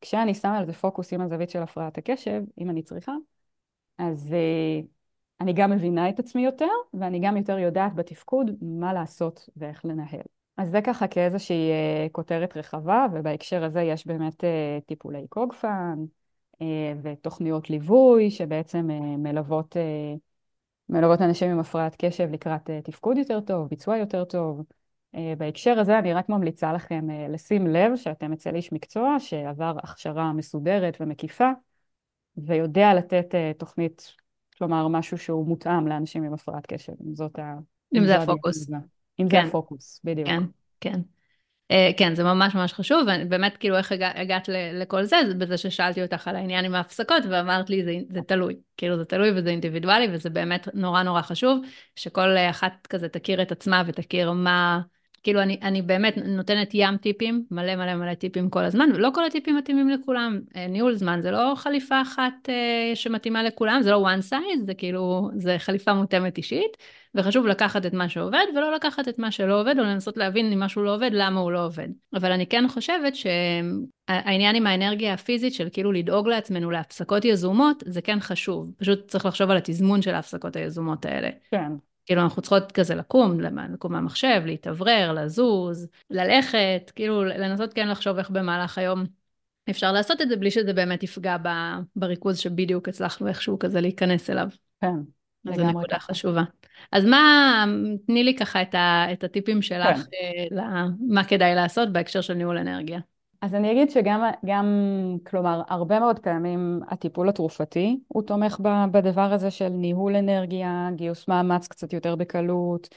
כשאני 0.00 0.34
שמה 0.34 0.58
על 0.58 0.66
זה 0.66 0.72
פוקוס 0.72 1.12
עם 1.12 1.20
הזווית 1.20 1.50
של 1.50 1.62
הפרעת 1.62 1.98
הקשב, 1.98 2.42
אם 2.58 2.70
אני 2.70 2.82
צריכה, 2.82 3.12
אז 3.98 4.28
uh, 4.30 4.86
אני 5.40 5.52
גם 5.52 5.70
מבינה 5.70 6.08
את 6.08 6.18
עצמי 6.18 6.44
יותר, 6.44 6.68
ואני 6.94 7.20
גם 7.20 7.36
יותר 7.36 7.58
יודעת 7.58 7.94
בתפקוד 7.94 8.50
מה 8.62 8.92
לעשות 8.92 9.48
ואיך 9.56 9.84
לנהל. 9.84 10.20
אז 10.56 10.70
זה 10.70 10.80
ככה 10.82 11.08
כאיזושהי 11.08 11.70
uh, 11.70 12.10
כותרת 12.12 12.56
רחבה, 12.56 13.06
ובהקשר 13.12 13.64
הזה 13.64 13.82
יש 13.82 14.06
באמת 14.06 14.44
uh, 14.44 14.86
טיפולי 14.86 15.26
קוגפן, 15.28 16.04
uh, 16.54 16.56
ותוכניות 17.02 17.70
ליווי 17.70 18.30
שבעצם 18.30 18.88
uh, 18.90 19.16
מלוות, 19.18 19.76
uh, 19.76 20.18
מלוות 20.90 21.20
אנשים 21.20 21.50
עם 21.50 21.58
הפרעת 21.58 21.96
קשב 21.98 22.28
לקראת 22.32 22.70
uh, 22.70 22.72
תפקוד 22.84 23.18
יותר 23.18 23.40
טוב, 23.40 23.68
ביצוע 23.68 23.96
יותר 23.96 24.24
טוב. 24.24 24.62
אה, 25.14 25.34
בהקשר 25.38 25.80
הזה 25.80 25.98
אני 25.98 26.12
רק 26.12 26.28
ממליצה 26.28 26.72
לכם 26.72 27.10
אה, 27.10 27.28
לשים 27.28 27.66
לב 27.66 27.96
שאתם 27.96 28.32
אצל 28.32 28.54
איש 28.54 28.72
מקצוע 28.72 29.16
שעבר 29.18 29.74
הכשרה 29.82 30.32
מסודרת 30.32 30.96
ומקיפה 31.00 31.50
ויודע 32.36 32.94
לתת 32.94 33.34
אה, 33.34 33.52
תוכנית, 33.58 34.12
כלומר 34.58 34.88
משהו 34.88 35.18
שהוא 35.18 35.46
מותאם 35.46 35.88
לאנשים 35.88 36.22
עם 36.22 36.34
הפרעת 36.34 36.66
קשב, 36.66 36.92
אם 37.06 37.14
זאת 37.14 37.38
ה... 37.38 37.54
אם 37.94 38.06
זה 38.06 38.16
הפוקוס. 38.16 38.70
אם 39.20 39.28
כן. 39.30 39.42
זה 39.42 39.48
הפוקוס, 39.48 40.00
בדיוק. 40.04 40.28
כן, 40.28 40.42
כן. 40.80 41.00
Uh, 41.70 41.72
כן, 41.96 42.14
זה 42.14 42.24
ממש 42.24 42.54
ממש 42.54 42.72
חשוב, 42.72 43.06
ובאמת 43.24 43.56
כאילו 43.56 43.76
איך 43.76 43.92
הגע, 43.92 44.10
הגעת 44.14 44.48
לכל 44.52 45.04
זה, 45.04 45.16
זה 45.28 45.34
בזה 45.34 45.58
ששאלתי 45.58 46.02
אותך 46.02 46.28
על 46.28 46.36
העניין 46.36 46.64
עם 46.64 46.74
ההפסקות, 46.74 47.22
ואמרת 47.30 47.70
לי 47.70 47.84
זה, 47.84 47.92
זה 48.10 48.22
תלוי, 48.22 48.56
כאילו 48.76 48.96
זה 48.96 49.04
תלוי 49.04 49.30
וזה 49.36 49.50
אינדיבידואלי, 49.50 50.08
וזה 50.12 50.30
באמת 50.30 50.68
נורא 50.74 51.02
נורא 51.02 51.22
חשוב, 51.22 51.58
שכל 51.96 52.36
אחת 52.50 52.86
כזה 52.86 53.08
תכיר 53.08 53.42
את 53.42 53.52
עצמה 53.52 53.82
ותכיר 53.86 54.32
מה, 54.32 54.80
כאילו 55.22 55.42
אני, 55.42 55.58
אני 55.62 55.82
באמת 55.82 56.14
נותנת 56.16 56.70
ים 56.74 56.96
טיפים, 56.96 57.44
מלא 57.50 57.76
מלא 57.76 57.94
מלא 57.94 58.14
טיפים 58.14 58.50
כל 58.50 58.64
הזמן, 58.64 58.88
ולא 58.94 59.08
כל 59.14 59.24
הטיפים 59.24 59.56
מתאימים 59.56 59.88
לכולם. 59.88 60.40
אה, 60.56 60.66
ניהול 60.66 60.94
זמן 60.94 61.20
זה 61.22 61.30
לא 61.30 61.52
חליפה 61.56 62.02
אחת 62.02 62.48
אה, 62.48 62.96
שמתאימה 62.96 63.42
לכולם, 63.42 63.82
זה 63.82 63.90
לא 63.90 64.06
one 64.08 64.32
size, 64.32 64.64
זה 64.64 64.74
כאילו, 64.74 65.30
זה 65.36 65.56
חליפה 65.58 65.94
מותאמת 65.94 66.38
אישית, 66.38 66.76
וחשוב 67.14 67.46
לקחת 67.46 67.86
את 67.86 67.92
מה 67.92 68.08
שעובד 68.08 68.44
ולא 68.56 68.74
לקחת 68.74 69.08
את 69.08 69.18
מה 69.18 69.30
שלא 69.30 69.60
עובד, 69.60 69.74
או 69.78 69.84
לנסות 69.84 70.16
להבין 70.16 70.52
אם 70.52 70.60
משהו 70.60 70.82
לא 70.82 70.94
עובד, 70.94 71.10
למה 71.12 71.40
הוא 71.40 71.52
לא 71.52 71.64
עובד. 71.64 71.88
אבל 72.14 72.32
אני 72.32 72.46
כן 72.46 72.68
חושבת 72.68 73.12
שהעניין 73.16 74.56
עם 74.56 74.66
האנרגיה 74.66 75.14
הפיזית 75.14 75.54
של 75.54 75.68
כאילו 75.72 75.92
לדאוג 75.92 76.28
לעצמנו 76.28 76.70
להפסקות 76.70 77.24
יזומות, 77.24 77.82
זה 77.86 78.02
כן 78.02 78.20
חשוב. 78.20 78.72
פשוט 78.76 79.08
צריך 79.08 79.26
לחשוב 79.26 79.50
על 79.50 79.56
התזמון 79.56 80.02
של 80.02 80.14
ההפסקות 80.14 80.56
היזומות 80.56 81.04
האלה. 81.04 81.28
כן. 81.50 81.72
כאילו 82.10 82.22
אנחנו 82.22 82.42
צריכות 82.42 82.72
כזה 82.72 82.94
לקום, 82.94 83.40
לקום 83.40 83.92
מהמחשב, 83.92 84.42
להתאוורר, 84.44 85.12
לזוז, 85.12 85.88
ללכת, 86.10 86.92
כאילו 86.94 87.24
לנסות 87.24 87.74
כן 87.74 87.88
לחשוב 87.88 88.18
איך 88.18 88.30
במהלך 88.30 88.78
היום 88.78 89.04
אפשר 89.70 89.92
לעשות 89.92 90.20
את 90.20 90.28
זה 90.28 90.36
בלי 90.36 90.50
שזה 90.50 90.72
באמת 90.72 91.02
יפגע 91.02 91.36
בריכוז 91.96 92.38
שבדיוק 92.38 92.88
הצלחנו 92.88 93.28
איכשהו 93.28 93.58
כזה 93.58 93.80
להיכנס 93.80 94.30
אליו. 94.30 94.48
כן. 94.80 94.94
אז 95.48 95.56
זו 95.56 95.66
נקודה 95.66 95.98
ככה. 95.98 96.12
חשובה. 96.12 96.42
אז 96.92 97.04
מה, 97.04 97.64
תני 98.06 98.24
לי 98.24 98.36
ככה 98.36 98.62
את, 98.62 98.74
ה, 98.74 99.06
את 99.12 99.24
הטיפים 99.24 99.62
שלך, 99.62 99.96
כן. 99.96 100.58
אה, 100.58 100.86
מה 101.08 101.24
כדאי 101.24 101.54
לעשות 101.54 101.92
בהקשר 101.92 102.20
של 102.20 102.34
ניהול 102.34 102.58
אנרגיה. 102.58 103.00
אז 103.42 103.54
אני 103.54 103.72
אגיד 103.72 103.90
שגם, 103.90 104.22
גם, 104.46 104.66
כלומר, 105.26 105.62
הרבה 105.68 106.00
מאוד 106.00 106.18
פעמים 106.18 106.80
הטיפול 106.88 107.28
התרופתי 107.28 108.00
הוא 108.08 108.22
תומך 108.22 108.60
בדבר 108.92 109.32
הזה 109.32 109.50
של 109.50 109.68
ניהול 109.68 110.16
אנרגיה, 110.16 110.88
גיוס 110.94 111.28
מאמץ 111.28 111.68
קצת 111.68 111.92
יותר 111.92 112.16
בקלות, 112.16 112.88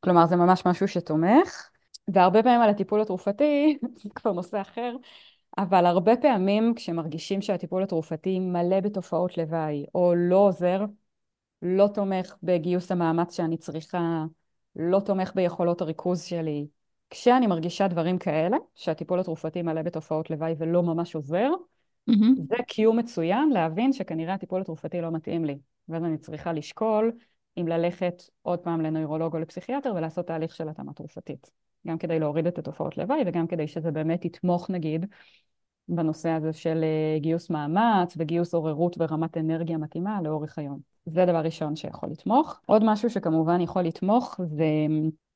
כלומר 0.00 0.26
זה 0.26 0.36
ממש 0.36 0.66
משהו 0.66 0.88
שתומך, 0.88 1.70
והרבה 2.08 2.42
פעמים 2.42 2.60
על 2.60 2.70
הטיפול 2.70 3.00
התרופתי, 3.00 3.78
זה 4.02 4.10
כבר 4.14 4.32
נושא 4.32 4.60
אחר, 4.60 4.96
אבל 5.58 5.86
הרבה 5.86 6.16
פעמים 6.16 6.74
כשמרגישים 6.76 7.42
שהטיפול 7.42 7.82
התרופתי 7.82 8.38
מלא 8.38 8.80
בתופעות 8.80 9.38
לוואי, 9.38 9.84
או 9.94 10.14
לא 10.16 10.36
עוזר, 10.36 10.84
לא 11.62 11.88
תומך 11.94 12.36
בגיוס 12.42 12.92
המאמץ 12.92 13.36
שאני 13.36 13.56
צריכה, 13.56 14.24
לא 14.76 15.00
תומך 15.00 15.32
ביכולות 15.34 15.80
הריכוז 15.80 16.22
שלי, 16.22 16.66
כשאני 17.10 17.46
מרגישה 17.46 17.88
דברים 17.88 18.18
כאלה, 18.18 18.56
שהטיפול 18.74 19.20
התרופתי 19.20 19.62
מלא 19.62 19.82
בתופעות 19.82 20.30
לוואי 20.30 20.54
ולא 20.58 20.82
ממש 20.82 21.14
עוזר, 21.14 21.50
mm-hmm. 22.10 22.42
זה 22.48 22.56
קיום 22.66 22.98
מצוין 22.98 23.50
להבין 23.50 23.92
שכנראה 23.92 24.34
הטיפול 24.34 24.60
התרופתי 24.60 25.00
לא 25.00 25.10
מתאים 25.10 25.44
לי. 25.44 25.58
ואז 25.88 26.04
אני 26.04 26.18
צריכה 26.18 26.52
לשקול 26.52 27.12
אם 27.60 27.68
ללכת 27.68 28.22
עוד 28.42 28.58
פעם 28.58 28.80
לנוירולוג 28.80 29.34
או 29.34 29.40
לפסיכיאטר 29.40 29.92
ולעשות 29.96 30.26
תהליך 30.26 30.54
של 30.54 30.68
התאמה 30.68 30.92
תרופתית. 30.92 31.50
גם 31.86 31.98
כדי 31.98 32.18
להוריד 32.18 32.46
את 32.46 32.58
התופעות 32.58 32.98
לוואי 32.98 33.22
וגם 33.26 33.46
כדי 33.46 33.68
שזה 33.68 33.90
באמת 33.90 34.24
יתמוך 34.24 34.70
נגיד 34.70 35.06
בנושא 35.88 36.28
הזה 36.28 36.52
של 36.52 36.84
אה, 36.84 37.18
גיוס 37.18 37.50
מאמץ 37.50 38.14
וגיוס 38.16 38.54
עוררות 38.54 38.96
ורמת 38.98 39.36
אנרגיה 39.36 39.78
מתאימה 39.78 40.22
לאורך 40.22 40.58
היום. 40.58 40.80
זה 41.06 41.24
דבר 41.24 41.40
ראשון 41.40 41.76
שיכול 41.76 42.10
לתמוך. 42.10 42.60
עוד 42.66 42.82
משהו 42.84 43.10
שכמובן 43.10 43.60
יכול 43.60 43.82
לתמוך 43.82 44.40
זה 44.44 44.64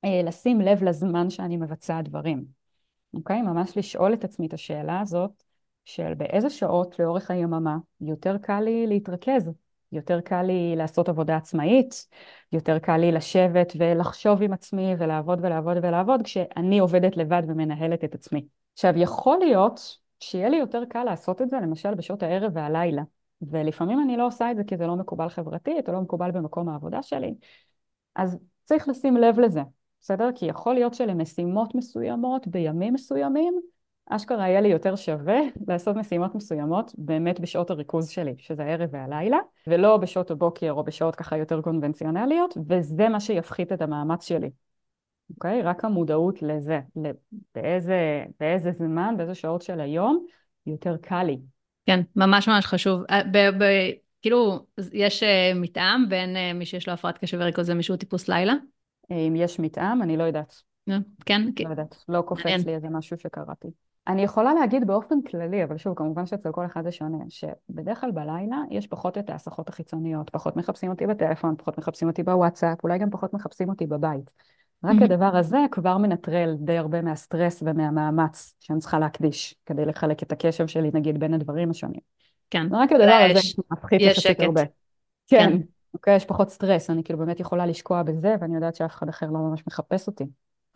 לשים 0.04 0.60
לב 0.60 0.82
לזמן 0.82 1.30
שאני 1.30 1.56
מבצעה 1.56 2.02
דברים. 2.02 2.44
אוקיי? 3.14 3.42
ממש 3.42 3.78
לשאול 3.78 4.14
את 4.14 4.24
עצמי 4.24 4.46
את 4.46 4.54
השאלה 4.54 5.00
הזאת 5.00 5.42
של 5.84 6.14
באיזה 6.14 6.50
שעות 6.50 6.98
לאורך 6.98 7.30
היממה 7.30 7.76
יותר 8.00 8.36
קל 8.38 8.60
לי 8.60 8.86
להתרכז, 8.86 9.50
יותר 9.92 10.20
קל 10.20 10.42
לי 10.42 10.76
לעשות 10.76 11.08
עבודה 11.08 11.36
עצמאית, 11.36 12.08
יותר 12.52 12.78
קל 12.78 12.96
לי 12.96 13.12
לשבת 13.12 13.72
ולחשוב 13.78 14.42
עם 14.42 14.52
עצמי 14.52 14.94
ולעבוד 14.98 15.38
ולעבוד 15.42 15.76
ולעבוד 15.82 16.22
כשאני 16.22 16.78
עובדת 16.78 17.16
לבד 17.16 17.42
ומנהלת 17.48 18.04
את 18.04 18.14
עצמי. 18.14 18.46
עכשיו 18.72 18.92
יכול 18.96 19.38
להיות 19.38 19.98
שיהיה 20.20 20.48
לי 20.48 20.56
יותר 20.56 20.82
קל 20.88 21.04
לעשות 21.04 21.42
את 21.42 21.50
זה 21.50 21.56
למשל 21.56 21.94
בשעות 21.94 22.22
הערב 22.22 22.52
והלילה, 22.54 23.02
ולפעמים 23.42 24.00
אני 24.02 24.16
לא 24.16 24.26
עושה 24.26 24.50
את 24.50 24.56
זה 24.56 24.64
כי 24.64 24.76
זה 24.76 24.86
לא 24.86 24.96
מקובל 24.96 25.28
חברתית 25.28 25.88
או 25.88 25.94
לא 25.94 26.00
מקובל 26.00 26.30
במקום 26.30 26.68
העבודה 26.68 27.02
שלי, 27.02 27.34
אז 28.16 28.38
צריך 28.64 28.88
לשים 28.88 29.16
לב 29.16 29.40
לזה. 29.40 29.62
בסדר? 30.02 30.28
כי 30.34 30.46
יכול 30.46 30.74
להיות 30.74 30.94
שלמשימות 30.94 31.74
מסוימות 31.74 32.46
בימים 32.46 32.94
מסוימים, 32.94 33.60
אשכרה 34.10 34.48
יהיה 34.48 34.60
לי 34.60 34.68
יותר 34.68 34.96
שווה 34.96 35.40
לעשות 35.68 35.96
משימות 35.96 36.34
מסוימות 36.34 36.92
באמת 36.98 37.40
בשעות 37.40 37.70
הריכוז 37.70 38.08
שלי, 38.08 38.34
שזה 38.38 38.64
הערב 38.64 38.88
והלילה, 38.92 39.38
ולא 39.66 39.96
בשעות 39.96 40.30
הבוקר 40.30 40.72
או 40.72 40.84
בשעות 40.84 41.16
ככה 41.16 41.36
יותר 41.36 41.60
קונבנציונליות, 41.60 42.56
וזה 42.68 43.08
מה 43.08 43.20
שיפחית 43.20 43.72
את 43.72 43.82
המאמץ 43.82 44.28
שלי. 44.28 44.50
אוקיי? 45.30 45.62
רק 45.62 45.84
המודעות 45.84 46.42
לזה, 46.42 46.80
באיזה, 47.54 48.24
באיזה 48.40 48.72
זמן, 48.72 49.14
באיזה 49.16 49.34
שעות 49.34 49.62
של 49.62 49.80
היום, 49.80 50.26
יותר 50.66 50.96
קל 51.02 51.22
לי. 51.22 51.38
כן, 51.86 52.00
ממש 52.16 52.48
ממש 52.48 52.66
חשוב. 52.66 53.02
אה, 53.10 53.22
ב- 53.24 53.62
ב- 53.62 53.90
כאילו, 54.22 54.66
יש 54.92 55.22
אה, 55.22 55.52
מתאם 55.54 56.08
בין 56.08 56.36
אה, 56.36 56.52
מי 56.52 56.66
שיש 56.66 56.88
לו 56.88 56.94
הפרעת 56.94 57.18
קשב 57.18 57.38
וריכוז 57.40 57.70
למישהו 57.70 57.96
טיפוס 57.96 58.28
לילה? 58.28 58.54
אם 59.12 59.36
יש 59.36 59.60
מתאם, 59.60 60.02
אני 60.02 60.16
לא 60.16 60.22
יודעת. 60.22 60.62
כן? 61.26 61.42
לא 61.64 61.70
יודעת, 61.70 62.04
לא 62.08 62.22
קופץ 62.22 62.66
לי 62.66 62.74
איזה 62.74 62.88
משהו 62.88 63.16
שקראתי. 63.18 63.68
אני 64.08 64.22
יכולה 64.22 64.54
להגיד 64.54 64.86
באופן 64.86 65.22
כללי, 65.30 65.64
אבל 65.64 65.76
שוב, 65.76 65.94
כמובן 65.94 66.26
שאצל 66.26 66.52
כל 66.52 66.66
אחד 66.66 66.84
זה 66.84 66.92
שונה, 66.92 67.24
שבדרך 67.28 68.00
כלל 68.00 68.10
בלילה 68.10 68.56
יש 68.70 68.86
פחות 68.86 69.18
את 69.18 69.30
ההסחות 69.30 69.68
החיצוניות, 69.68 70.30
פחות 70.30 70.56
מחפשים 70.56 70.90
אותי 70.90 71.06
בטלפון, 71.06 71.54
פחות 71.58 71.78
מחפשים 71.78 72.08
אותי 72.08 72.22
בוואטסאפ, 72.22 72.84
אולי 72.84 72.98
גם 72.98 73.10
פחות 73.10 73.34
מחפשים 73.34 73.68
אותי 73.68 73.86
בבית. 73.86 74.30
רק 74.84 74.96
mm-hmm. 74.96 75.04
הדבר 75.04 75.36
הזה 75.36 75.58
כבר 75.70 75.98
מנטרל 75.98 76.56
די 76.58 76.78
הרבה 76.78 77.02
מהסטרס 77.02 77.62
ומהמאמץ 77.66 78.54
שאני 78.60 78.78
צריכה 78.78 78.98
להקדיש, 78.98 79.54
כדי 79.66 79.84
לחלק 79.84 80.22
את 80.22 80.32
הקשב 80.32 80.66
שלי, 80.66 80.90
נגיד, 80.94 81.20
בין 81.20 81.34
הדברים 81.34 81.70
השונים. 81.70 82.00
כן. 82.50 82.66
רק 82.70 82.92
הדבר 82.92 83.26
הזה 83.30 83.40
מפחית 83.70 84.00
יחסית 84.00 84.40
הרבה. 84.40 84.62
כן. 85.26 85.50
כן. 85.50 85.58
אוקיי, 85.94 86.16
יש 86.16 86.24
פחות 86.24 86.50
סטרס, 86.50 86.90
אני 86.90 87.04
כאילו 87.04 87.18
באמת 87.18 87.40
יכולה 87.40 87.66
לשקוע 87.66 88.02
בזה, 88.02 88.34
ואני 88.40 88.54
יודעת 88.54 88.74
שאף 88.74 88.94
אחד 88.94 89.08
אחר 89.08 89.26
לא 89.26 89.38
ממש 89.38 89.62
מחפש 89.66 90.06
אותי. 90.06 90.24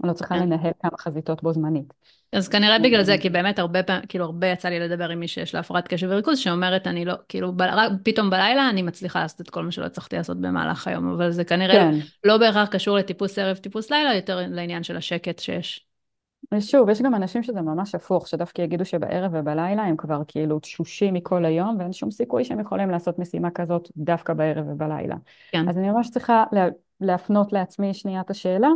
אני 0.00 0.08
לא 0.08 0.12
צריכה 0.12 0.34
כן. 0.34 0.42
לנהל 0.42 0.70
כמה 0.82 0.98
חזיתות 0.98 1.42
בו 1.42 1.52
זמנית. 1.52 1.94
אז 2.32 2.48
כנראה 2.48 2.78
בגלל 2.78 3.02
זה, 3.02 3.16
כי 3.20 3.30
באמת 3.30 3.58
הרבה 3.58 3.82
פעמים, 3.82 4.02
כאילו 4.08 4.24
הרבה 4.24 4.46
יצא 4.46 4.68
לי 4.68 4.80
לדבר 4.80 5.08
עם 5.08 5.20
מי 5.20 5.28
שיש 5.28 5.54
לה 5.54 5.60
הפרעת 5.60 5.88
קשב 5.88 6.06
וריכוז, 6.10 6.38
שאומרת, 6.38 6.86
אני 6.86 7.04
לא, 7.04 7.14
כאילו, 7.28 7.52
ב, 7.56 7.62
פתאום 8.02 8.30
בלילה 8.30 8.70
אני 8.70 8.82
מצליחה 8.82 9.20
לעשות 9.20 9.40
את 9.40 9.50
כל 9.50 9.64
מה 9.64 9.70
שלא 9.70 9.84
הצלחתי 9.84 10.16
לעשות 10.16 10.40
במהלך 10.40 10.88
היום, 10.88 11.12
אבל 11.12 11.30
זה 11.30 11.44
כנראה 11.44 11.74
כן. 11.74 11.94
לא 12.24 12.38
בהכרח 12.38 12.68
קשור 12.68 12.96
לטיפוס 12.96 13.38
ערב, 13.38 13.56
טיפוס 13.56 13.90
לילה, 13.90 14.14
יותר 14.14 14.40
לעניין 14.48 14.82
של 14.82 14.96
השקט 14.96 15.38
שיש. 15.38 15.86
ושוב, 16.55 16.88
יש 16.88 17.03
גם 17.03 17.14
אנשים 17.14 17.42
שזה 17.42 17.61
ממש 17.61 17.94
הפוך, 17.94 18.28
שדווקא 18.28 18.62
יגידו 18.62 18.84
שבערב 18.84 19.30
ובלילה 19.34 19.82
הם 19.82 19.97
כבר 19.97 20.22
כאילו 20.28 20.59
תשושים 20.59 21.14
מכל 21.14 21.44
היום, 21.44 21.76
ואין 21.78 21.92
שום 21.92 22.11
סיכוי 22.11 22.44
שהם 22.44 22.61
יכולים 22.61 22.90
לעשות 22.90 23.18
משימה 23.18 23.51
כזאת 23.51 23.88
דווקא 23.97 24.34
בערב 24.34 24.64
ובלילה. 24.68 25.16
כן. 25.53 25.68
אז 25.68 25.78
אני 25.78 25.90
ממש 25.90 26.11
צריכה 26.11 26.44
לה, 26.53 26.68
להפנות 27.01 27.53
לעצמי 27.53 27.94
שנייה 27.94 28.20
את 28.20 28.30
השאלה, 28.30 28.68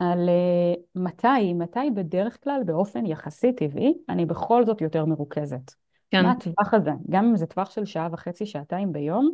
על 0.00 0.28
uh, 0.28 0.80
מתי, 0.94 1.54
מתי 1.54 1.90
בדרך 1.94 2.44
כלל 2.44 2.60
באופן 2.66 3.06
יחסי 3.06 3.52
טבעי, 3.52 3.94
אני 4.08 4.26
בכל 4.26 4.66
זאת 4.66 4.80
יותר 4.80 5.04
מרוכזת. 5.04 5.74
כן. 6.10 6.22
מה 6.22 6.32
הטווח 6.32 6.74
הזה? 6.74 6.90
גם 7.10 7.24
אם 7.24 7.36
זה 7.36 7.46
טווח 7.46 7.70
של 7.70 7.84
שעה 7.84 8.08
וחצי, 8.12 8.46
שעתיים 8.46 8.92
ביום, 8.92 9.30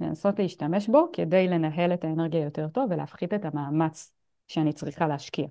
לנסות 0.00 0.38
להשתמש 0.38 0.88
בו 0.88 1.06
כדי 1.12 1.48
לנהל 1.48 1.94
את 1.94 2.04
האנרגיה 2.04 2.44
יותר 2.44 2.68
טוב 2.68 2.90
ולהפחית 2.90 3.34
את 3.34 3.44
המאמץ 3.44 4.12
שאני 4.48 4.72
צריכה 4.72 5.06
להשקיע. 5.06 5.46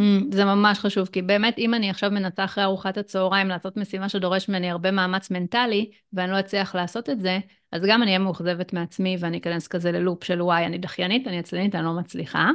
Mm, 0.00 0.34
זה 0.34 0.44
ממש 0.44 0.78
חשוב, 0.78 1.08
כי 1.08 1.22
באמת 1.22 1.58
אם 1.58 1.74
אני 1.74 1.90
עכשיו 1.90 2.10
מנסה 2.10 2.44
אחרי 2.44 2.64
ארוחת 2.64 2.98
הצהריים 2.98 3.48
לעשות 3.48 3.76
משימה 3.76 4.08
שדורש 4.08 4.48
ממני 4.48 4.70
הרבה 4.70 4.90
מאמץ 4.90 5.30
מנטלי, 5.30 5.90
ואני 6.12 6.32
לא 6.32 6.40
אצליח 6.40 6.74
לעשות 6.74 7.10
את 7.10 7.20
זה, 7.20 7.38
אז 7.72 7.82
גם 7.86 8.02
אני 8.02 8.10
אהיה 8.10 8.18
מאוכזבת 8.18 8.72
מעצמי 8.72 9.16
ואני 9.20 9.38
אכנס 9.38 9.68
כזה 9.68 9.92
ללופ 9.92 10.24
של 10.24 10.42
וואי, 10.42 10.66
אני 10.66 10.78
דחיינית, 10.78 11.28
אני 11.28 11.38
עצלנית, 11.38 11.74
אני 11.74 11.84
לא 11.84 11.92
מצליחה. 11.92 12.50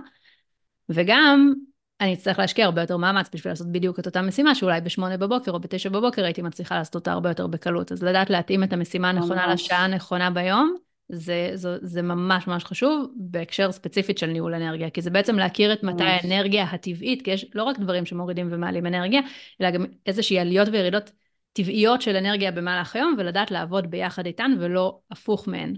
וגם 0.90 1.54
אני 2.02 2.14
אצטרך 2.14 2.40
להשקיע 2.40 2.66
הרבה 2.66 2.82
יותר 2.82 2.98
מאמץ 2.98 3.30
בשביל 3.34 3.52
לעשות 3.52 3.72
בדיוק 3.72 4.00
את 4.00 4.06
אותה 4.06 4.22
משימה, 4.22 4.56
שאולי 4.56 4.82
בשמונה 4.82 5.18
בבוקר 5.18 5.52
או 5.52 5.60
בתשע 5.60 5.90
בבוקר 5.90 6.24
הייתי 6.24 6.42
מצליחה 6.42 6.78
לעשות 6.78 6.96
אותה 6.96 7.12
הרבה 7.12 7.30
יותר 7.30 7.48
בקלות. 7.48 7.92
אז 7.92 8.04
לדעת 8.04 8.30
להתאים 8.30 8.64
את 8.64 8.74
המשימה 8.74 9.10
הנכונה 9.10 9.54
לשעה 9.54 9.86
הנכונה 9.86 10.30
ביום, 10.30 10.76
זה, 11.10 11.52
זה, 11.54 11.78
זה 11.82 12.02
ממש 12.02 12.48
ממש 12.48 12.66
חשוב 12.66 13.12
בהקשר 13.16 13.72
ספציפית 13.72 14.18
של 14.18 14.28
ניהול 14.28 14.54
אנרגיה, 14.54 14.90
כי 14.90 15.02
זה 15.02 15.10
בעצם 15.10 15.36
להכיר 15.36 15.74
את 15.74 15.84
מתי 15.84 16.04
האנרגיה 16.04 16.64
הטבעית, 16.64 17.22
כי 17.22 17.32
יש 17.32 17.46
לא 17.56 17.64
רק 17.64 17.80
דברים 17.80 18.06
שמורידים 18.06 18.48
ומעלים 18.52 18.86
אנרגיה, 18.86 19.22
אלא 19.62 19.72
גם 19.72 19.86
איזושהי 20.06 20.40
עליות 20.40 20.68
וירידות 20.72 21.12
טבעיות 21.54 22.02
של 22.02 22.16
אנרגיה 22.16 22.52
במהלך 22.52 22.96
היום, 22.96 23.16
ולדעת 23.18 23.52
לעבוד 23.52 23.92
ביחד 23.92 24.26
איתן 24.26 24.52
ולא 24.60 25.00
הפוך 25.12 25.48
מהן. 25.48 25.74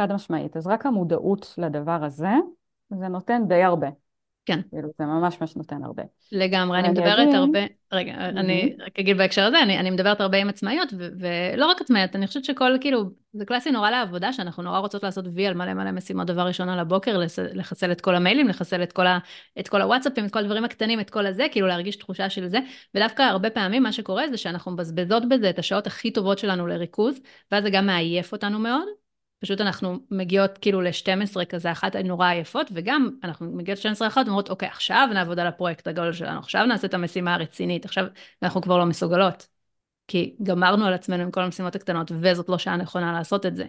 חד 0.00 0.12
משמעית. 0.12 0.56
אז 0.56 0.66
רק 0.66 0.86
המודעות 0.86 1.54
לדבר 1.58 2.04
הזה, 2.04 2.28
זה 2.90 3.08
נותן 3.08 3.42
די 3.48 3.62
הרבה. 3.62 3.88
כן. 4.48 4.60
כאילו 4.70 4.88
זה 4.98 5.04
ממש 5.04 5.40
ממש 5.40 5.56
נותן 5.56 5.84
הרבה. 5.84 6.02
לגמרי, 6.32 6.78
אני 6.78 6.88
מדברת 6.88 7.18
אגיד... 7.18 7.34
הרבה, 7.34 7.58
רגע, 7.92 8.12
mm-hmm. 8.12 8.38
אני 8.40 8.76
רק 8.86 8.98
אגיד 8.98 9.16
בהקשר 9.16 9.44
הזה, 9.44 9.62
אני, 9.62 9.78
אני 9.78 9.90
מדברת 9.90 10.20
הרבה 10.20 10.38
עם 10.38 10.48
עצמאיות, 10.48 10.88
ו- 10.98 11.08
ולא 11.20 11.66
רק 11.66 11.80
עצמאיות, 11.80 12.16
אני 12.16 12.26
חושבת 12.26 12.44
שכל, 12.44 12.72
כאילו, 12.80 13.04
זה 13.32 13.44
קלאסי 13.44 13.70
נורא 13.70 13.90
לעבודה, 13.90 14.32
שאנחנו 14.32 14.62
נורא 14.62 14.78
רוצות 14.78 15.02
לעשות 15.02 15.24
וי 15.34 15.46
על 15.46 15.54
מלא 15.54 15.74
מלא 15.74 15.90
משימות 15.90 16.26
דבר 16.26 16.46
ראשון 16.46 16.68
על 16.68 16.78
הבוקר, 16.78 17.18
לחסל 17.54 17.92
את 17.92 18.00
כל 18.00 18.14
המיילים, 18.14 18.48
לחסל 18.48 18.82
את 18.82 18.92
כל, 18.92 19.06
ה, 19.06 19.18
את 19.60 19.68
כל 19.68 19.82
הוואטסאפים, 19.82 20.24
את 20.24 20.32
כל 20.32 20.38
הדברים 20.38 20.64
הקטנים, 20.64 21.00
את 21.00 21.10
כל 21.10 21.26
הזה, 21.26 21.46
כאילו 21.50 21.66
להרגיש 21.66 21.96
תחושה 21.96 22.30
של 22.30 22.48
זה, 22.48 22.58
ודווקא 22.94 23.22
הרבה 23.22 23.50
פעמים 23.50 23.82
מה 23.82 23.92
שקורה 23.92 24.28
זה 24.28 24.36
שאנחנו 24.36 24.72
מבזבזות 24.72 25.28
בזה 25.28 25.50
את 25.50 25.58
השעות 25.58 25.86
הכי 25.86 26.10
טובות 26.10 26.38
שלנו 26.38 26.66
לריכוז, 26.66 27.20
ואז 27.52 27.64
זה 27.64 27.70
גם 27.70 27.86
מעייף 27.86 28.32
אותנו 28.32 28.58
מאוד, 28.58 28.88
פשוט 29.40 29.60
אנחנו 29.60 29.98
מגיעות 30.10 30.58
כאילו 30.58 30.80
ל-12 30.80 31.44
כזה, 31.44 31.72
אחת 31.72 31.96
נורא 31.96 32.28
עייפות, 32.28 32.70
וגם 32.74 33.10
אנחנו 33.24 33.46
מגיעות 33.52 33.84
ל-12 33.84 34.06
אחת 34.06 34.26
ואומרות, 34.26 34.50
אוקיי, 34.50 34.68
עכשיו 34.68 35.08
נעבוד 35.14 35.38
על 35.38 35.46
הפרויקט 35.46 35.88
הגדול 35.88 36.12
שלנו, 36.12 36.38
עכשיו 36.38 36.66
נעשה 36.66 36.86
את 36.86 36.94
המשימה 36.94 37.34
הרצינית, 37.34 37.84
עכשיו 37.84 38.06
אנחנו 38.42 38.62
כבר 38.62 38.78
לא 38.78 38.86
מסוגלות. 38.86 39.48
כי 40.08 40.36
גמרנו 40.42 40.84
על 40.86 40.94
עצמנו 40.94 41.22
עם 41.22 41.30
כל 41.30 41.42
המשימות 41.42 41.74
הקטנות, 41.74 42.12
וזאת 42.20 42.48
לא 42.48 42.58
שעה 42.58 42.76
נכונה 42.76 43.12
לעשות 43.12 43.46
את 43.46 43.56
זה. 43.56 43.64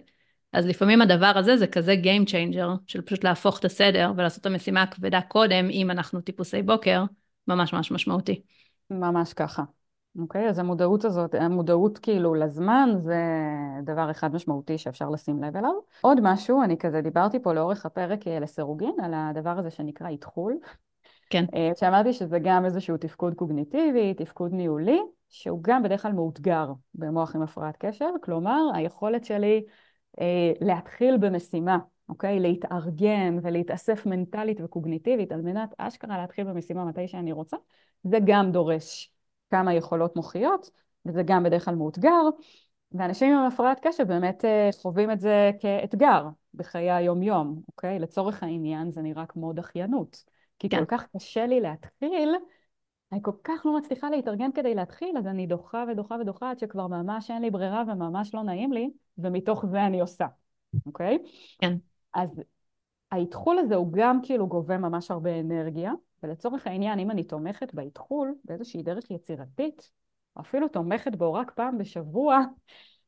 אז 0.52 0.66
לפעמים 0.66 1.02
הדבר 1.02 1.32
הזה 1.36 1.56
זה 1.56 1.66
כזה 1.66 1.94
Game 2.02 2.28
Changer, 2.28 2.66
של 2.86 3.02
פשוט 3.02 3.24
להפוך 3.24 3.58
את 3.58 3.64
הסדר 3.64 4.12
ולעשות 4.16 4.40
את 4.40 4.46
המשימה 4.46 4.82
הכבדה 4.82 5.20
קודם, 5.20 5.70
אם 5.70 5.90
אנחנו 5.90 6.20
טיפוסי 6.20 6.62
בוקר, 6.62 7.04
ממש 7.48 7.72
ממש 7.72 7.90
משמעותי. 7.90 8.42
ממש 8.90 9.32
ככה. 9.32 9.62
אוקיי? 10.18 10.48
אז 10.48 10.58
המודעות 10.58 11.04
הזאת, 11.04 11.34
המודעות 11.34 11.98
כאילו 11.98 12.34
לזמן 12.34 12.90
זה 12.98 13.24
דבר 13.82 14.10
אחד 14.10 14.34
משמעותי 14.34 14.78
שאפשר 14.78 15.10
לשים 15.10 15.42
לב 15.42 15.56
אליו. 15.56 15.72
עוד 16.00 16.18
משהו, 16.22 16.62
אני 16.62 16.78
כזה 16.78 17.00
דיברתי 17.00 17.42
פה 17.42 17.52
לאורך 17.52 17.86
הפרק 17.86 18.26
אה, 18.26 18.40
לסירוגין 18.40 18.94
על 19.02 19.14
הדבר 19.14 19.58
הזה 19.58 19.70
שנקרא 19.70 20.08
איתחול. 20.08 20.58
כן. 21.30 21.44
אה, 21.54 21.70
שאמרתי 21.76 22.12
שזה 22.12 22.38
גם 22.38 22.64
איזשהו 22.64 22.96
תפקוד 22.96 23.34
קוגניטיבי, 23.34 24.14
תפקוד 24.14 24.52
ניהולי, 24.52 25.00
שהוא 25.28 25.58
גם 25.62 25.82
בדרך 25.82 26.02
כלל 26.02 26.12
מאותגר 26.12 26.72
במוח 26.94 27.36
עם 27.36 27.42
הפרעת 27.42 27.76
קשב, 27.78 28.10
כלומר 28.22 28.60
היכולת 28.74 29.24
שלי 29.24 29.64
אה, 30.20 30.52
להתחיל 30.60 31.16
במשימה, 31.16 31.78
אוקיי? 32.08 32.40
להתארגן 32.40 33.38
ולהתאסף 33.42 34.06
מנטלית 34.06 34.60
וקוגניטיבית 34.64 35.32
על 35.32 35.42
מנת 35.42 35.74
אשכרה 35.78 36.18
להתחיל 36.18 36.44
במשימה 36.44 36.84
מתי 36.84 37.08
שאני 37.08 37.32
רוצה, 37.32 37.56
זה 38.04 38.18
גם 38.24 38.52
דורש 38.52 39.12
כמה 39.50 39.74
יכולות 39.74 40.16
מוחיות, 40.16 40.70
וזה 41.06 41.22
גם 41.22 41.42
בדרך 41.42 41.64
כלל 41.64 41.74
מאותגר, 41.74 42.22
ואנשים 42.92 43.36
עם 43.36 43.46
הפרעת 43.46 43.80
קשב 43.82 44.04
באמת 44.08 44.44
אה, 44.44 44.70
חווים 44.82 45.10
את 45.10 45.20
זה 45.20 45.50
כאתגר 45.60 46.28
בחיי 46.54 46.90
היום-יום, 46.90 47.60
אוקיי? 47.68 47.98
לצורך 47.98 48.42
העניין 48.42 48.90
זה 48.90 49.02
נראה 49.02 49.26
כמו 49.26 49.52
דחיינות. 49.52 50.24
כי 50.58 50.68
כן. 50.68 50.78
כל 50.78 50.84
כך 50.84 51.06
קשה 51.16 51.46
לי 51.46 51.60
להתחיל, 51.60 52.34
אני 53.12 53.20
כל 53.22 53.32
כך 53.44 53.66
לא 53.66 53.78
מצליחה 53.78 54.10
להתארגן 54.10 54.52
כדי 54.52 54.74
להתחיל, 54.74 55.18
אז 55.18 55.26
אני 55.26 55.46
דוחה 55.46 55.84
ודוחה 55.92 56.16
ודוחה 56.20 56.50
עד 56.50 56.58
שכבר 56.58 56.86
ממש 56.86 57.30
אין 57.30 57.42
לי 57.42 57.50
ברירה 57.50 57.82
וממש 57.86 58.34
לא 58.34 58.42
נעים 58.42 58.72
לי, 58.72 58.90
ומתוך 59.18 59.66
זה 59.66 59.86
אני 59.86 60.00
עושה, 60.00 60.26
אוקיי? 60.86 61.18
כן. 61.60 61.76
אז 62.14 62.42
האיתחול 63.10 63.58
הזה 63.58 63.74
הוא 63.74 63.88
גם 63.92 64.20
כאילו 64.22 64.46
גובה 64.46 64.78
ממש 64.78 65.10
הרבה 65.10 65.40
אנרגיה, 65.40 65.92
ולצורך 66.22 66.66
העניין, 66.66 66.98
אם 66.98 67.10
אני 67.10 67.24
תומכת 67.24 67.74
באיתחול 67.74 68.34
באיזושהי 68.44 68.82
דרך 68.82 69.10
יצירתית, 69.10 69.90
או 70.36 70.40
אפילו 70.40 70.68
תומכת 70.68 71.16
בו 71.16 71.32
רק 71.32 71.50
פעם 71.50 71.78
בשבוע, 71.78 72.38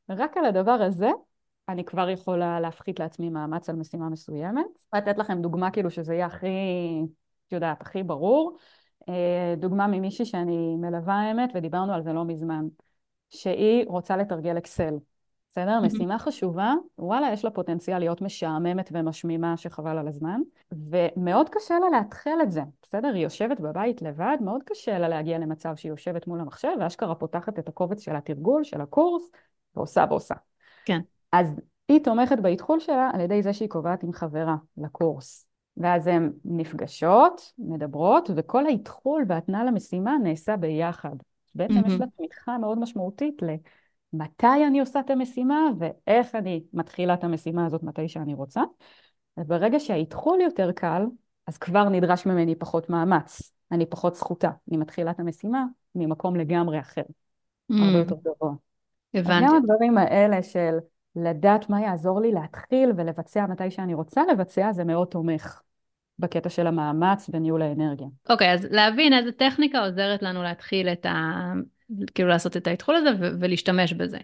רק 0.08 0.36
על 0.36 0.44
הדבר 0.44 0.70
הזה, 0.70 1.10
אני 1.68 1.84
כבר 1.84 2.08
יכולה 2.08 2.60
להפחית 2.60 3.00
לעצמי 3.00 3.30
מאמץ 3.30 3.68
על 3.68 3.76
משימה 3.76 4.08
מסוימת. 4.08 4.66
לתת 4.94 5.18
לכם 5.18 5.42
דוגמה 5.42 5.70
כאילו 5.70 5.90
שזה 5.90 6.14
יהיה 6.14 6.26
הכי, 6.26 6.46
את 7.46 7.52
יודעת, 7.52 7.80
הכי 7.80 8.02
ברור. 8.02 8.56
אה, 9.08 9.54
דוגמה 9.56 9.86
ממישהי 9.86 10.24
שאני 10.24 10.76
מלווה 10.76 11.14
האמת, 11.14 11.50
ודיברנו 11.54 11.92
על 11.92 12.02
זה 12.02 12.12
לא 12.12 12.24
מזמן, 12.24 12.66
שהיא 13.30 13.86
רוצה 13.86 14.16
לתרגל 14.16 14.58
אקסל. 14.58 14.94
בסדר? 15.52 15.80
משימה 15.80 16.18
חשובה, 16.18 16.74
וואלה, 16.98 17.32
יש 17.32 17.44
לה 17.44 17.50
פוטנציאל 17.50 17.98
להיות 17.98 18.22
משעממת 18.22 18.90
ומשמימה 18.92 19.56
שחבל 19.56 19.98
על 19.98 20.08
הזמן, 20.08 20.40
ומאוד 20.72 21.48
קשה 21.48 21.78
לה 21.78 21.98
להתחיל 21.98 22.42
את 22.42 22.50
זה, 22.50 22.62
בסדר? 22.82 23.08
היא 23.14 23.22
יושבת 23.22 23.60
בבית 23.60 24.02
לבד, 24.02 24.36
מאוד 24.40 24.62
קשה 24.66 24.98
לה 24.98 25.08
להגיע 25.08 25.38
למצב 25.38 25.76
שהיא 25.76 25.90
יושבת 25.90 26.26
מול 26.26 26.40
המחשב, 26.40 26.68
ואשכרה 26.80 27.14
פותחת 27.14 27.58
את 27.58 27.68
הקובץ 27.68 28.00
של 28.00 28.16
התרגול, 28.16 28.64
של 28.64 28.80
הקורס, 28.80 29.30
ועושה 29.76 30.04
ועושה. 30.08 30.34
כן. 30.84 31.00
אז 31.32 31.54
היא 31.88 32.04
תומכת 32.04 32.38
באתחול 32.38 32.80
שלה 32.80 33.10
על 33.12 33.20
ידי 33.20 33.42
זה 33.42 33.52
שהיא 33.52 33.68
קובעת 33.68 34.02
עם 34.02 34.12
חברה 34.12 34.56
לקורס. 34.76 35.48
ואז 35.76 36.06
הן 36.06 36.32
נפגשות, 36.44 37.52
מדברות, 37.58 38.30
וכל 38.36 38.66
האתחול 38.66 39.24
והתנעה 39.28 39.64
למשימה 39.64 40.16
נעשה 40.22 40.56
ביחד. 40.56 41.16
בעצם 41.54 41.74
mm-hmm. 41.74 41.92
יש 41.92 42.00
לה 42.00 42.06
תמיכה 42.16 42.58
מאוד 42.58 42.78
משמעותית 42.78 43.42
למתי 44.12 44.66
אני 44.66 44.80
עושה 44.80 45.00
את 45.00 45.10
המשימה 45.10 45.70
ואיך 45.78 46.34
אני 46.34 46.64
מתחילה 46.72 47.14
את 47.14 47.24
המשימה 47.24 47.66
הזאת 47.66 47.82
מתי 47.82 48.08
שאני 48.08 48.34
רוצה. 48.34 48.60
וברגע 49.36 49.80
שהאתחול 49.80 50.40
יותר 50.40 50.72
קל, 50.72 51.06
אז 51.46 51.58
כבר 51.58 51.88
נדרש 51.88 52.26
ממני 52.26 52.54
פחות 52.54 52.90
מאמץ. 52.90 53.52
אני 53.72 53.86
פחות 53.86 54.14
זכותה. 54.14 54.50
אני 54.68 54.76
מתחילה 54.76 55.10
את 55.10 55.20
המשימה 55.20 55.64
ממקום 55.94 56.36
לגמרי 56.36 56.80
אחר. 56.80 57.02
Mm. 57.02 57.74
הרבה 57.74 57.98
יותר 57.98 58.14
גבוה. 58.14 58.52
הבנתי. 59.14 59.44
אז 59.44 59.50
גם 59.50 59.56
הדברים 59.56 59.98
האלה 59.98 60.42
של 60.42 60.78
לדעת 61.16 61.70
מה 61.70 61.80
יעזור 61.80 62.20
לי 62.20 62.32
להתחיל 62.32 62.92
ולבצע 62.96 63.46
מתי 63.46 63.70
שאני 63.70 63.94
רוצה 63.94 64.22
לבצע, 64.32 64.72
זה 64.72 64.84
מאוד 64.84 65.08
תומך 65.08 65.62
בקטע 66.18 66.48
של 66.48 66.66
המאמץ 66.66 67.30
וניהול 67.32 67.62
האנרגיה. 67.62 68.06
אוקיי, 68.30 68.50
okay, 68.50 68.54
אז 68.54 68.66
להבין 68.70 69.12
איזה 69.12 69.32
טכניקה 69.32 69.78
עוזרת 69.78 70.22
לנו 70.22 70.42
להתחיל 70.42 70.88
את 70.88 71.06
ה... 71.06 71.52
כאילו 72.14 72.28
לעשות 72.28 72.56
את 72.56 72.66
האתחול 72.66 72.96
הזה 72.96 73.10
ו- 73.20 73.40
ולהשתמש 73.40 73.92
בזה. 73.92 74.18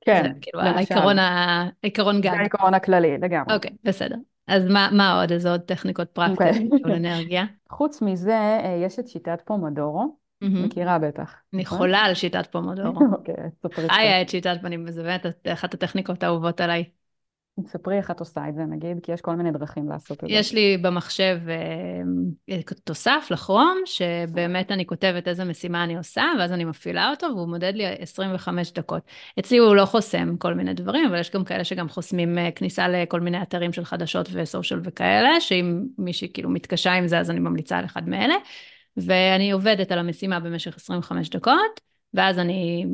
כן, 0.00 0.22
זה, 0.22 0.28
כאילו 0.40 0.60
למשל. 0.60 0.76
העיקרון, 0.76 1.18
ה... 1.18 1.68
העיקרון 1.82 2.20
גג. 2.20 2.30
זה 2.30 2.38
העיקרון 2.38 2.74
הכללי, 2.74 3.18
לגמרי. 3.18 3.54
אוקיי, 3.54 3.70
okay, 3.70 3.74
בסדר. 3.84 4.16
אז 4.46 4.66
מה, 4.66 4.88
מה 4.92 5.20
עוד? 5.20 5.32
איזה 5.32 5.50
עוד 5.50 5.60
טכניקות 5.60 6.08
פרקטיות 6.08 6.72
okay. 6.72 6.78
של 6.78 6.92
אנרגיה? 6.92 7.44
חוץ 7.70 8.02
מזה, 8.02 8.38
אה, 8.38 8.80
יש 8.84 8.98
את 8.98 9.08
שיטת 9.08 9.42
פומודורו. 9.44 10.16
מכירה 10.40 10.98
בטח. 10.98 11.34
אני 11.54 11.62
נכון? 11.62 11.78
חולה 11.78 11.98
על 11.98 12.14
שיטת 12.14 12.46
פומודורו. 12.46 13.00
אוקיי, 13.18 13.34
קצת. 13.60 13.82
היה 13.88 14.22
את 14.22 14.28
שיטת 14.28 14.58
פנים, 14.62 14.90
זה 14.90 15.02
באמת 15.02 15.26
אחת 15.48 15.74
הטכניקות 15.74 16.22
האהובות 16.22 16.60
עליי. 16.60 16.84
ספרי 17.64 17.96
איך 17.96 18.10
את 18.10 18.20
עושה 18.20 18.48
את 18.48 18.54
זה 18.54 18.64
נגיד, 18.64 19.00
כי 19.02 19.12
יש 19.12 19.20
כל 19.20 19.36
מיני 19.36 19.50
דרכים 19.50 19.88
לעשות 19.88 20.24
את 20.24 20.28
זה. 20.28 20.34
יש 20.34 20.54
לי 20.54 20.76
במחשב 20.82 21.38
אה, 21.48 22.58
תוסף 22.84 23.28
לכרום, 23.30 23.82
שבאמת 23.84 24.72
אני 24.72 24.86
כותבת 24.86 25.28
איזה 25.28 25.44
משימה 25.44 25.84
אני 25.84 25.96
עושה, 25.96 26.24
ואז 26.38 26.52
אני 26.52 26.64
מפעילה 26.64 27.10
אותו, 27.10 27.26
והוא 27.26 27.48
מודד 27.48 27.72
לי 27.74 27.86
25 27.98 28.72
דקות. 28.72 29.02
אצלי 29.38 29.58
הוא 29.58 29.74
לא 29.74 29.84
חוסם 29.84 30.36
כל 30.36 30.54
מיני 30.54 30.74
דברים, 30.74 31.06
אבל 31.06 31.20
יש 31.20 31.30
גם 31.30 31.44
כאלה 31.44 31.64
שגם 31.64 31.88
חוסמים 31.88 32.38
אה, 32.38 32.50
כניסה 32.50 32.88
לכל 32.88 33.20
מיני 33.20 33.42
אתרים 33.42 33.72
של 33.72 33.84
חדשות 33.84 34.28
וסושיאל 34.32 34.80
וכאלה, 34.84 35.40
שאם 35.40 35.82
מישהי 35.98 36.32
כאילו 36.32 36.50
מתקשה 36.50 36.92
עם 36.92 37.06
זה, 37.06 37.18
אז 37.18 37.30
אני 37.30 37.38
ממליצה 37.38 37.78
על 37.78 37.84
אחד 37.84 38.08
מאלה. 38.08 38.34
ואני 38.96 39.50
עובדת 39.50 39.92
על 39.92 39.98
המשימה 39.98 40.40
במשך 40.40 40.76
25 40.76 41.30
דקות, 41.30 41.80
ואז 42.14 42.38
אני, 42.38 42.86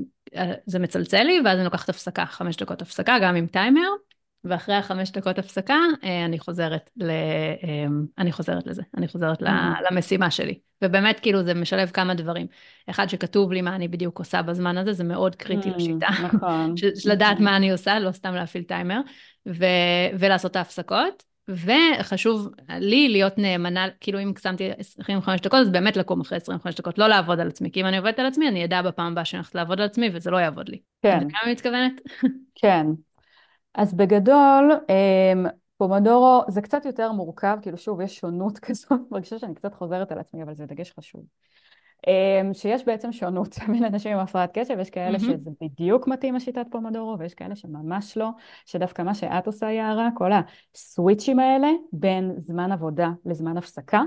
זה 0.66 0.78
מצלצל 0.78 1.22
לי, 1.22 1.40
ואז 1.44 1.56
אני 1.56 1.64
לוקחת 1.64 1.88
הפסקה, 1.88 2.26
חמש 2.26 2.56
דקות 2.56 2.82
הפסקה, 2.82 3.16
גם 3.22 3.36
עם 3.36 3.46
טיימר, 3.46 3.88
ואחרי 4.44 4.74
החמש 4.74 5.10
דקות 5.10 5.38
הפסקה, 5.38 5.78
אה, 6.04 6.24
אני 6.24 6.38
חוזרת, 6.38 6.90
ל, 6.96 7.10
אה, 7.10 7.86
אני 8.18 8.32
חוזרת 8.32 8.66
לזה, 8.66 8.82
אני 8.96 9.08
חוזרת. 9.08 9.42
למשימה 9.90 10.30
שלי. 10.30 10.58
ובאמת, 10.84 11.20
כאילו, 11.20 11.42
זה 11.42 11.54
משלב 11.54 11.90
כמה 11.90 12.14
דברים. 12.14 12.46
אחד, 12.90 13.06
שכתוב 13.06 13.52
לי 13.52 13.62
מה 13.62 13.74
אני 13.74 13.88
בדיוק 13.88 14.18
עושה 14.18 14.42
בזמן 14.42 14.78
הזה, 14.78 14.92
זה 14.92 15.04
מאוד 15.04 15.36
קריטי 15.36 15.70
לשיטה. 15.70 16.08
נכון. 16.22 16.74
לדעת 17.12 17.40
מה 17.40 17.56
אני 17.56 17.72
עושה, 17.72 17.98
לא 17.98 18.12
סתם 18.12 18.34
להפעיל 18.34 18.64
טיימר, 18.64 19.00
ו, 19.48 19.64
ולעשות 20.18 20.50
את 20.50 20.56
ההפסקות. 20.56 21.32
וחשוב 21.48 22.48
לי 22.68 23.08
להיות 23.08 23.38
נאמנה, 23.38 23.86
כאילו 24.00 24.22
אם 24.22 24.32
שמתי 24.42 24.70
25 24.78 25.40
דקות, 25.40 25.60
אז 25.60 25.70
באמת 25.70 25.96
לקום 25.96 26.20
אחרי 26.20 26.38
25 26.38 26.74
דקות, 26.74 26.98
לא 26.98 27.06
לעבוד 27.06 27.40
על 27.40 27.48
עצמי. 27.48 27.70
כי 27.70 27.80
אם 27.80 27.86
אני 27.86 27.98
עובדת 27.98 28.18
על 28.18 28.26
עצמי, 28.26 28.48
אני 28.48 28.64
אדע 28.64 28.82
בפעם 28.82 29.12
הבאה 29.12 29.24
שאני 29.24 29.38
הולכת 29.38 29.54
לעבוד 29.54 29.80
על 29.80 29.86
עצמי, 29.86 30.10
וזה 30.12 30.30
לא 30.30 30.36
יעבוד 30.36 30.68
לי. 30.68 30.78
כן. 31.02 31.18
אתה 31.28 31.36
אני 31.44 31.52
מתכוונת? 31.52 31.92
כן. 32.54 32.86
אז 33.74 33.94
בגדול, 33.94 34.72
אמ, 34.88 35.46
פומדורו 35.76 36.42
זה 36.48 36.62
קצת 36.62 36.84
יותר 36.84 37.12
מורכב, 37.12 37.58
כאילו 37.62 37.78
שוב, 37.78 38.00
יש 38.00 38.18
שונות 38.18 38.58
כזאת, 38.64 39.00
מרגישה 39.10 39.38
שאני 39.38 39.54
קצת 39.54 39.74
חוזרת 39.74 40.12
על 40.12 40.18
עצמי, 40.18 40.42
אבל 40.42 40.54
זה 40.54 40.66
דגש 40.66 40.92
חשוב. 40.92 41.22
אמ, 42.06 42.54
שיש 42.54 42.84
בעצם 42.84 43.12
שונות 43.12 43.58
בין 43.72 43.84
אנשים 43.84 44.12
עם 44.12 44.18
הפרעת 44.18 44.50
קשב, 44.58 44.78
יש 44.78 44.90
כאלה 44.90 45.18
mm-hmm. 45.18 45.20
שזה 45.20 45.50
בדיוק 45.60 46.08
מתאים 46.08 46.34
לשיטת 46.34 46.66
פומדורו, 46.70 47.18
ויש 47.18 47.34
כאלה 47.34 47.56
שממש 47.56 48.16
לא, 48.16 48.28
שדווקא 48.66 49.02
מה 49.02 49.14
שאת 49.14 49.46
עושה 49.46 49.70
יערה, 49.70 50.08
כל 50.14 50.30
הסוויצ'ים 50.74 51.38
האלה 51.38 51.68
בין 51.92 52.34
זמן 52.38 52.72
עבודה 52.72 53.08
לזמן 53.24 53.56
הפסקה, 53.56 54.02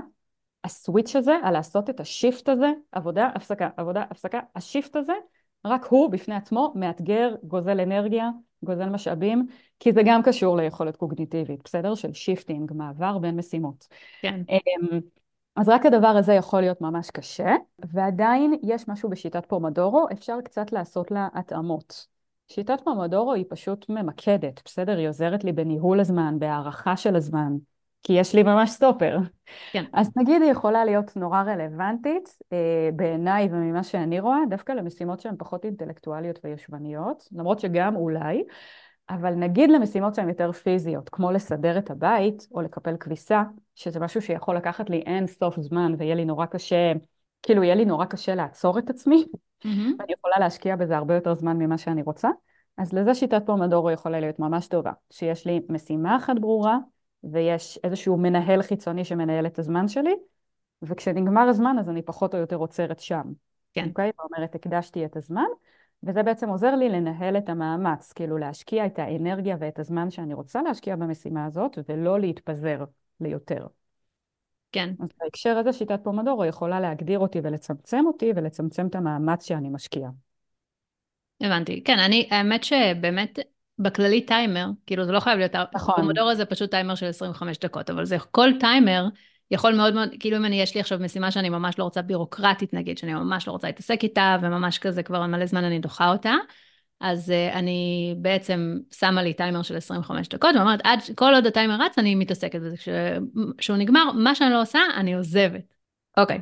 הסוויץ' 0.64 1.16
הזה, 1.16 1.34
על 1.42 1.52
לעשות 1.52 1.90
את 1.90 2.00
השיפט 2.00 2.48
הזה, 2.48 2.72
עבודה, 2.92 3.30
הפסקה, 3.34 3.68
עבודה, 3.76 4.04
הפסקה, 4.10 4.40
השיפט 4.56 4.96
הזה, 4.96 5.12
רק 5.66 5.86
הוא 5.86 6.10
בפני 6.10 6.34
עצמו 6.34 6.72
מאתגר, 6.74 7.34
גוזל 7.42 7.80
אנרגיה, 7.80 8.30
גוזל 8.62 8.88
משאבים, 8.88 9.46
כי 9.80 9.92
זה 9.92 10.00
גם 10.04 10.22
קשור 10.22 10.56
ליכולת 10.56 10.96
קוגניטיבית, 10.96 11.60
בסדר? 11.64 11.94
של 11.94 12.12
shifting, 12.12 12.72
מעבר 12.74 13.18
בין 13.18 13.36
משימות. 13.36 13.88
כן. 14.22 14.40
אמ, 14.48 15.00
אז 15.56 15.68
רק 15.68 15.86
הדבר 15.86 16.08
הזה 16.08 16.32
יכול 16.32 16.60
להיות 16.60 16.80
ממש 16.80 17.10
קשה, 17.10 17.54
ועדיין 17.78 18.54
יש 18.62 18.88
משהו 18.88 19.10
בשיטת 19.10 19.46
פומדורו, 19.46 20.06
אפשר 20.12 20.38
קצת 20.44 20.72
לעשות 20.72 21.10
לה 21.10 21.28
התאמות. 21.34 22.06
שיטת 22.48 22.80
פומדורו 22.84 23.32
היא 23.32 23.44
פשוט 23.48 23.86
ממקדת, 23.88 24.60
בסדר? 24.64 24.98
היא 24.98 25.08
עוזרת 25.08 25.44
לי 25.44 25.52
בניהול 25.52 26.00
הזמן, 26.00 26.38
בהערכה 26.38 26.96
של 26.96 27.16
הזמן, 27.16 27.52
כי 28.02 28.12
יש 28.12 28.34
לי 28.34 28.42
ממש 28.42 28.70
סטופר. 28.70 29.18
כן. 29.72 29.84
אז 29.92 30.10
נגיד 30.16 30.42
היא 30.42 30.50
יכולה 30.50 30.84
להיות 30.84 31.16
נורא 31.16 31.42
רלוונטית 31.42 32.28
אה, 32.52 32.90
בעיניי 32.96 33.48
וממה 33.52 33.82
שאני 33.82 34.20
רואה, 34.20 34.38
דווקא 34.50 34.72
למשימות 34.72 35.20
שהן 35.20 35.34
פחות 35.38 35.64
אינטלקטואליות 35.64 36.38
ויושבניות, 36.44 37.28
למרות 37.32 37.60
שגם 37.60 37.96
אולי, 37.96 38.44
אבל 39.10 39.34
נגיד 39.34 39.70
למשימות 39.70 40.14
שהן 40.14 40.28
יותר 40.28 40.52
פיזיות, 40.52 41.08
כמו 41.08 41.30
לסדר 41.30 41.78
את 41.78 41.90
הבית 41.90 42.46
או 42.52 42.60
לקפל 42.60 42.96
כביסה, 43.00 43.42
שזה 43.74 44.00
משהו 44.00 44.22
שיכול 44.22 44.56
לקחת 44.56 44.90
לי 44.90 44.98
אין 44.98 45.26
סוף 45.26 45.60
זמן 45.60 45.94
ויהיה 45.98 46.14
לי 46.14 46.24
נורא 46.24 46.46
קשה, 46.46 46.92
כאילו 47.42 47.62
יהיה 47.62 47.74
לי 47.74 47.84
נורא 47.84 48.04
קשה 48.04 48.34
לעצור 48.34 48.78
את 48.78 48.90
עצמי, 48.90 49.24
mm-hmm. 49.34 49.66
ואני 49.98 50.12
יכולה 50.12 50.38
להשקיע 50.38 50.76
בזה 50.76 50.96
הרבה 50.96 51.14
יותר 51.14 51.34
זמן 51.34 51.56
ממה 51.56 51.78
שאני 51.78 52.02
רוצה, 52.02 52.30
אז 52.78 52.92
לזה 52.92 53.14
שיטת 53.14 53.42
פומדורו 53.46 53.90
יכולה 53.90 54.20
להיות 54.20 54.38
ממש 54.38 54.66
טובה, 54.66 54.92
שיש 55.10 55.46
לי 55.46 55.60
משימה 55.68 56.16
אחת 56.16 56.38
ברורה, 56.40 56.78
ויש 57.32 57.78
איזשהו 57.84 58.16
מנהל 58.16 58.62
חיצוני 58.62 59.04
שמנהל 59.04 59.46
את 59.46 59.58
הזמן 59.58 59.88
שלי, 59.88 60.14
וכשנגמר 60.82 61.40
הזמן 61.40 61.76
אז 61.80 61.88
אני 61.88 62.02
פחות 62.02 62.34
או 62.34 62.40
יותר 62.40 62.56
עוצרת 62.56 63.00
שם. 63.00 63.22
כן. 63.72 63.88
אוקיי? 63.88 64.10
ואומרת, 64.18 64.54
הקדשתי 64.54 65.04
את 65.04 65.16
הזמן, 65.16 65.46
וזה 66.02 66.22
בעצם 66.22 66.48
עוזר 66.48 66.74
לי 66.74 66.88
לנהל 66.88 67.36
את 67.36 67.48
המאמץ, 67.48 68.12
כאילו 68.12 68.38
להשקיע 68.38 68.86
את 68.86 68.98
האנרגיה 68.98 69.56
ואת 69.60 69.78
הזמן 69.78 70.10
שאני 70.10 70.34
רוצה 70.34 70.62
להשקיע 70.62 70.96
במשימה 70.96 71.46
הזאת, 71.46 71.78
ולא 71.88 72.20
להתפזר 72.20 72.84
ליותר. 73.20 73.66
כן. 74.72 74.90
אז 75.00 75.08
בהקשר 75.20 75.58
הזה 75.58 75.72
שיטת 75.72 76.00
פומדורו 76.04 76.44
יכולה 76.44 76.80
להגדיר 76.80 77.18
אותי 77.18 77.40
ולצמצם 77.42 78.04
אותי 78.06 78.32
ולצמצם 78.36 78.86
את 78.86 78.94
המאמץ 78.94 79.44
שאני 79.44 79.68
משקיעה. 79.68 80.10
הבנתי. 81.40 81.82
כן, 81.84 81.98
אני, 81.98 82.28
האמת 82.30 82.64
שבאמת 82.64 83.38
בכללי 83.78 84.20
טיימר, 84.20 84.66
כאילו 84.86 85.04
זה 85.04 85.12
לא 85.12 85.20
חייב 85.20 85.38
להיות, 85.38 85.52
נכון. 85.74 85.94
פומדורו 85.96 86.34
זה 86.34 86.44
פשוט 86.44 86.70
טיימר 86.70 86.94
של 86.94 87.06
25 87.06 87.58
דקות, 87.58 87.90
אבל 87.90 88.04
זה 88.04 88.18
כל 88.30 88.50
טיימר 88.60 89.06
יכול 89.50 89.74
מאוד 89.74 89.94
מאוד, 89.94 90.08
כאילו 90.20 90.36
אם 90.36 90.44
אני, 90.44 90.62
יש 90.62 90.74
לי 90.74 90.80
עכשיו 90.80 90.98
משימה 90.98 91.30
שאני 91.30 91.48
ממש 91.48 91.78
לא 91.78 91.84
רוצה 91.84 92.02
בירוקרטית 92.02 92.74
נגיד, 92.74 92.98
שאני 92.98 93.14
ממש 93.14 93.46
לא 93.46 93.52
רוצה 93.52 93.66
להתעסק 93.66 94.02
איתה, 94.02 94.36
וממש 94.42 94.78
כזה 94.78 95.02
כבר 95.02 95.26
מלא 95.26 95.46
זמן 95.46 95.64
אני 95.64 95.78
דוחה 95.78 96.12
אותה, 96.12 96.34
אז 97.00 97.30
uh, 97.30 97.54
אני 97.54 98.14
בעצם 98.18 98.78
שמה 98.90 99.22
לי 99.22 99.34
טיימר 99.34 99.62
של 99.62 99.76
25 99.76 100.28
דקות, 100.28 100.54
ואומרת, 100.56 100.80
עד, 100.84 100.98
כל 101.14 101.34
עוד 101.34 101.46
הטיימר 101.46 101.82
רץ, 101.82 101.98
אני 101.98 102.14
מתעסקת 102.14 102.60
בזה. 102.60 102.76
כשהוא 103.58 103.76
נגמר, 103.76 104.12
מה 104.12 104.34
שאני 104.34 104.50
לא 104.50 104.62
עושה, 104.62 104.80
אני 104.96 105.14
עוזבת. 105.14 105.74
אוקיי, 106.16 106.40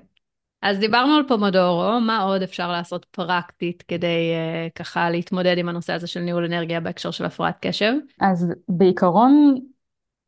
אז 0.65 0.79
דיברנו 0.79 1.15
על 1.15 1.23
פומודורו, 1.29 2.01
מה 2.01 2.23
עוד 2.23 2.43
אפשר 2.43 2.73
לעשות 2.73 3.05
פרקטית 3.05 3.83
כדי 3.89 4.33
uh, 4.69 4.73
ככה 4.75 5.11
להתמודד 5.11 5.59
עם 5.59 5.69
הנושא 5.69 5.93
הזה 5.93 6.07
של 6.07 6.21
ניהול 6.21 6.45
אנרגיה 6.45 6.81
בהקשר 6.81 7.11
של 7.11 7.25
הפרעת 7.25 7.57
קשב? 7.61 7.93
אז 8.21 8.53
בעיקרון, 8.69 9.55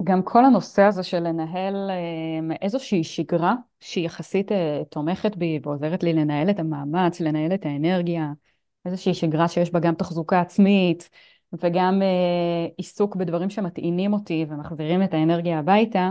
גם 0.04 0.22
כל 0.22 0.44
הנושא 0.44 0.82
הזה 0.82 1.02
של 1.02 1.18
לנהל 1.18 1.74
uh, 1.90 2.54
איזושהי 2.62 3.04
שגרה 3.04 3.54
שהיא 3.80 4.06
יחסית 4.06 4.52
uh, 4.52 4.54
תומכת 4.90 5.36
בי 5.36 5.60
ועוזרת 5.62 6.02
לי 6.02 6.12
לנהל 6.12 6.50
את 6.50 6.58
המאמץ, 6.58 7.20
לנהל 7.20 7.54
את 7.54 7.66
האנרגיה, 7.66 8.32
איזושהי 8.84 9.14
שגרה 9.14 9.48
שיש 9.48 9.72
בה 9.72 9.80
גם 9.80 9.94
תחזוקה 9.94 10.40
עצמית 10.40 11.10
וגם 11.62 12.02
uh, 12.02 12.72
עיסוק 12.76 13.16
בדברים 13.16 13.50
שמטעינים 13.50 14.12
אותי 14.12 14.46
ומחזירים 14.48 15.02
את 15.02 15.14
האנרגיה 15.14 15.58
הביתה, 15.58 16.10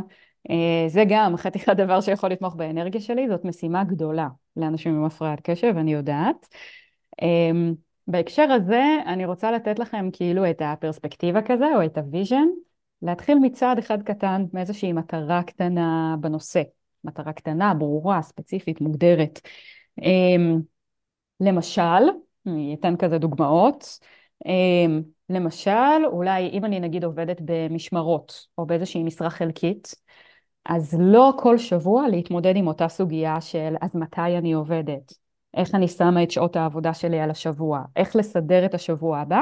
זה 0.87 1.03
גם 1.09 1.37
חתיכת 1.37 1.75
דבר 1.75 2.01
שיכול 2.01 2.29
לתמוך 2.29 2.55
באנרגיה 2.55 3.01
שלי, 3.01 3.27
זאת 3.27 3.45
משימה 3.45 3.83
גדולה 3.83 4.27
לאנשים 4.57 4.95
עם 4.95 5.05
הפרעת 5.05 5.41
קשב, 5.41 5.73
אני 5.77 5.93
יודעת. 5.93 6.47
Um, 7.21 7.75
בהקשר 8.07 8.51
הזה, 8.51 8.83
אני 9.05 9.25
רוצה 9.25 9.51
לתת 9.51 9.79
לכם 9.79 10.09
כאילו 10.13 10.49
את 10.49 10.61
הפרספקטיבה 10.65 11.41
כזה, 11.41 11.65
או 11.75 11.85
את 11.85 11.97
ה 11.97 12.04
vision, 12.04 12.47
להתחיל 13.01 13.39
מצעד 13.41 13.77
אחד 13.77 14.03
קטן, 14.03 14.45
מאיזושהי 14.53 14.93
מטרה 14.93 15.43
קטנה 15.43 16.15
בנושא. 16.19 16.61
מטרה 17.03 17.33
קטנה, 17.33 17.73
ברורה, 17.73 18.21
ספציפית, 18.21 18.81
מוגדרת. 18.81 19.39
Um, 20.01 20.03
למשל, 21.39 21.81
אני 22.47 22.75
אתן 22.79 22.95
כזה 22.97 23.17
דוגמאות. 23.17 23.99
למשל, 25.29 26.05
אולי 26.05 26.49
אם 26.49 26.65
אני 26.65 26.79
נגיד 26.79 27.03
עובדת 27.03 27.41
במשמרות 27.45 28.47
או 28.57 28.65
באיזושהי 28.65 29.03
משרה 29.03 29.29
חלקית, 29.29 29.95
אז 30.65 30.97
לא 30.99 31.33
כל 31.37 31.57
שבוע 31.57 32.07
להתמודד 32.07 32.55
עם 32.55 32.67
אותה 32.67 32.87
סוגיה 32.87 33.41
של 33.41 33.75
אז 33.81 33.95
מתי 33.95 34.37
אני 34.37 34.53
עובדת, 34.53 35.13
איך 35.53 35.75
אני 35.75 35.87
שמה 35.87 36.23
את 36.23 36.31
שעות 36.31 36.55
העבודה 36.55 36.93
שלי 36.93 37.19
על 37.19 37.31
השבוע, 37.31 37.81
איך 37.95 38.15
לסדר 38.15 38.65
את 38.65 38.73
השבוע 38.73 39.19
הבא, 39.19 39.41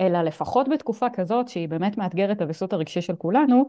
אלא 0.00 0.22
לפחות 0.22 0.68
בתקופה 0.68 1.06
כזאת 1.12 1.48
שהיא 1.48 1.68
באמת 1.68 1.98
מאתגרת 1.98 2.36
את 2.36 2.42
הוויסות 2.42 2.72
הרגשי 2.72 3.00
של 3.00 3.16
כולנו, 3.16 3.68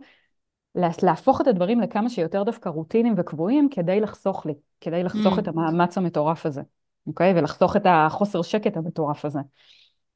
להפוך 1.04 1.42
את 1.42 1.48
הדברים 1.48 1.80
לכמה 1.82 2.10
שיותר 2.10 2.44
דווקא 2.44 2.70
רוטינים 2.70 3.14
וקבועים 3.18 3.70
כדי 3.72 4.00
לחסוך 4.00 4.46
לי, 4.46 4.54
כדי 4.82 5.04
לחסוך 5.04 5.38
mm. 5.38 5.40
את 5.40 5.48
המאמץ 5.48 5.98
המטורף 5.98 6.46
הזה. 6.46 6.62
אוקיי? 7.08 7.34
ולחסוך 7.36 7.76
את 7.76 7.82
החוסר 7.86 8.42
שקט 8.42 8.78
המטורף 8.78 9.26
הזה. 9.26 9.40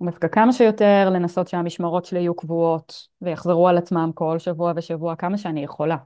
דווקא 0.03 0.27
כמה 0.27 0.53
שיותר 0.53 1.09
לנסות 1.13 1.47
שהמשמרות 1.47 2.05
שלי 2.05 2.19
יהיו 2.19 2.35
קבועות 2.35 3.07
ויחזרו 3.21 3.67
על 3.67 3.77
עצמם 3.77 4.11
כל 4.13 4.39
שבוע 4.39 4.73
ושבוע 4.75 5.15
כמה 5.15 5.37
שאני 5.37 5.63
יכולה. 5.63 5.97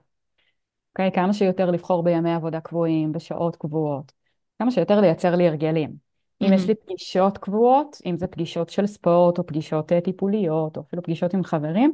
אוקיי? 0.94 1.12
כמה 1.12 1.34
שיותר 1.34 1.72
לבחור 1.72 2.04
בימי 2.04 2.34
עבודה 2.34 2.60
קבועים, 2.60 3.12
בשעות 3.12 3.56
קבועות. 3.56 4.12
כמה 4.60 4.72
שיותר 4.72 5.02
לייצר 5.02 5.36
לי 5.36 5.48
הרגלים. 5.48 5.90
Mm-hmm. 5.90 6.48
אם 6.48 6.54
יש 6.54 6.68
לי 6.68 6.76
פגישות 6.76 7.38
קבועות, 7.38 7.98
אם 8.06 8.18
זה 8.18 8.28
פגישות 8.28 8.70
של 8.70 8.88
ספורט 8.88 9.38
או 9.38 9.46
פגישות 9.46 9.92
אה, 9.92 10.02
טיפוליות 10.02 10.78
או 10.78 10.82
אפילו 10.82 11.04
פגישות 11.04 11.34
עם 11.34 11.44
חברים, 11.44 11.94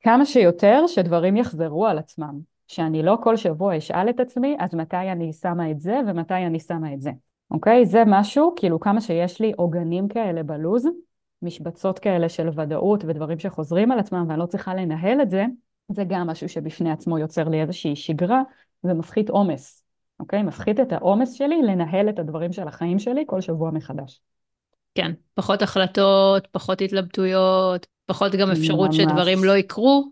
כמה 0.00 0.26
שיותר 0.26 0.86
שדברים 0.86 1.36
יחזרו 1.36 1.86
על 1.86 1.98
עצמם. 1.98 2.52
שאני 2.72 3.02
לא 3.02 3.16
כל 3.22 3.36
שבוע 3.36 3.78
אשאל 3.78 4.10
את 4.10 4.20
עצמי, 4.20 4.56
אז 4.58 4.74
מתי 4.74 4.96
אני 4.96 5.32
שמה 5.32 5.70
את 5.70 5.80
זה 5.80 6.00
ומתי 6.06 6.34
אני 6.34 6.60
שמה 6.60 6.94
את 6.94 7.00
זה. 7.00 7.10
אוקיי? 7.50 7.86
זה 7.86 8.02
משהו, 8.06 8.52
כאילו 8.56 8.80
כמה 8.80 9.00
שיש 9.00 9.40
לי 9.40 9.52
עוגנים 9.56 10.08
כאלה 10.08 10.42
בלוז, 10.42 10.86
משבצות 11.42 11.98
כאלה 11.98 12.28
של 12.28 12.48
ודאות 12.56 13.04
ודברים 13.04 13.38
שחוזרים 13.38 13.92
על 13.92 13.98
עצמם 13.98 14.24
ואני 14.28 14.40
לא 14.40 14.46
צריכה 14.46 14.74
לנהל 14.74 15.20
את 15.22 15.30
זה, 15.30 15.44
זה 15.94 16.04
גם 16.08 16.26
משהו 16.26 16.48
שבפני 16.48 16.92
עצמו 16.92 17.18
יוצר 17.18 17.48
לי 17.48 17.60
איזושהי 17.60 17.96
שגרה 17.96 18.42
ומפחית 18.84 19.30
עומס, 19.30 19.84
אוקיי? 20.20 20.42
מפחית 20.42 20.80
את 20.80 20.92
העומס 20.92 21.32
שלי 21.32 21.62
לנהל 21.62 22.08
את 22.08 22.18
הדברים 22.18 22.52
של 22.52 22.68
החיים 22.68 22.98
שלי 22.98 23.24
כל 23.26 23.40
שבוע 23.40 23.70
מחדש. 23.70 24.20
כן, 24.94 25.12
פחות 25.34 25.62
החלטות, 25.62 26.46
פחות 26.46 26.82
התלבטויות, 26.82 27.86
פחות 28.06 28.32
גם 28.32 28.50
אפשרות 28.50 28.88
ממש. 28.88 28.96
שדברים 28.96 29.44
לא 29.44 29.56
יקרו, 29.56 30.10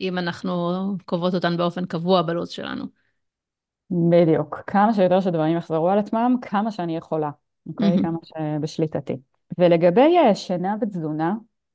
אם 0.00 0.18
אנחנו 0.18 0.82
קובעות 1.04 1.34
אותן 1.34 1.56
באופן 1.56 1.84
קבוע 1.84 2.22
בלו"ז 2.22 2.48
שלנו. 2.48 2.84
בדיוק. 3.90 4.60
כמה 4.66 4.94
שיותר 4.94 5.20
שדברים 5.20 5.56
יחזרו 5.56 5.88
על 5.88 5.98
עצמם, 5.98 6.36
כמה 6.42 6.70
שאני 6.70 6.96
יכולה, 6.96 7.30
אוקיי? 7.66 7.94
Mm-hmm. 7.94 8.02
כמה 8.02 8.18
שבשליטתי. 8.24 9.16
ולגבי 9.58 10.18
אה, 10.18 10.34
שינה 10.34 10.76
ותזונה 10.80 11.34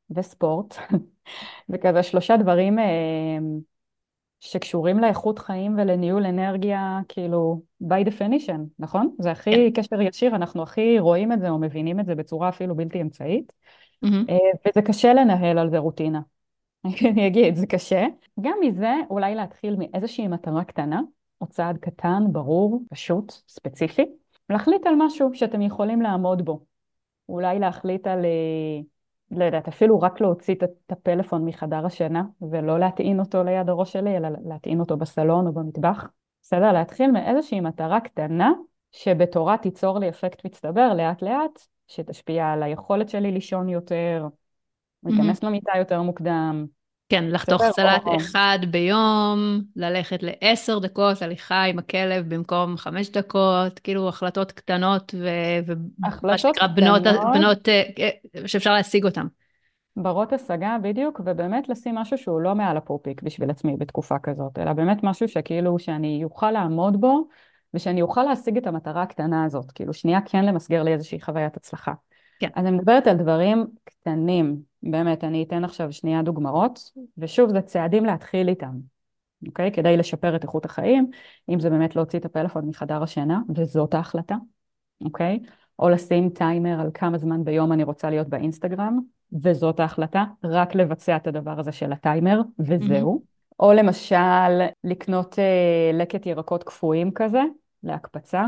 וספורט, 0.09 0.75
זה 1.71 1.77
כזה 1.77 2.03
שלושה 2.03 2.37
דברים 2.37 2.79
אה, 2.79 3.37
שקשורים 4.39 4.99
לאיכות 4.99 5.39
חיים 5.39 5.75
ולניהול 5.77 6.25
אנרגיה, 6.25 6.99
כאילו, 7.07 7.61
by 7.83 8.07
definition, 8.07 8.59
נכון? 8.79 9.15
זה 9.19 9.31
הכי 9.31 9.51
yeah. 9.51 9.75
כן. 9.75 9.81
קשר 9.81 10.01
ישיר, 10.01 10.35
אנחנו 10.35 10.63
הכי 10.63 10.99
רואים 10.99 11.31
את 11.31 11.39
זה 11.39 11.49
או 11.49 11.59
מבינים 11.59 11.99
את 11.99 12.05
זה 12.05 12.15
בצורה 12.15 12.49
אפילו 12.49 12.75
בלתי 12.75 13.01
אמצעית, 13.01 13.53
mm-hmm. 14.05 14.31
וזה 14.67 14.81
קשה 14.81 15.13
לנהל 15.13 15.57
על 15.57 15.69
זה 15.69 15.77
רוטינה. 15.77 16.21
אני 17.11 17.27
אגיד, 17.27 17.55
זה 17.55 17.67
קשה. 17.67 18.05
גם 18.41 18.57
מזה 18.61 18.93
אולי 19.09 19.35
להתחיל 19.35 19.75
מאיזושהי 19.79 20.27
מטרה 20.27 20.63
קטנה, 20.63 21.01
או 21.41 21.47
צעד 21.47 21.77
קטן, 21.77 22.23
ברור, 22.31 22.81
פשוט, 22.89 23.31
ספציפי, 23.47 24.05
להחליט 24.49 24.87
על 24.87 24.93
משהו 24.97 25.29
שאתם 25.33 25.61
יכולים 25.61 26.01
לעמוד 26.01 26.45
בו. 26.45 26.65
אולי 27.29 27.59
להחליט 27.59 28.07
על, 28.07 28.25
אה, 28.25 28.81
לא 29.31 29.45
יודעת, 29.45 29.67
אפילו 29.67 30.01
רק 30.01 30.21
להוציא 30.21 30.55
את 30.55 30.91
הפלאפון 30.91 31.45
מחדר 31.45 31.85
השינה, 31.85 32.23
ולא 32.51 32.79
להטעין 32.79 33.19
אותו 33.19 33.43
ליד 33.43 33.69
הראש 33.69 33.93
שלי, 33.93 34.17
אלא 34.17 34.29
להטעין 34.45 34.79
אותו 34.79 34.97
בסלון 34.97 35.47
או 35.47 35.53
במטבח. 35.53 36.07
בסדר? 36.41 36.71
להתחיל 36.71 37.11
מאיזושהי 37.11 37.59
מטרה 37.59 37.99
קטנה, 37.99 38.51
שבתורה 38.91 39.57
תיצור 39.57 39.99
לי 39.99 40.09
אפקט 40.09 40.45
מצטבר 40.45 40.93
לאט 40.93 41.21
לאט, 41.21 41.67
שתשפיע 41.87 42.47
על 42.51 42.63
היכולת 42.63 43.09
שלי 43.09 43.31
לישון 43.31 43.69
יותר, 43.69 44.27
להיכנס 45.03 45.43
mm-hmm. 45.43 45.47
למיטה 45.47 45.71
יותר 45.77 46.01
מוקדם, 46.01 46.65
כן, 47.09 47.25
לחתוך 47.27 47.61
סלט 47.71 48.03
אחד 48.17 48.59
ביום, 48.71 49.61
ללכת 49.75 50.19
לעשר 50.21 50.79
דקות 50.79 51.21
הליכה 51.21 51.63
עם 51.63 51.79
הכלב 51.79 52.33
במקום 52.33 52.77
חמש 52.77 53.09
דקות, 53.09 53.79
כאילו 53.79 54.09
החלטות 54.09 54.51
קטנות 54.51 55.15
ומה 55.65 56.37
שנקרא 56.37 56.67
בנות, 56.67 57.01
בנות 57.33 57.69
אה, 57.69 57.83
אה, 57.99 58.47
שאפשר 58.47 58.73
להשיג 58.73 59.05
אותן. 59.05 59.27
ברות 59.97 60.33
השגה 60.33 60.77
בדיוק, 60.81 61.21
ובאמת 61.25 61.69
לשים 61.69 61.95
משהו 61.95 62.17
שהוא 62.17 62.41
לא 62.41 62.55
מעל 62.55 62.77
הפופיק 62.77 63.21
בשביל 63.21 63.49
עצמי 63.49 63.75
בתקופה 63.77 64.19
כזאת, 64.19 64.59
אלא 64.59 64.73
באמת 64.73 64.97
משהו 65.03 65.27
שכאילו 65.27 65.79
שאני 65.79 66.23
אוכל 66.23 66.51
לעמוד 66.51 67.01
בו, 67.01 67.27
ושאני 67.73 68.01
אוכל 68.01 68.23
להשיג 68.23 68.57
את 68.57 68.67
המטרה 68.67 69.03
הקטנה 69.03 69.45
הזאת, 69.45 69.71
כאילו 69.71 69.93
שנייה 69.93 70.19
כן 70.21 70.45
למסגר 70.45 70.83
לי 70.83 70.93
איזושהי 70.93 71.21
חוויית 71.21 71.57
הצלחה. 71.57 71.93
כן. 72.39 72.49
אז 72.55 72.65
אני 72.65 72.77
מדברת 72.77 73.07
על 73.07 73.17
דברים 73.17 73.67
קטנים, 73.83 74.57
באמת, 74.85 75.23
אני 75.23 75.43
אתן 75.43 75.63
עכשיו 75.63 75.91
שנייה 75.91 76.21
דוגמאות, 76.21 76.91
ושוב, 77.17 77.49
זה 77.49 77.61
צעדים 77.61 78.05
להתחיל 78.05 78.49
איתם, 78.49 78.73
אוקיי? 79.47 79.71
כדי 79.71 79.97
לשפר 79.97 80.35
את 80.35 80.43
איכות 80.43 80.65
החיים, 80.65 81.09
אם 81.49 81.59
זה 81.59 81.69
באמת 81.69 81.95
להוציא 81.95 82.19
את 82.19 82.25
הפלאפון 82.25 82.65
מחדר 82.69 83.03
השינה, 83.03 83.39
וזאת 83.55 83.93
ההחלטה, 83.93 84.35
אוקיי? 85.01 85.39
או 85.79 85.89
לשים 85.89 86.29
טיימר 86.29 86.81
על 86.81 86.89
כמה 86.93 87.17
זמן 87.17 87.43
ביום 87.43 87.71
אני 87.71 87.83
רוצה 87.83 88.09
להיות 88.09 88.27
באינסטגרם, 88.27 88.99
וזאת 89.41 89.79
ההחלטה, 89.79 90.23
רק 90.43 90.75
לבצע 90.75 91.15
את 91.15 91.27
הדבר 91.27 91.59
הזה 91.59 91.71
של 91.71 91.91
הטיימר, 91.91 92.41
וזהו. 92.59 93.21
Mm-hmm. 93.23 93.35
או 93.59 93.73
למשל, 93.73 94.61
לקנות 94.83 95.39
אה, 95.39 95.91
לקט 95.93 96.25
ירקות 96.25 96.63
קפואים 96.63 97.11
כזה, 97.11 97.41
להקפצה, 97.83 98.45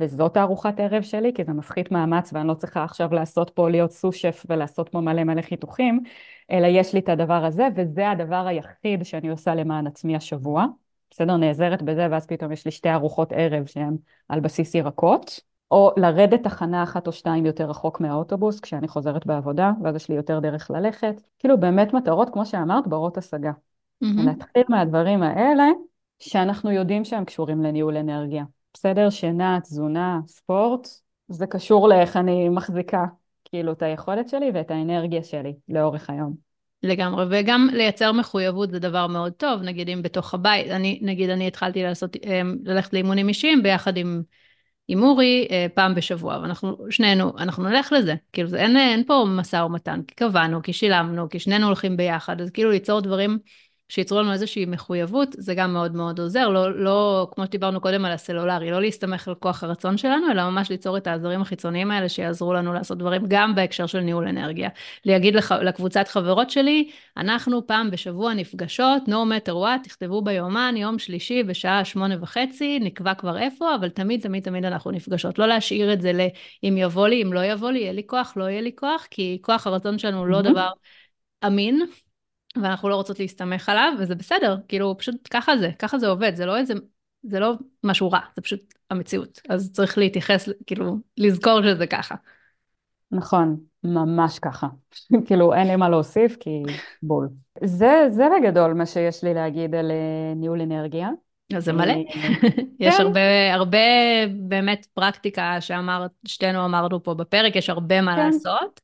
וזאת 0.00 0.36
הארוחת 0.36 0.80
ערב 0.80 1.02
שלי, 1.02 1.32
כי 1.34 1.44
זה 1.44 1.52
מפחית 1.52 1.92
מאמץ 1.92 2.30
ואני 2.32 2.48
לא 2.48 2.54
צריכה 2.54 2.84
עכשיו 2.84 3.14
לעשות 3.14 3.50
פה 3.50 3.70
להיות 3.70 3.90
סו-שף 3.90 4.46
ולעשות 4.48 4.88
פה 4.88 5.00
מלא 5.00 5.24
מלא 5.24 5.42
חיתוכים, 5.42 6.02
אלא 6.50 6.66
יש 6.66 6.94
לי 6.94 7.00
את 7.00 7.08
הדבר 7.08 7.44
הזה, 7.44 7.68
וזה 7.76 8.10
הדבר 8.10 8.46
היחיד 8.46 9.02
שאני 9.02 9.28
עושה 9.28 9.54
למען 9.54 9.86
עצמי 9.86 10.16
השבוע. 10.16 10.64
בסדר, 11.10 11.36
נעזרת 11.36 11.82
בזה, 11.82 12.06
ואז 12.10 12.26
פתאום 12.26 12.52
יש 12.52 12.64
לי 12.64 12.70
שתי 12.70 12.90
ארוחות 12.90 13.32
ערב 13.32 13.66
שהן 13.66 13.96
על 14.28 14.40
בסיס 14.40 14.74
ירקות, 14.74 15.40
או 15.70 15.92
לרדת 15.96 16.42
תחנה 16.42 16.82
אחת 16.82 17.06
או 17.06 17.12
שתיים 17.12 17.46
יותר 17.46 17.70
רחוק 17.70 18.00
מהאוטובוס 18.00 18.60
כשאני 18.60 18.88
חוזרת 18.88 19.26
בעבודה, 19.26 19.72
ואז 19.82 19.96
יש 19.96 20.08
לי 20.08 20.14
יותר 20.14 20.40
דרך 20.40 20.70
ללכת. 20.70 21.22
כאילו 21.38 21.60
באמת 21.60 21.94
מטרות, 21.94 22.30
כמו 22.32 22.46
שאמרת, 22.46 22.86
ברות 22.86 23.18
השגה. 23.18 23.50
Mm-hmm. 23.50 24.06
להתחיל 24.26 24.62
מהדברים 24.68 25.22
האלה, 25.22 25.64
שאנחנו 26.18 26.70
יודעים 26.70 27.04
שהם 27.04 27.24
קשורים 27.24 27.62
לניהול 27.62 27.96
אנרגיה. 27.96 28.44
בסדר? 28.74 29.10
שינה, 29.10 29.58
תזונה, 29.62 30.20
ספורט, 30.26 30.88
זה 31.28 31.46
קשור 31.46 31.88
לאיך 31.88 32.16
אני 32.16 32.48
מחזיקה 32.48 33.04
כאילו 33.44 33.72
את 33.72 33.82
היכולת 33.82 34.28
שלי 34.28 34.50
ואת 34.54 34.70
האנרגיה 34.70 35.22
שלי 35.24 35.52
לאורך 35.68 36.10
היום. 36.10 36.34
לגמרי, 36.82 37.24
וגם 37.30 37.68
לייצר 37.72 38.12
מחויבות 38.12 38.70
זה 38.70 38.78
דבר 38.78 39.06
מאוד 39.06 39.32
טוב, 39.32 39.62
נגיד 39.62 39.88
אם 39.88 40.02
בתוך 40.02 40.34
הבית, 40.34 40.70
אני, 40.70 40.98
נגיד 41.02 41.30
אני 41.30 41.46
התחלתי 41.46 41.82
לעשות, 41.82 42.16
אה, 42.24 42.42
ללכת 42.64 42.92
לאימונים 42.92 43.28
אישיים 43.28 43.62
ביחד 43.62 43.96
עם, 43.96 44.22
עם 44.88 45.02
אורי 45.02 45.48
אה, 45.50 45.66
פעם 45.74 45.94
בשבוע, 45.94 46.38
ואנחנו 46.42 46.76
שנינו, 46.90 47.32
אנחנו 47.38 47.64
נלך 47.64 47.92
לזה, 47.92 48.14
כאילו 48.32 48.48
זה, 48.48 48.60
אין, 48.60 48.76
אין 48.76 49.04
פה 49.06 49.24
משא 49.28 49.56
ומתן, 49.56 50.00
כי 50.06 50.14
קבענו, 50.14 50.62
כי 50.62 50.72
שילמנו, 50.72 51.28
כי 51.28 51.38
שנינו 51.38 51.66
הולכים 51.66 51.96
ביחד, 51.96 52.40
אז 52.40 52.50
כאילו 52.50 52.70
ליצור 52.70 53.00
דברים 53.00 53.38
שייצרו 53.94 54.20
לנו 54.20 54.32
איזושהי 54.32 54.66
מחויבות, 54.66 55.28
זה 55.38 55.54
גם 55.54 55.72
מאוד 55.72 55.96
מאוד 55.96 56.20
עוזר, 56.20 56.48
לא, 56.48 56.78
לא 56.78 57.28
כמו 57.34 57.46
שדיברנו 57.46 57.80
קודם 57.80 58.04
על 58.04 58.12
הסלולרי, 58.12 58.70
לא 58.70 58.80
להסתמך 58.80 59.28
על 59.28 59.34
כוח 59.34 59.64
הרצון 59.64 59.96
שלנו, 59.96 60.30
אלא 60.30 60.50
ממש 60.50 60.70
ליצור 60.70 60.96
את 60.96 61.06
העזרים 61.06 61.40
החיצוניים 61.40 61.90
האלה 61.90 62.08
שיעזרו 62.08 62.54
לנו 62.54 62.72
לעשות 62.72 62.98
דברים 62.98 63.22
גם 63.28 63.54
בהקשר 63.54 63.86
של 63.86 64.00
ניהול 64.00 64.28
אנרגיה. 64.28 64.68
להגיד 65.04 65.34
לח, 65.34 65.52
לקבוצת 65.52 66.08
חברות 66.08 66.50
שלי, 66.50 66.90
אנחנו 67.16 67.66
פעם 67.66 67.90
בשבוע 67.90 68.34
נפגשות, 68.34 69.02
no 69.06 69.12
matter 69.12 69.52
what, 69.52 69.84
תכתבו 69.84 70.22
ביומן, 70.22 70.74
יום 70.76 70.98
שלישי 70.98 71.42
בשעה 71.42 71.84
שמונה 71.84 72.14
וחצי, 72.20 72.78
נקבע 72.78 73.14
כבר 73.14 73.38
איפה, 73.38 73.74
אבל 73.74 73.88
תמיד 73.88 74.20
תמיד 74.20 74.42
תמיד 74.42 74.64
אנחנו 74.64 74.90
נפגשות. 74.90 75.38
לא 75.38 75.46
להשאיר 75.46 75.92
את 75.92 76.00
זה 76.00 76.12
ל"אם 76.12 76.76
יבוא 76.76 77.08
לי, 77.08 77.22
אם 77.22 77.32
לא 77.32 77.44
יבוא 77.44 77.70
לי, 77.70 77.78
יהיה 77.78 77.92
לי 77.92 78.02
כוח, 78.06 78.32
לא 78.36 78.44
יהיה 78.44 78.60
לי 78.60 78.72
כוח, 78.76 79.06
כי 79.10 79.38
כוח 79.42 79.66
הרצון 79.66 79.98
שלנו 79.98 80.18
הוא 80.18 80.26
לא 80.26 80.42
דבר 80.42 80.70
אמין, 81.46 81.86
ואנחנו 82.62 82.88
לא 82.88 82.94
רוצות 82.94 83.20
להסתמך 83.20 83.68
עליו, 83.68 83.92
וזה 83.98 84.14
בסדר, 84.14 84.56
כאילו 84.68 84.94
פשוט 84.98 85.28
ככה 85.30 85.56
זה, 85.56 85.70
ככה 85.78 85.98
זה 85.98 86.08
עובד, 86.08 86.34
זה 86.34 86.46
לא 86.46 86.56
איזה, 86.56 86.74
זה 87.22 87.40
לא 87.40 87.52
משהו 87.84 88.10
רע, 88.10 88.20
זה 88.36 88.42
פשוט 88.42 88.74
המציאות. 88.90 89.40
אז 89.48 89.72
צריך 89.72 89.98
להתייחס, 89.98 90.48
כאילו, 90.66 90.96
לזכור 91.16 91.62
שזה 91.62 91.86
ככה. 91.86 92.14
נכון, 93.10 93.56
ממש 93.84 94.38
ככה. 94.38 94.66
כאילו, 95.26 95.54
אין 95.54 95.66
לי 95.66 95.76
מה 95.76 95.88
להוסיף, 95.88 96.36
כי 96.40 96.62
בול. 97.02 97.28
זה, 97.64 98.06
זה 98.10 98.24
בגדול 98.38 98.72
מה 98.72 98.86
שיש 98.86 99.24
לי 99.24 99.34
להגיד 99.34 99.74
על 99.74 99.90
אה, 99.90 100.34
ניהול 100.36 100.60
אנרגיה. 100.60 101.08
אז 101.56 101.64
זה 101.64 101.72
מלא. 101.72 101.92
אה, 101.92 102.02
יש 102.80 102.96
כן. 102.96 103.02
הרבה, 103.02 103.54
הרבה 103.54 103.78
באמת 104.40 104.86
פרקטיקה 104.94 105.60
שאמרת, 105.60 106.10
שתינו 106.26 106.64
אמרנו 106.64 107.02
פה 107.02 107.14
בפרק, 107.14 107.56
יש 107.56 107.70
הרבה 107.70 108.00
מה 108.00 108.16
כן. 108.16 108.26
לעשות. 108.26 108.80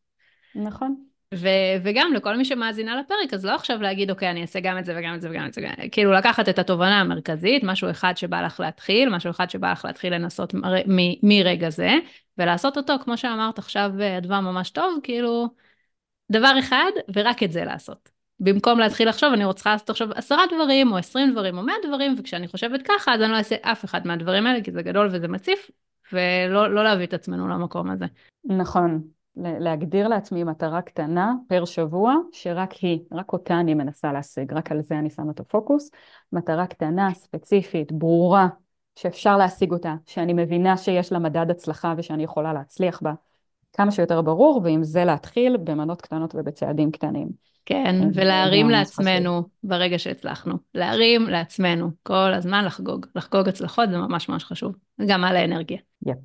נכון. 0.54 1.09
ו- 1.34 1.76
וגם 1.82 2.12
לכל 2.14 2.36
מי 2.36 2.44
שמאזינה 2.44 3.00
לפרק, 3.00 3.34
אז 3.34 3.44
לא 3.44 3.54
עכשיו 3.54 3.82
להגיד, 3.82 4.10
אוקיי, 4.10 4.30
אני 4.30 4.42
אעשה 4.42 4.60
גם 4.60 4.78
את 4.78 4.84
זה 4.84 4.94
וגם 4.96 5.14
את 5.14 5.20
זה 5.20 5.30
וגם 5.30 5.46
את 5.46 5.54
זה, 5.54 5.66
כאילו 5.92 6.12
לקחת 6.12 6.48
את 6.48 6.58
התובנה 6.58 7.00
המרכזית, 7.00 7.64
משהו 7.64 7.90
אחד 7.90 8.16
שבא 8.16 8.42
לך 8.42 8.60
להתחיל, 8.60 9.08
משהו 9.08 9.30
אחד 9.30 9.50
שבא 9.50 9.72
לך 9.72 9.84
להתחיל 9.84 10.14
לנסות 10.14 10.54
מ- 10.54 11.28
מרגע 11.28 11.70
זה, 11.70 11.90
ולעשות 12.38 12.76
אותו, 12.76 12.94
כמו 13.04 13.16
שאמרת 13.16 13.58
עכשיו, 13.58 13.90
אדווה 14.18 14.40
ממש 14.40 14.70
טוב, 14.70 14.98
כאילו, 15.02 15.48
דבר 16.32 16.52
אחד, 16.58 16.90
ורק 17.14 17.42
את 17.42 17.52
זה 17.52 17.64
לעשות. 17.64 18.10
במקום 18.40 18.78
להתחיל 18.78 19.08
לחשוב, 19.08 19.32
אני 19.32 19.44
רוצה 19.44 19.72
לעשות 19.72 19.90
עכשיו 19.90 20.08
עשרה 20.14 20.42
דברים, 20.54 20.92
או 20.92 20.96
עשרים 20.96 21.32
דברים, 21.32 21.58
או 21.58 21.62
מאה 21.62 21.74
דברים, 21.88 22.14
וכשאני 22.18 22.48
חושבת 22.48 22.82
ככה, 22.82 23.14
אז 23.14 23.22
אני 23.22 23.32
לא 23.32 23.36
אעשה 23.36 23.56
אף 23.62 23.84
אחד 23.84 24.06
מהדברים 24.06 24.46
האלה, 24.46 24.64
כי 24.64 24.72
זה 24.72 24.82
גדול 24.82 25.08
וזה 25.12 25.28
מציף, 25.28 25.70
ולא 26.12 26.74
לא 26.74 26.84
להביא 26.84 27.06
את 27.06 27.14
עצמנו 27.14 27.48
למקום 27.48 27.90
הזה. 27.90 28.04
נכון. 28.44 29.02
להגדיר 29.36 30.08
לעצמי 30.08 30.44
מטרה 30.44 30.82
קטנה 30.82 31.32
פר 31.48 31.64
שבוע, 31.64 32.14
שרק 32.32 32.72
היא, 32.72 33.00
רק 33.12 33.32
אותה 33.32 33.60
אני 33.60 33.74
מנסה 33.74 34.12
להשיג, 34.12 34.52
רק 34.52 34.72
על 34.72 34.82
זה 34.82 34.98
אני 34.98 35.10
שמה 35.10 35.32
את 35.32 35.40
הפוקוס. 35.40 35.90
מטרה 36.32 36.66
קטנה, 36.66 37.14
ספציפית, 37.14 37.92
ברורה, 37.92 38.48
שאפשר 38.96 39.36
להשיג 39.36 39.72
אותה, 39.72 39.94
שאני 40.06 40.32
מבינה 40.32 40.76
שיש 40.76 41.12
לה 41.12 41.18
מדד 41.18 41.50
הצלחה 41.50 41.94
ושאני 41.96 42.22
יכולה 42.22 42.52
להצליח 42.52 43.02
בה. 43.02 43.12
כמה 43.72 43.90
שיותר 43.90 44.22
ברור, 44.22 44.60
ועם 44.64 44.82
זה 44.82 45.04
להתחיל 45.04 45.56
במנות 45.56 46.02
קטנות 46.02 46.34
ובצעדים 46.34 46.90
קטנים. 46.90 47.28
כן, 47.66 47.96
ולהרים 48.14 48.70
לעצמנו 48.70 49.38
חשוב. 49.38 49.50
ברגע 49.62 49.98
שהצלחנו. 49.98 50.54
להרים 50.74 51.22
לעצמנו, 51.22 51.90
כל 52.02 52.32
הזמן 52.34 52.64
לחגוג. 52.64 53.06
לחגוג 53.14 53.48
הצלחות 53.48 53.90
זה 53.90 53.98
ממש 53.98 54.28
ממש 54.28 54.44
חשוב, 54.44 54.74
גם 55.06 55.24
על 55.24 55.36
האנרגיה. 55.36 55.78
יפ, 56.06 56.18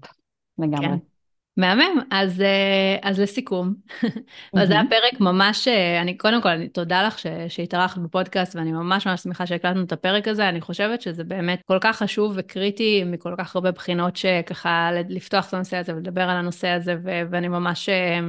לגמרי. 0.60 0.88
כן. 0.88 1.15
מהמם, 1.58 2.02
אז, 2.12 2.42
אה, 2.42 2.98
אז 3.02 3.20
לסיכום, 3.20 3.74
אז 4.58 4.68
זה 4.68 4.74
היה 4.74 4.84
פרק 4.90 5.20
ממש, 5.20 5.68
אה, 5.68 6.02
אני 6.02 6.18
קודם 6.18 6.42
כל, 6.42 6.50
אני 6.50 6.70
תודה 6.70 7.08
לך 7.08 7.20
שהתארחת 7.50 7.98
בפודקאסט 7.98 8.56
ואני 8.56 8.72
ממש 8.72 9.08
ממש 9.08 9.22
שמחה 9.22 9.46
שהקלטנו 9.46 9.84
את 9.84 9.92
הפרק 9.92 10.28
הזה, 10.28 10.50
אני 10.50 10.62
חושבת 10.62 11.02
שזה 11.02 11.24
באמת 11.24 11.62
כל 11.66 11.78
כך 11.82 11.98
חשוב 11.98 12.34
וקריטי 12.36 13.04
מכל 13.06 13.36
כך 13.38 13.56
הרבה 13.56 13.72
בחינות 13.72 14.16
שככה 14.16 14.90
לפתוח 15.10 15.48
את 15.48 15.54
הנושא 15.54 15.78
הזה 15.78 15.96
ולדבר 15.96 16.22
על 16.22 16.38
הנושא 16.38 16.68
הזה 16.68 16.96
ואני 17.04 17.48
ממש 17.48 17.90
אה, 17.90 18.20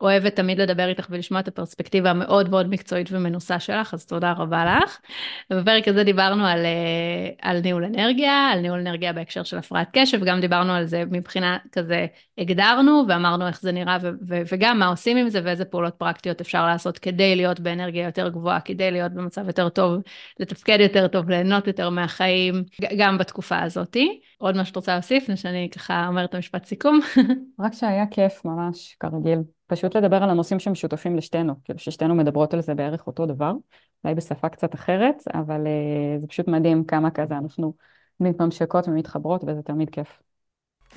אוהבת 0.00 0.36
תמיד 0.36 0.60
לדבר 0.60 0.88
איתך 0.88 1.06
ולשמוע 1.10 1.40
את 1.40 1.48
הפרספקטיבה 1.48 2.10
המאוד 2.10 2.50
מאוד 2.50 2.68
מקצועית 2.68 3.08
ומנוסה 3.12 3.60
שלך, 3.60 3.94
אז 3.94 4.06
תודה 4.06 4.32
רבה 4.32 4.64
לך. 4.64 4.98
בפרק 5.50 5.88
הזה 5.88 6.04
דיברנו 6.04 6.46
על, 6.46 6.64
אה, 6.64 7.50
על 7.50 7.60
ניהול 7.60 7.84
אנרגיה, 7.84 8.48
על 8.52 8.60
ניהול 8.60 8.78
אנרגיה 8.78 9.12
בהקשר 9.12 9.42
של 9.42 9.58
הפרעת 9.58 9.88
קשב, 9.92 10.18
וגם 10.22 10.40
דיברנו 10.40 10.72
על 10.72 10.84
זה 10.84 11.04
מבחינה 11.10 11.56
כזה, 11.72 12.06
הגדרנו 12.38 13.04
ואמרנו 13.08 13.46
איך 13.46 13.60
זה 13.60 13.72
נראה 13.72 13.98
ו- 14.02 14.10
ו- 14.28 14.42
וגם 14.52 14.78
מה 14.78 14.86
עושים 14.86 15.16
עם 15.16 15.28
זה 15.28 15.40
ואיזה 15.44 15.64
פעולות 15.64 15.94
פרקטיות 15.94 16.40
אפשר 16.40 16.66
לעשות 16.66 16.98
כדי 16.98 17.36
להיות 17.36 17.60
באנרגיה 17.60 18.04
יותר 18.04 18.28
גבוהה, 18.28 18.60
כדי 18.60 18.90
להיות 18.90 19.12
במצב 19.12 19.46
יותר 19.46 19.68
טוב, 19.68 20.02
לתפקד 20.40 20.78
יותר 20.80 21.08
טוב, 21.08 21.30
ליהנות 21.30 21.66
יותר 21.66 21.90
מהחיים, 21.90 22.64
גם 22.98 23.18
בתקופה 23.18 23.62
הזאתי. 23.62 24.20
עוד 24.38 24.56
מה 24.56 24.64
שאת 24.64 24.76
רוצה 24.76 24.92
להוסיף, 24.92 25.26
שאני 25.34 25.68
ככה 25.74 26.06
אומרת 26.06 26.30
את 26.30 26.34
המשפט 26.34 26.64
סיכום. 26.64 27.00
רק 27.60 27.72
שהיה 27.72 28.06
כיף 28.10 28.44
ממש, 28.44 28.96
כרגיל. 29.00 29.38
פשוט 29.66 29.96
לדבר 29.96 30.22
על 30.22 30.30
הנושאים 30.30 30.58
שמשותפים 30.60 31.16
לשתינו, 31.16 31.54
כאילו 31.64 31.78
ששתינו 31.78 32.14
מדברות 32.14 32.54
על 32.54 32.60
זה 32.60 32.74
בערך 32.74 33.06
אותו 33.06 33.26
דבר, 33.26 33.52
אולי 34.04 34.14
בשפה 34.14 34.48
קצת 34.48 34.74
אחרת, 34.74 35.22
אבל 35.34 35.66
uh, 35.66 36.20
זה 36.20 36.26
פשוט 36.26 36.48
מדהים 36.48 36.84
כמה 36.84 37.10
כזה 37.10 37.38
אנחנו 37.38 37.74
מתממשקות 38.20 38.88
ומתחברות 38.88 39.44
וזה 39.46 39.62
תמיד 39.62 39.90
כיף. 39.90 40.22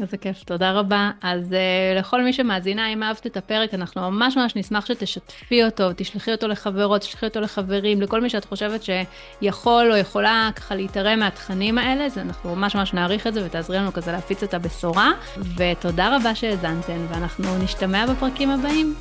איזה 0.02 0.18
כיף, 0.18 0.44
תודה 0.44 0.72
רבה. 0.72 1.12
אז 1.22 1.52
uh, 1.52 2.00
לכל 2.00 2.24
מי 2.24 2.34
שמאזינה, 2.34 2.94
אם 2.94 3.04
אהבת 3.04 3.28
את 3.28 3.38
הפרק, 3.38 3.74
אנחנו 3.74 4.12
ממש 4.12 4.38
ממש 4.38 4.56
נשמח 4.56 4.86
שתשתפי 4.86 5.64
אותו, 5.64 5.90
תשלחי 5.96 6.32
אותו 6.32 6.48
לחברות, 6.48 7.02
תשלחי 7.02 7.26
אותו 7.26 7.40
לחברים, 7.40 8.02
לכל 8.02 8.22
מי 8.22 8.30
שאת 8.30 8.46
חושבת 8.46 8.82
שיכול 8.84 9.92
או 9.92 9.98
יכולה 9.98 10.50
ככה 10.56 10.76
להתערם 10.76 11.20
מהתכנים 11.20 11.78
האלה, 11.78 12.06
אז 12.06 12.18
אנחנו 12.18 12.56
ממש 12.56 12.76
ממש 12.76 12.94
נעריך 12.94 13.28
את 13.28 13.34
זה 13.34 13.46
ותעזרי 13.46 13.78
לנו 13.78 13.94
כזה 13.94 14.12
להפיץ 14.12 14.44
את 14.44 14.54
הבשורה. 14.54 15.12
ותודה 15.58 16.16
רבה 16.16 16.36
שהאזנתן, 16.36 17.06
ואנחנו 17.10 17.58
נשתמע 17.58 18.06
בפרקים 18.06 18.50
הבאים. 18.50 18.96